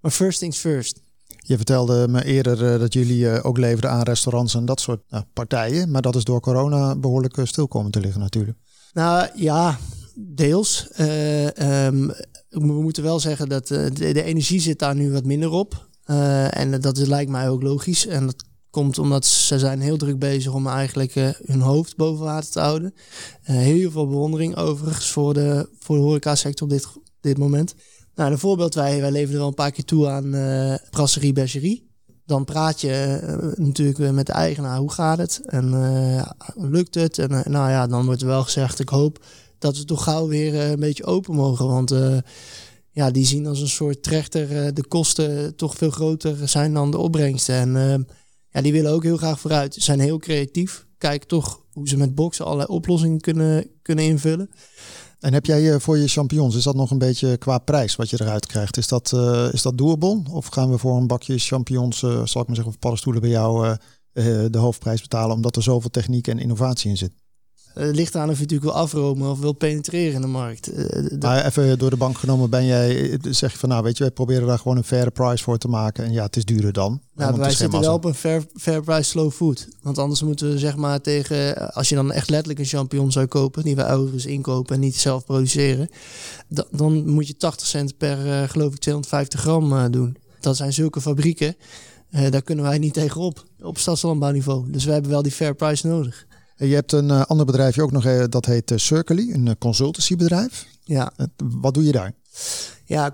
Maar 0.00 0.10
first 0.10 0.38
things 0.38 0.58
first. 0.58 1.00
Je 1.26 1.56
vertelde 1.56 2.08
me 2.08 2.24
eerder 2.24 2.78
dat 2.78 2.92
jullie 2.92 3.42
ook 3.42 3.58
leverden 3.58 3.90
aan 3.90 4.02
restaurants 4.02 4.54
en 4.54 4.64
dat 4.64 4.80
soort 4.80 5.00
partijen. 5.32 5.90
Maar 5.90 6.02
dat 6.02 6.16
is 6.16 6.24
door 6.24 6.40
corona 6.40 6.96
behoorlijk 6.96 7.40
stil 7.42 7.68
komen 7.68 7.90
te 7.90 8.00
liggen 8.00 8.20
natuurlijk. 8.20 8.58
Nou 8.92 9.28
ja, 9.34 9.78
deels. 10.14 10.88
Um, 10.98 12.12
we 12.48 12.82
moeten 12.82 13.02
wel 13.02 13.20
zeggen 13.20 13.48
dat 13.48 13.66
de, 13.66 13.90
de, 13.92 14.22
energie 14.22 14.60
zit 14.60 14.78
daar 14.78 14.94
nu 14.94 15.12
wat 15.12 15.24
minder 15.24 15.50
op. 15.50 15.88
en 16.50 16.80
dat 16.80 16.96
lijkt 16.96 17.30
mij 17.30 17.48
ook 17.48 17.62
logisch. 17.62 18.06
En 18.06 18.26
dat 18.26 18.47
komt 18.70 18.98
omdat 18.98 19.26
ze 19.26 19.58
zijn 19.58 19.80
heel 19.80 19.96
druk 19.96 20.18
bezig 20.18 20.52
om 20.52 20.66
eigenlijk 20.66 21.14
uh, 21.14 21.28
hun 21.44 21.60
hoofd 21.60 21.96
boven 21.96 22.24
water 22.24 22.50
te 22.50 22.60
houden. 22.60 22.94
Uh, 22.94 23.56
heel 23.56 23.90
veel 23.90 24.06
bewondering 24.06 24.56
overigens 24.56 25.10
voor 25.10 25.34
de, 25.34 25.68
voor 25.78 25.96
de 25.96 26.02
horecasector 26.02 26.66
op 26.66 26.72
dit, 26.72 26.86
dit 27.20 27.38
moment. 27.38 27.74
Nou, 28.14 28.32
een 28.32 28.38
voorbeeld, 28.38 28.74
wij, 28.74 29.00
wij 29.00 29.10
leveren 29.10 29.38
wel 29.38 29.48
een 29.48 29.54
paar 29.54 29.70
keer 29.70 29.84
toe 29.84 30.08
aan 30.08 30.34
uh, 30.34 30.74
brasserie 30.90 31.32
Bergerie. 31.32 31.86
Dan 32.26 32.44
praat 32.44 32.80
je 32.80 33.20
natuurlijk 33.56 34.12
met 34.12 34.26
de 34.26 34.32
eigenaar, 34.32 34.78
hoe 34.78 34.92
gaat 34.92 35.18
het? 35.18 35.40
En 35.44 35.70
lukt 36.54 36.94
het? 36.94 37.18
En 37.18 37.28
nou 37.30 37.70
ja, 37.70 37.86
dan 37.86 38.04
wordt 38.04 38.20
er 38.20 38.26
wel 38.26 38.42
gezegd, 38.42 38.80
ik 38.80 38.88
hoop 38.88 39.24
dat 39.58 39.76
we 39.76 39.84
toch 39.84 40.02
gauw 40.02 40.28
weer 40.28 40.54
een 40.54 40.80
beetje 40.80 41.04
open 41.04 41.34
mogen. 41.34 41.66
Want 41.66 41.94
ja, 42.90 43.10
die 43.10 43.26
zien 43.26 43.46
als 43.46 43.60
een 43.60 43.68
soort 43.68 44.02
trechter 44.02 44.74
de 44.74 44.86
kosten 44.86 45.56
toch 45.56 45.74
veel 45.74 45.90
groter 45.90 46.48
zijn 46.48 46.74
dan 46.74 46.90
de 46.90 46.98
opbrengsten. 46.98 47.54
En 47.54 48.06
die 48.62 48.72
willen 48.72 48.92
ook 48.92 49.02
heel 49.02 49.16
graag 49.16 49.40
vooruit. 49.40 49.74
Ze 49.74 49.80
zijn 49.80 50.00
heel 50.00 50.18
creatief. 50.18 50.86
Kijken 50.98 51.28
toch 51.28 51.62
hoe 51.72 51.88
ze 51.88 51.96
met 51.96 52.14
boksen 52.14 52.44
allerlei 52.44 52.68
oplossingen 52.68 53.20
kunnen, 53.20 53.70
kunnen 53.82 54.04
invullen. 54.04 54.50
En 55.20 55.32
heb 55.32 55.46
jij 55.46 55.72
eh, 55.72 55.80
voor 55.80 55.98
je 55.98 56.08
champignons, 56.08 56.56
is 56.56 56.62
dat 56.62 56.74
nog 56.74 56.90
een 56.90 56.98
beetje 56.98 57.36
qua 57.36 57.58
prijs 57.58 57.96
wat 57.96 58.10
je 58.10 58.20
eruit 58.20 58.46
krijgt? 58.46 58.76
Is 58.76 58.88
dat, 58.88 59.12
uh, 59.14 59.52
is 59.52 59.62
dat 59.62 59.78
doable? 59.78 60.22
Of 60.30 60.46
gaan 60.46 60.70
we 60.70 60.78
voor 60.78 60.96
een 60.96 61.06
bakje 61.06 61.38
champignons, 61.38 62.02
uh, 62.02 62.10
zal 62.10 62.40
ik 62.40 62.46
maar 62.46 62.56
zeggen, 62.56 62.74
of 62.74 62.78
paddenstoelen 62.78 63.20
bij 63.20 63.30
jou 63.30 63.76
de 64.50 64.58
hoofdprijs 64.58 65.00
betalen 65.00 65.36
omdat 65.36 65.56
er 65.56 65.62
zoveel 65.62 65.90
techniek 65.90 66.26
en 66.26 66.38
innovatie 66.38 66.90
in 66.90 66.96
zit? 66.96 67.12
Het 67.78 67.96
ligt 67.96 68.16
aan 68.16 68.28
of 68.30 68.34
je 68.34 68.42
natuurlijk 68.42 68.70
wil 68.70 68.80
afromen 68.80 69.30
of 69.30 69.38
wil 69.38 69.52
penetreren 69.52 70.14
in 70.14 70.20
de 70.20 70.26
markt. 70.26 70.72
Uh, 70.72 71.18
maar 71.20 71.46
even 71.46 71.78
door 71.78 71.90
de 71.90 71.96
bank 71.96 72.18
genomen 72.18 72.50
ben 72.50 72.64
jij, 72.64 73.18
zeg 73.22 73.52
je 73.52 73.58
van 73.58 73.68
nou 73.68 73.82
weet 73.82 73.96
je, 73.96 74.02
wij 74.02 74.12
proberen 74.12 74.46
daar 74.46 74.58
gewoon 74.58 74.76
een 74.76 74.84
fair 74.84 75.10
price 75.10 75.44
voor 75.44 75.58
te 75.58 75.68
maken. 75.68 76.04
En 76.04 76.12
ja, 76.12 76.24
het 76.24 76.36
is 76.36 76.44
duurder 76.44 76.72
dan. 76.72 77.00
Nou, 77.14 77.38
wij 77.38 77.50
zitten 77.50 77.80
wel 77.80 77.94
op 77.94 78.04
een 78.04 78.14
fair, 78.14 78.44
fair 78.56 78.82
price 78.82 79.10
slow 79.10 79.32
food. 79.32 79.68
Want 79.82 79.98
anders 79.98 80.22
moeten 80.22 80.50
we 80.50 80.58
zeg 80.58 80.76
maar 80.76 81.00
tegen, 81.00 81.72
als 81.72 81.88
je 81.88 81.94
dan 81.94 82.12
echt 82.12 82.30
letterlijk 82.30 82.58
een 82.58 82.64
champignon 82.64 83.12
zou 83.12 83.26
kopen, 83.26 83.62
die 83.62 83.76
we 83.76 83.86
overigens 83.86 84.26
inkopen 84.26 84.74
en 84.74 84.80
niet 84.80 84.96
zelf 84.96 85.24
produceren, 85.24 85.88
dan, 86.48 86.66
dan 86.70 87.08
moet 87.08 87.26
je 87.26 87.36
80 87.36 87.66
cent 87.66 87.96
per 87.96 88.26
uh, 88.26 88.42
geloof 88.48 88.72
ik 88.72 88.78
250 88.78 89.40
gram 89.40 89.90
doen. 89.90 90.16
Dat 90.40 90.56
zijn 90.56 90.72
zulke 90.72 91.00
fabrieken. 91.00 91.56
daar 92.30 92.42
kunnen 92.42 92.64
wij 92.64 92.78
niet 92.78 92.94
tegenop 92.94 93.44
op 93.60 93.78
stadslandbouwniveau. 93.78 94.70
Dus 94.70 94.84
we 94.84 94.92
hebben 94.92 95.10
wel 95.10 95.22
die 95.22 95.32
fair 95.32 95.54
price 95.54 95.86
nodig. 95.86 96.26
Je 96.58 96.74
hebt 96.74 96.92
een 96.92 97.08
uh, 97.08 97.24
ander 97.24 97.46
bedrijfje 97.46 97.82
ook 97.82 97.92
nog, 97.92 98.04
uh, 98.04 98.24
dat 98.28 98.46
heet 98.46 98.70
uh, 98.70 98.78
Circly, 98.78 99.32
een 99.32 99.58
consultancybedrijf. 99.58 100.66
Ja. 100.84 101.12
wat 101.60 101.74
doe 101.74 101.84
je 101.84 101.92
daar? 101.92 102.12
Ja, 102.84 103.12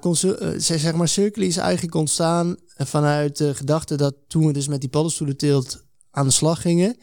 zeg 0.56 0.94
maar, 0.94 1.08
Circly 1.08 1.46
is 1.46 1.56
eigenlijk 1.56 1.94
ontstaan 1.94 2.56
vanuit 2.76 3.36
de 3.36 3.54
gedachte 3.54 3.96
dat 3.96 4.14
toen 4.28 4.46
we 4.46 4.52
dus 4.52 4.68
met 4.68 4.80
die 4.80 4.90
paddenstoelenteelt 4.90 5.82
aan 6.10 6.26
de 6.26 6.32
slag 6.32 6.60
gingen, 6.60 6.96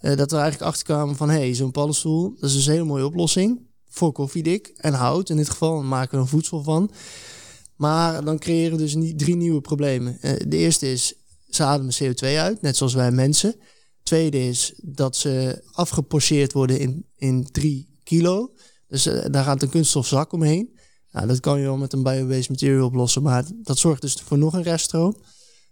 dat 0.00 0.30
we 0.30 0.36
eigenlijk 0.36 0.62
achterkwamen 0.62 1.16
van, 1.16 1.30
hé, 1.30 1.38
hey, 1.38 1.54
zo'n 1.54 1.70
paddenstoel, 1.70 2.34
dat 2.40 2.48
is 2.48 2.56
dus 2.56 2.66
een 2.66 2.72
hele 2.72 2.84
mooie 2.84 3.06
oplossing 3.06 3.60
voor 3.88 4.12
koffiedik 4.12 4.72
en 4.76 4.92
hout 4.92 5.30
in 5.30 5.36
dit 5.36 5.50
geval. 5.50 5.82
Maken 5.82 6.14
we 6.14 6.22
een 6.22 6.28
voedsel 6.28 6.62
van. 6.62 6.90
Maar 7.76 8.24
dan 8.24 8.38
creëren 8.38 8.76
we 8.76 8.82
dus 8.82 8.94
niet 8.94 9.18
drie 9.18 9.36
nieuwe 9.36 9.60
problemen. 9.60 10.18
de 10.20 10.56
eerste 10.56 10.92
is, 10.92 11.14
ze 11.48 11.62
ademen 11.62 11.94
CO2 12.02 12.26
uit, 12.26 12.62
net 12.62 12.76
zoals 12.76 12.94
wij 12.94 13.10
mensen. 13.10 13.54
Tweede 14.08 14.46
is 14.46 14.72
dat 14.82 15.16
ze 15.16 15.62
afgepocheerd 15.72 16.52
worden 16.52 16.78
in, 16.78 17.06
in 17.16 17.46
3 17.50 17.98
kilo. 18.02 18.52
Dus 18.86 19.06
uh, 19.06 19.24
daar 19.30 19.44
gaat 19.44 19.62
een 19.62 19.68
kunststofzak 19.68 20.32
omheen. 20.32 20.78
Nou, 21.10 21.26
dat 21.26 21.40
kan 21.40 21.58
je 21.58 21.64
wel 21.64 21.76
met 21.76 21.92
een 21.92 22.02
biobased 22.02 22.48
material 22.48 22.86
oplossen, 22.86 23.22
maar 23.22 23.44
dat 23.62 23.78
zorgt 23.78 24.00
dus 24.00 24.14
voor 24.14 24.38
nog 24.38 24.52
een 24.52 24.62
reststroom. 24.62 25.16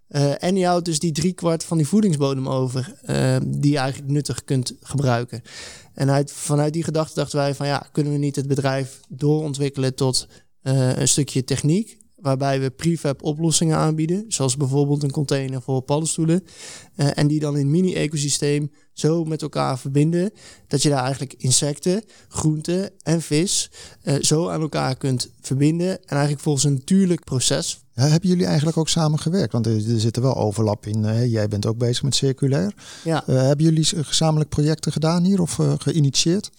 Uh, 0.09 0.43
en 0.43 0.57
je 0.57 0.67
houdt 0.67 0.85
dus 0.85 0.99
die 0.99 1.13
driekwart 1.13 1.65
van 1.65 1.77
die 1.77 1.87
voedingsbodem 1.87 2.49
over, 2.49 2.95
uh, 3.05 3.37
die 3.47 3.73
je 3.73 3.79
eigenlijk 3.79 4.13
nuttig 4.13 4.45
kunt 4.45 4.75
gebruiken. 4.81 5.43
En 5.95 6.11
uit, 6.11 6.33
vanuit 6.33 6.73
die 6.73 6.85
gedachte 6.85 7.15
dachten 7.15 7.39
wij 7.39 7.55
van 7.55 7.67
ja, 7.67 7.89
kunnen 7.93 8.13
we 8.13 8.19
niet 8.19 8.37
het 8.37 8.47
bedrijf 8.47 9.01
doorontwikkelen 9.09 9.95
tot 9.95 10.29
een 10.63 11.09
stukje 11.09 11.45
techniek 11.45 11.99
waarbij 12.27 12.61
we 12.61 12.71
prefab 12.71 13.23
oplossingen 13.23 13.77
aanbieden, 13.77 14.25
zoals 14.29 14.57
bijvoorbeeld 14.57 15.03
een 15.03 15.11
container 15.11 15.63
voor 15.63 15.83
paddenstoelen, 15.83 16.45
uh, 16.97 17.19
en 17.19 17.27
die 17.27 17.41
dan 17.41 17.57
in 17.57 17.71
mini-ecosysteem 17.71 18.71
zo 18.93 19.25
met 19.25 19.43
elkaar 19.43 19.79
verbinden 19.79 20.31
dat 20.69 20.83
je 20.83 20.89
daar 20.89 21.03
eigenlijk 21.03 21.35
insecten, 21.39 22.03
groenten 22.29 22.91
en 23.03 23.23
vis 23.23 23.71
uh, 24.05 24.15
zo 24.21 24.49
aan 24.49 24.61
elkaar 24.61 24.97
kunt 24.97 25.31
verbinden 25.41 25.89
en 25.89 26.17
eigenlijk 26.17 26.43
volgens 26.43 26.65
een 26.65 26.73
natuurlijk 26.73 27.25
proces. 27.25 27.81
Ja, 27.95 28.03
hebben 28.03 28.29
jullie 28.29 28.47
eigenlijk 28.47 28.77
ook 28.77 28.89
samen 28.89 29.19
gewerkt? 29.19 29.53
Want 29.53 29.67
er, 29.67 29.75
er 29.75 30.01
zit 30.01 30.17
er 30.17 30.23
wel 30.23 30.37
overlap 30.37 30.87
in. 30.87 31.03
Uh, 31.03 31.33
jij 31.33 31.49
bent 31.49 31.67
ook 31.67 31.79
bezig 31.79 32.03
met 32.03 32.15
circulair. 32.15 32.75
Ja. 33.05 33.23
hebben 33.27 33.65
jullie 33.65 33.85
gezamenlijk 33.85 34.51
projecten 34.51 34.93
gedaan 34.93 35.25
hier 35.25 35.41
of 35.41 35.59
geïnitieerd? 35.79 36.51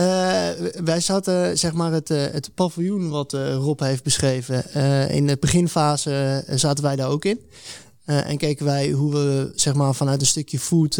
Uh, 0.00 0.50
wij 0.84 1.00
zaten, 1.00 1.58
zeg 1.58 1.72
maar, 1.72 1.92
het, 1.92 2.10
uh, 2.10 2.24
het 2.30 2.50
paviljoen 2.54 3.08
wat 3.08 3.32
uh, 3.32 3.54
Rob 3.54 3.80
heeft 3.80 4.02
beschreven. 4.02 4.72
in 5.10 5.26
de 5.26 5.36
beginfase 5.40 6.44
zaten 6.50 6.84
wij 6.84 6.96
daar 6.96 7.08
ook 7.08 7.24
in. 7.24 7.40
en 8.04 8.38
keken 8.38 8.64
wij 8.64 8.90
hoe 8.90 9.12
we, 9.12 9.52
zeg 9.54 9.74
maar, 9.74 9.94
vanuit 9.94 10.20
een 10.20 10.26
stukje 10.26 10.58
food 10.58 10.96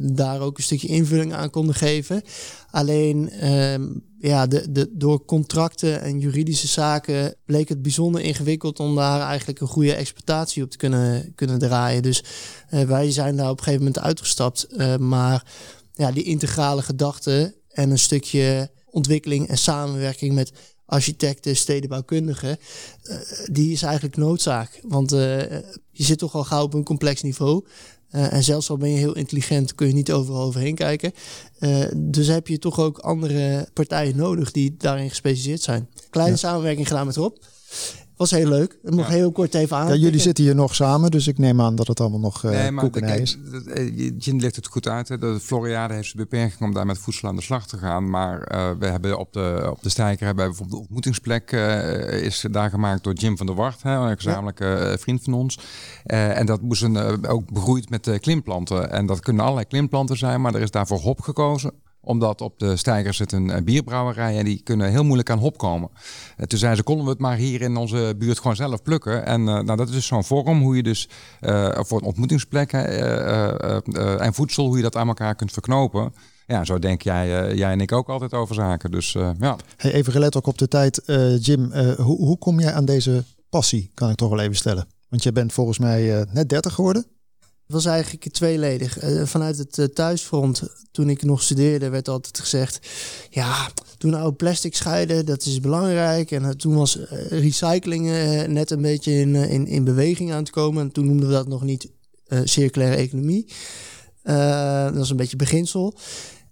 daar 0.00 0.40
ook 0.40 0.56
een 0.56 0.62
stukje 0.62 0.88
invulling 0.88 1.32
aan 1.32 1.50
konden 1.50 1.74
geven. 1.74 2.22
Alleen, 2.70 3.30
ehm, 3.30 3.88
ja, 4.18 4.46
de, 4.46 4.72
de, 4.72 4.88
door 4.92 5.24
contracten 5.24 6.00
en 6.00 6.18
juridische 6.18 6.68
zaken 6.68 7.34
bleek 7.44 7.68
het 7.68 7.82
bijzonder 7.82 8.20
ingewikkeld 8.20 8.80
om 8.80 8.94
daar 8.94 9.20
eigenlijk 9.20 9.60
een 9.60 9.66
goede 9.66 9.94
exploitatie 9.94 10.62
op 10.62 10.70
te 10.70 10.76
kunnen, 10.76 11.34
kunnen 11.34 11.58
draaien. 11.58 12.02
Dus 12.02 12.24
wij 12.68 13.10
zijn 13.10 13.36
daar 13.36 13.50
op 13.50 13.58
een 13.58 13.64
gegeven 13.64 13.84
moment 13.84 14.04
uitgestapt. 14.04 14.66
maar 14.98 15.44
ja, 15.92 16.12
die 16.12 16.24
integrale 16.24 16.82
gedachte 16.82 17.60
en 17.72 17.90
een 17.90 17.98
stukje 17.98 18.70
ontwikkeling 18.90 19.48
en 19.48 19.58
samenwerking 19.58 20.34
met 20.34 20.52
architecten, 20.86 21.56
stedenbouwkundigen, 21.56 22.58
uh, 23.02 23.16
die 23.50 23.72
is 23.72 23.82
eigenlijk 23.82 24.16
noodzaak. 24.16 24.80
Want 24.82 25.12
uh, 25.12 25.40
je 25.90 26.04
zit 26.04 26.18
toch 26.18 26.34
al 26.34 26.44
gauw 26.44 26.62
op 26.62 26.74
een 26.74 26.84
complex 26.84 27.22
niveau. 27.22 27.64
Uh, 28.10 28.32
en 28.32 28.42
zelfs 28.42 28.70
al 28.70 28.76
ben 28.76 28.90
je 28.90 28.96
heel 28.96 29.16
intelligent, 29.16 29.74
kun 29.74 29.86
je 29.86 29.92
niet 29.92 30.12
overal 30.12 30.42
overheen 30.42 30.74
kijken. 30.74 31.12
dus 31.96 32.26
heb 32.26 32.48
je 32.48 32.58
toch 32.58 32.80
ook 32.80 32.98
andere 32.98 33.68
partijen 33.72 34.16
nodig 34.16 34.50
die 34.50 34.76
daarin 34.76 35.08
gespecialiseerd 35.08 35.62
zijn. 35.62 35.88
Kleine 36.10 36.36
samenwerking 36.36 36.88
gedaan 36.88 37.06
met 37.06 37.16
Rob 37.16 37.36
was 38.16 38.30
heel 38.30 38.48
leuk. 38.48 38.78
Ik 38.82 38.94
nog 38.94 39.08
heel 39.08 39.32
kort 39.32 39.54
even 39.54 39.76
aan. 39.76 39.88
Ja, 39.88 39.94
jullie 39.94 40.20
zitten 40.20 40.44
hier 40.44 40.54
nog 40.54 40.74
samen, 40.74 41.10
dus 41.10 41.26
ik 41.26 41.38
neem 41.38 41.60
aan 41.60 41.74
dat 41.74 41.86
het 41.86 42.00
allemaal 42.00 42.20
nog 42.20 42.44
uh, 42.44 42.50
nee, 42.50 42.70
maar 42.70 43.20
is. 43.20 43.38
Jin 44.18 44.40
legt 44.40 44.56
het 44.56 44.66
goed 44.66 44.88
uit. 44.88 45.08
Hè. 45.08 45.18
De 45.18 45.40
Floriade 45.40 45.94
heeft 45.94 46.10
de 46.10 46.16
beperking 46.16 46.60
om 46.60 46.74
daar 46.74 46.86
met 46.86 46.98
voedsel 46.98 47.28
aan 47.28 47.36
de 47.36 47.42
slag 47.42 47.66
te 47.66 47.78
gaan. 47.78 48.10
Maar 48.10 48.52
uh, 48.54 48.70
we 48.78 48.86
hebben 48.86 49.18
op 49.18 49.32
de, 49.32 49.68
op 49.70 49.82
de 49.82 49.88
stijker 49.88 50.26
hebben 50.26 50.46
bijvoorbeeld 50.46 50.76
de 50.76 50.82
ontmoetingsplek 50.82 51.52
uh, 51.52 52.22
is 52.22 52.44
daar 52.50 52.70
gemaakt 52.70 53.04
door 53.04 53.14
Jim 53.14 53.36
van 53.36 53.46
der 53.46 53.54
Wart, 53.54 53.82
hè, 53.82 53.94
een 53.94 54.16
gezamenlijke 54.16 54.64
ja. 54.64 54.98
vriend 54.98 55.22
van 55.22 55.34
ons. 55.34 55.58
en 56.04 56.46
dat 56.46 56.62
moest 56.62 56.82
een, 56.82 57.26
ook 57.26 57.52
begroeid 57.52 57.90
met 57.90 58.18
klimplanten. 58.20 58.90
En 58.90 59.06
dat 59.06 59.20
kunnen 59.20 59.42
allerlei 59.42 59.66
klimplanten 59.66 60.16
zijn, 60.16 60.40
maar 60.40 60.54
er 60.54 60.60
is 60.60 60.70
daarvoor 60.70 60.98
hop 60.98 61.20
gekozen 61.20 61.72
omdat 62.04 62.40
op 62.40 62.58
de 62.58 62.76
stijgers 62.76 63.16
zit 63.16 63.32
een 63.32 63.64
bierbrouwerij 63.64 64.38
en 64.38 64.44
die 64.44 64.62
kunnen 64.62 64.90
heel 64.90 65.04
moeilijk 65.04 65.30
aan 65.30 65.38
hop 65.38 65.58
komen. 65.58 65.90
Uh, 65.92 66.46
toen 66.46 66.58
zeiden 66.58 66.78
ze, 66.78 66.84
konden 66.84 67.04
we 67.04 67.10
het 67.10 67.20
maar 67.20 67.36
hier 67.36 67.60
in 67.62 67.76
onze 67.76 68.14
buurt 68.18 68.38
gewoon 68.38 68.56
zelf 68.56 68.82
plukken. 68.82 69.26
En 69.26 69.40
uh, 69.40 69.46
nou, 69.46 69.76
dat 69.76 69.88
is 69.88 69.94
dus 69.94 70.06
zo'n 70.06 70.24
vorm 70.24 70.62
hoe 70.62 70.76
je 70.76 70.82
dus 70.82 71.08
voor 71.74 72.00
ontmoetingsplekken 72.00 72.86
en 74.20 74.34
voedsel, 74.34 74.66
hoe 74.66 74.76
je 74.76 74.82
dat 74.82 74.96
aan 74.96 75.08
elkaar 75.08 75.34
kunt 75.34 75.52
verknopen. 75.52 76.12
ja, 76.46 76.64
zo 76.64 76.78
denk 76.78 77.02
jij, 77.02 77.40
eh, 77.48 77.56
jij 77.56 77.72
en 77.72 77.80
ik 77.80 77.92
ook 77.92 78.08
altijd 78.08 78.34
over 78.34 78.54
zaken. 78.54 78.90
Dus 78.90 79.14
eh, 79.14 79.30
ja. 79.38 79.56
Hey, 79.76 79.92
even 79.92 80.12
gelet 80.12 80.36
ook 80.36 80.46
op 80.46 80.58
de 80.58 80.68
tijd. 80.68 80.98
eh, 81.04 81.38
Jim, 81.42 81.72
eh, 81.72 81.94
hoe, 81.94 82.16
hoe 82.16 82.38
kom 82.38 82.60
jij 82.60 82.72
aan 82.72 82.84
deze 82.84 83.24
passie, 83.50 83.90
kan 83.94 84.10
ik 84.10 84.16
toch 84.16 84.28
wel 84.30 84.40
even 84.40 84.56
stellen? 84.56 84.86
Want 85.08 85.22
je 85.22 85.32
bent 85.32 85.52
volgens 85.52 85.78
mij 85.78 86.20
eh, 86.20 86.32
net 86.32 86.48
30 86.48 86.74
geworden. 86.74 87.06
Was 87.66 87.84
eigenlijk 87.84 88.32
tweeledig. 88.32 88.98
Eh, 88.98 89.26
vanuit 89.26 89.58
het 89.58 89.78
eh, 89.78 89.84
thuisfront, 89.84 90.62
toen 90.90 91.08
ik 91.08 91.22
nog 91.22 91.42
studeerde, 91.42 91.88
werd 91.88 92.08
altijd 92.08 92.38
gezegd... 92.38 92.88
ja, 93.30 93.70
doe 93.98 94.10
nou 94.10 94.32
plastic 94.32 94.74
scheiden, 94.76 95.26
dat 95.26 95.46
is 95.46 95.60
belangrijk. 95.60 96.30
En 96.30 96.44
eh, 96.44 96.50
toen 96.50 96.74
was 96.74 96.98
recycling 97.28 98.04
net 98.46 98.70
een 98.70 98.82
beetje 98.82 99.12
in, 99.12 99.34
in, 99.34 99.66
in 99.66 99.84
beweging 99.84 100.32
aan 100.32 100.42
het 100.42 100.50
komen. 100.50 100.82
En 100.82 100.92
toen 100.92 101.06
noemden 101.06 101.28
we 101.28 101.34
dat 101.34 101.48
nog 101.48 101.62
niet 101.62 101.90
circulaire 102.44 102.96
economie. 102.96 103.46
Dat 104.22 104.96
was 104.96 105.10
een 105.10 105.16
beetje 105.16 105.36
beginsel. 105.36 105.98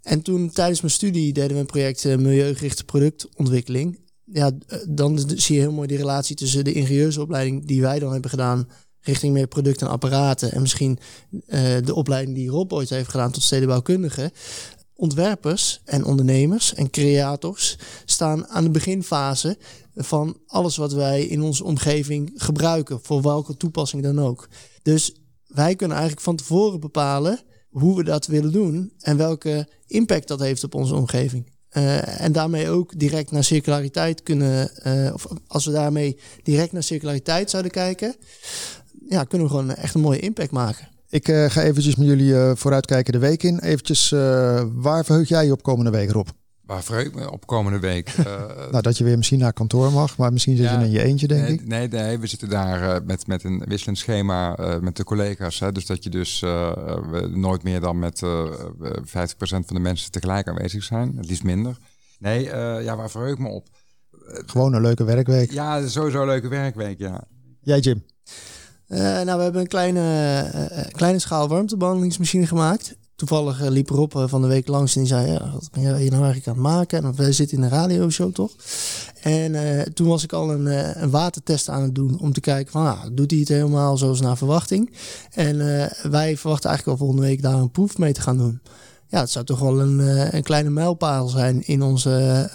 En 0.02 0.22
toen 0.22 0.50
tijdens 0.50 0.80
mijn 0.80 0.92
studie 0.92 1.32
deden 1.32 1.52
we 1.52 1.58
een 1.58 1.66
project 1.66 2.04
milieugerichte 2.04 2.84
productontwikkeling. 2.84 3.98
Ja, 4.24 4.50
dan 4.88 5.18
zie 5.36 5.54
je 5.54 5.60
heel 5.60 5.72
mooi 5.72 5.88
die 5.88 5.96
relatie 5.96 6.36
tussen 6.36 6.64
de 6.64 6.72
ingenieursopleiding 6.72 7.66
die 7.66 7.80
wij 7.80 7.98
dan 7.98 8.12
hebben 8.12 8.30
gedaan 8.30 8.68
richting 9.00 9.32
meer 9.32 9.46
producten 9.46 9.86
en 9.86 9.92
apparaten. 9.92 10.52
En 10.52 10.60
misschien 10.60 10.98
eh, 11.46 11.62
de 11.84 11.94
opleiding 11.94 12.36
die 12.36 12.48
Rob 12.48 12.72
ooit 12.72 12.90
heeft 12.90 13.10
gedaan 13.10 13.30
tot 13.30 13.42
stedenbouwkundige. 13.42 14.32
Ontwerpers 14.94 15.80
en 15.84 16.04
ondernemers 16.04 16.74
en 16.74 16.90
creators 16.90 17.78
staan 18.04 18.48
aan 18.48 18.64
de 18.64 18.70
beginfase 18.70 19.58
van 19.94 20.36
alles 20.46 20.76
wat 20.76 20.92
wij 20.92 21.24
in 21.24 21.42
onze 21.42 21.64
omgeving 21.64 22.32
gebruiken, 22.34 23.00
voor 23.02 23.22
welke 23.22 23.56
toepassing 23.56 24.02
dan 24.02 24.20
ook. 24.20 24.48
Dus 24.82 25.14
wij 25.46 25.76
kunnen 25.76 25.96
eigenlijk 25.96 26.26
van 26.26 26.36
tevoren 26.36 26.80
bepalen 26.80 27.40
hoe 27.70 27.96
we 27.96 28.04
dat 28.04 28.26
willen 28.26 28.52
doen 28.52 28.92
en 28.98 29.16
welke 29.16 29.68
impact 29.86 30.28
dat 30.28 30.40
heeft 30.40 30.64
op 30.64 30.74
onze 30.74 30.94
omgeving. 30.94 31.52
Eh, 31.70 32.20
en 32.20 32.32
daarmee 32.32 32.68
ook 32.68 32.98
direct 32.98 33.30
naar 33.30 33.44
circulariteit 33.44 34.22
kunnen, 34.22 34.76
eh, 34.76 35.14
of 35.14 35.26
als 35.46 35.64
we 35.64 35.72
daarmee 35.72 36.18
direct 36.42 36.72
naar 36.72 36.82
circulariteit 36.82 37.50
zouden 37.50 37.72
kijken, 37.72 38.16
ja, 39.10 39.24
kunnen 39.24 39.46
we 39.46 39.52
gewoon 39.52 39.74
echt 39.74 39.94
een 39.94 40.00
mooie 40.00 40.18
impact 40.18 40.50
maken. 40.50 40.88
Ik 41.08 41.28
eh, 41.28 41.44
ga 41.50 41.62
eventjes 41.62 41.96
met 41.96 42.06
jullie 42.06 42.36
eh, 42.36 42.52
vooruitkijken 42.54 43.12
de 43.12 43.18
week 43.18 43.42
in. 43.42 43.58
Eventjes, 43.58 44.12
eh, 44.12 44.62
waar 44.72 45.04
verheug 45.04 45.28
jij 45.28 45.44
je 45.46 45.52
op 45.52 45.62
komende 45.62 45.90
week, 45.90 46.10
Rob? 46.10 46.28
Waar 46.66 46.82
verheug 46.82 47.04
ik 47.06 47.14
me 47.14 47.30
op 47.30 47.46
komende 47.46 47.78
week? 47.78 48.08
Eh, 48.18 48.70
Nou, 48.70 48.82
dat 48.82 48.98
je 48.98 49.04
weer 49.04 49.16
misschien 49.16 49.38
naar 49.38 49.52
kantoor 49.52 49.92
mag, 49.92 50.16
maar 50.16 50.32
misschien 50.32 50.56
zit 50.56 50.64
Ja, 50.66 50.78
je 50.78 50.84
in 50.84 50.90
je 50.90 51.02
eentje, 51.02 51.26
denk 51.26 51.42
nee, 51.42 51.52
ik. 51.52 51.66
Nee, 51.66 51.88
nee, 51.88 52.18
we 52.18 52.26
zitten 52.26 52.48
daar 52.48 52.94
eh, 52.96 53.00
met, 53.06 53.26
met 53.26 53.44
een 53.44 53.62
wisselend 53.66 53.98
schema 53.98 54.56
eh, 54.56 54.78
met 54.78 54.96
de 54.96 55.04
collega's. 55.04 55.58
Hè, 55.60 55.72
dus 55.72 55.86
dat 55.86 56.04
je 56.04 56.10
dus 56.10 56.42
eh, 56.42 56.72
nooit 57.34 57.62
meer 57.62 57.80
dan 57.80 57.98
met 57.98 58.22
eh, 58.22 58.42
eh, 58.42 58.90
50% 59.06 59.06
van 59.38 59.64
de 59.66 59.78
mensen 59.80 60.10
tegelijk 60.10 60.48
aanwezig 60.48 60.82
zijn. 60.82 61.16
Het 61.16 61.26
liefst 61.26 61.42
minder. 61.44 61.76
Nee, 62.18 62.50
eh, 62.50 62.84
ja, 62.84 62.96
waar 62.96 63.10
verheug 63.10 63.32
ik 63.32 63.38
me 63.38 63.48
op? 63.48 63.68
Gewoon 64.46 64.72
een 64.74 64.82
leuke 64.82 65.04
werkweek. 65.04 65.50
Ja, 65.52 65.86
sowieso 65.88 66.20
een 66.20 66.26
leuke 66.26 66.48
werkweek, 66.48 66.98
ja. 66.98 67.24
Jij, 67.62 67.78
Jim? 67.78 68.02
Eh, 68.90 69.00
nou, 69.00 69.36
we 69.36 69.42
hebben 69.42 69.60
een 69.60 69.66
kleine, 69.66 70.00
eh, 70.00 70.78
eh, 70.78 70.86
kleine 70.90 71.18
schaal 71.18 71.48
warmtebehandelingsmachine 71.48 72.46
gemaakt. 72.46 72.96
Toevallig 73.16 73.60
liep 73.60 73.90
Rob 73.90 74.12
van 74.28 74.42
de 74.42 74.48
week 74.48 74.68
langs 74.68 74.94
en 74.94 75.00
die 75.00 75.10
zei, 75.10 75.32
ja, 75.32 75.50
wat 75.52 75.68
ben 75.72 75.82
hier 75.82 76.10
nou 76.10 76.24
eigenlijk 76.24 76.46
aan 76.46 76.52
het 76.52 76.62
maken? 76.62 77.04
En 77.04 77.14
we 77.14 77.32
zitten 77.32 77.56
in 77.56 77.62
een 77.62 77.70
radioshow, 77.70 78.32
toch? 78.32 78.52
En 79.22 79.54
toen 79.94 80.06
was 80.08 80.22
ik 80.22 80.32
al 80.32 80.50
een, 80.52 80.66
een 81.02 81.10
watertest 81.10 81.68
aan 81.68 81.82
het 81.82 81.94
doen 81.94 82.18
om 82.20 82.32
te 82.32 82.40
kijken 82.40 82.72
van, 82.72 82.86
ah, 82.86 83.04
doet 83.12 83.30
hij 83.30 83.40
het 83.40 83.48
helemaal 83.48 83.96
zoals 83.96 84.20
naar 84.20 84.36
verwachting? 84.36 84.92
En 85.30 85.56
wij 86.10 86.36
verwachten 86.36 86.68
eigenlijk 86.70 86.86
al 86.86 87.06
volgende 87.06 87.28
week 87.28 87.42
daar 87.42 87.54
een 87.54 87.70
proef 87.70 87.98
mee 87.98 88.12
te 88.12 88.20
gaan 88.20 88.38
doen. 88.38 88.60
Ja, 89.06 89.20
het 89.20 89.30
zou 89.30 89.44
toch 89.44 89.58
wel 89.58 89.80
een, 89.80 89.98
een 90.36 90.42
kleine 90.42 90.70
mijlpaal 90.70 91.28
zijn 91.28 91.66
in 91.66 91.82
onze 91.82 92.48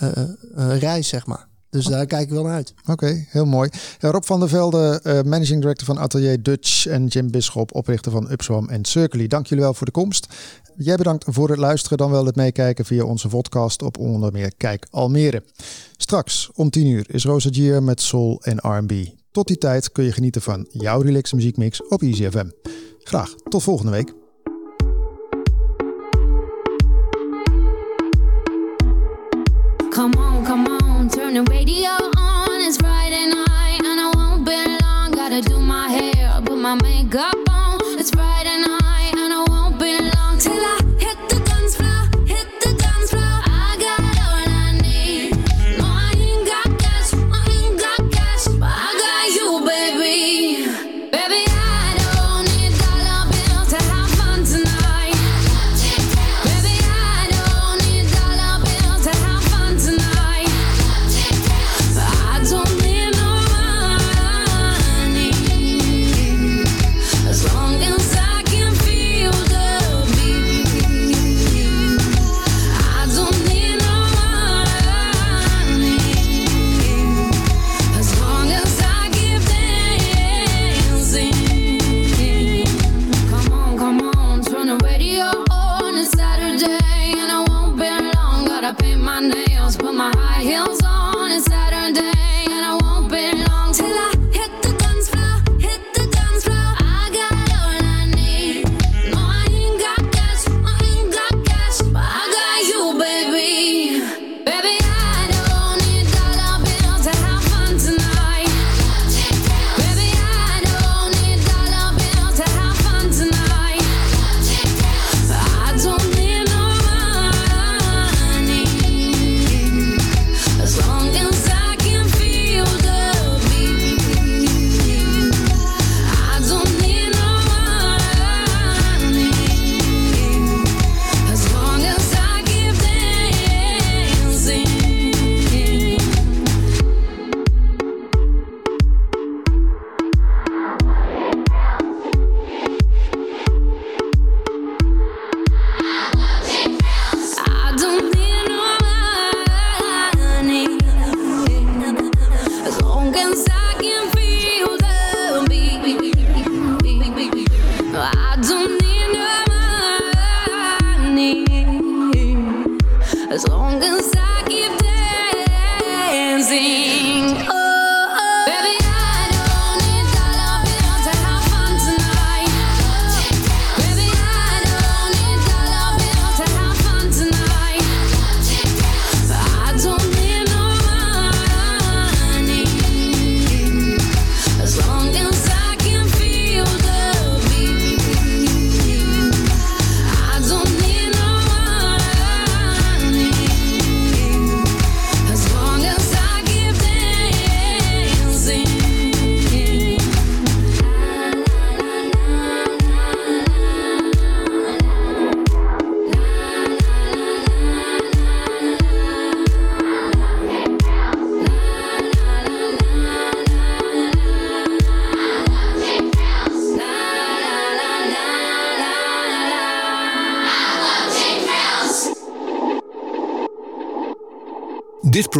reis, 0.79 1.07
zeg 1.07 1.25
maar. 1.25 1.47
Dus 1.75 1.85
daar 1.85 2.05
kijken 2.05 2.29
we 2.29 2.33
wel 2.35 2.43
naar 2.43 2.53
uit. 2.53 2.73
Oké, 2.85 3.25
heel 3.27 3.45
mooi. 3.45 3.69
Rob 3.99 4.23
van 4.23 4.39
der 4.39 4.49
Velde, 4.49 4.99
eh, 5.03 5.21
managing 5.21 5.61
director 5.61 5.85
van 5.85 5.97
Atelier 5.97 6.43
Dutch 6.43 6.87
en 6.87 7.07
Jim 7.07 7.31
Bisschop, 7.31 7.75
oprichter 7.75 8.11
van 8.11 8.31
Upswam 8.31 8.69
en 8.69 8.85
Circly. 8.85 9.27
Dank 9.27 9.47
jullie 9.47 9.63
wel 9.63 9.73
voor 9.73 9.85
de 9.85 9.91
komst. 9.91 10.33
Jij 10.77 10.95
bedankt 10.95 11.25
voor 11.27 11.49
het 11.49 11.57
luisteren, 11.57 11.97
dan 11.97 12.11
wel 12.11 12.25
het 12.25 12.35
meekijken 12.35 12.85
via 12.85 13.03
onze 13.03 13.27
podcast 13.27 13.81
op 13.81 13.97
onder 13.97 14.31
meer 14.31 14.51
Kijk 14.57 14.87
Almere. 14.91 15.43
Straks 15.97 16.49
om 16.53 16.69
10 16.69 16.87
uur 16.87 17.05
is 17.07 17.23
Rosa 17.23 17.49
Gier 17.51 17.83
met 17.83 18.01
Soul 18.01 18.41
en 18.43 18.57
R&B. 18.57 18.93
Tot 19.31 19.47
die 19.47 19.57
tijd 19.57 19.91
kun 19.91 20.03
je 20.03 20.11
genieten 20.11 20.41
van 20.41 20.67
jouw 20.71 21.01
relaxe 21.01 21.35
muziekmix 21.35 21.87
op 21.87 22.01
Easy 22.01 22.29
FM. 22.29 22.49
Graag 22.99 23.35
tot 23.49 23.63
volgende 23.63 23.91
week. 23.91 24.24
The 31.35 31.43
radio 31.51 31.89
on. 32.15 32.61
It's 32.61 32.77
Friday 32.77 33.27
night 33.27 33.81
and 33.83 33.99
I 33.99 34.09
won't 34.15 34.45
be 34.45 34.55
long. 34.81 35.11
Gotta 35.11 35.41
do 35.41 35.59
my 35.59 35.89
hair, 35.89 36.41
put 36.45 36.57
my 36.57 36.75
makeup 36.75 37.44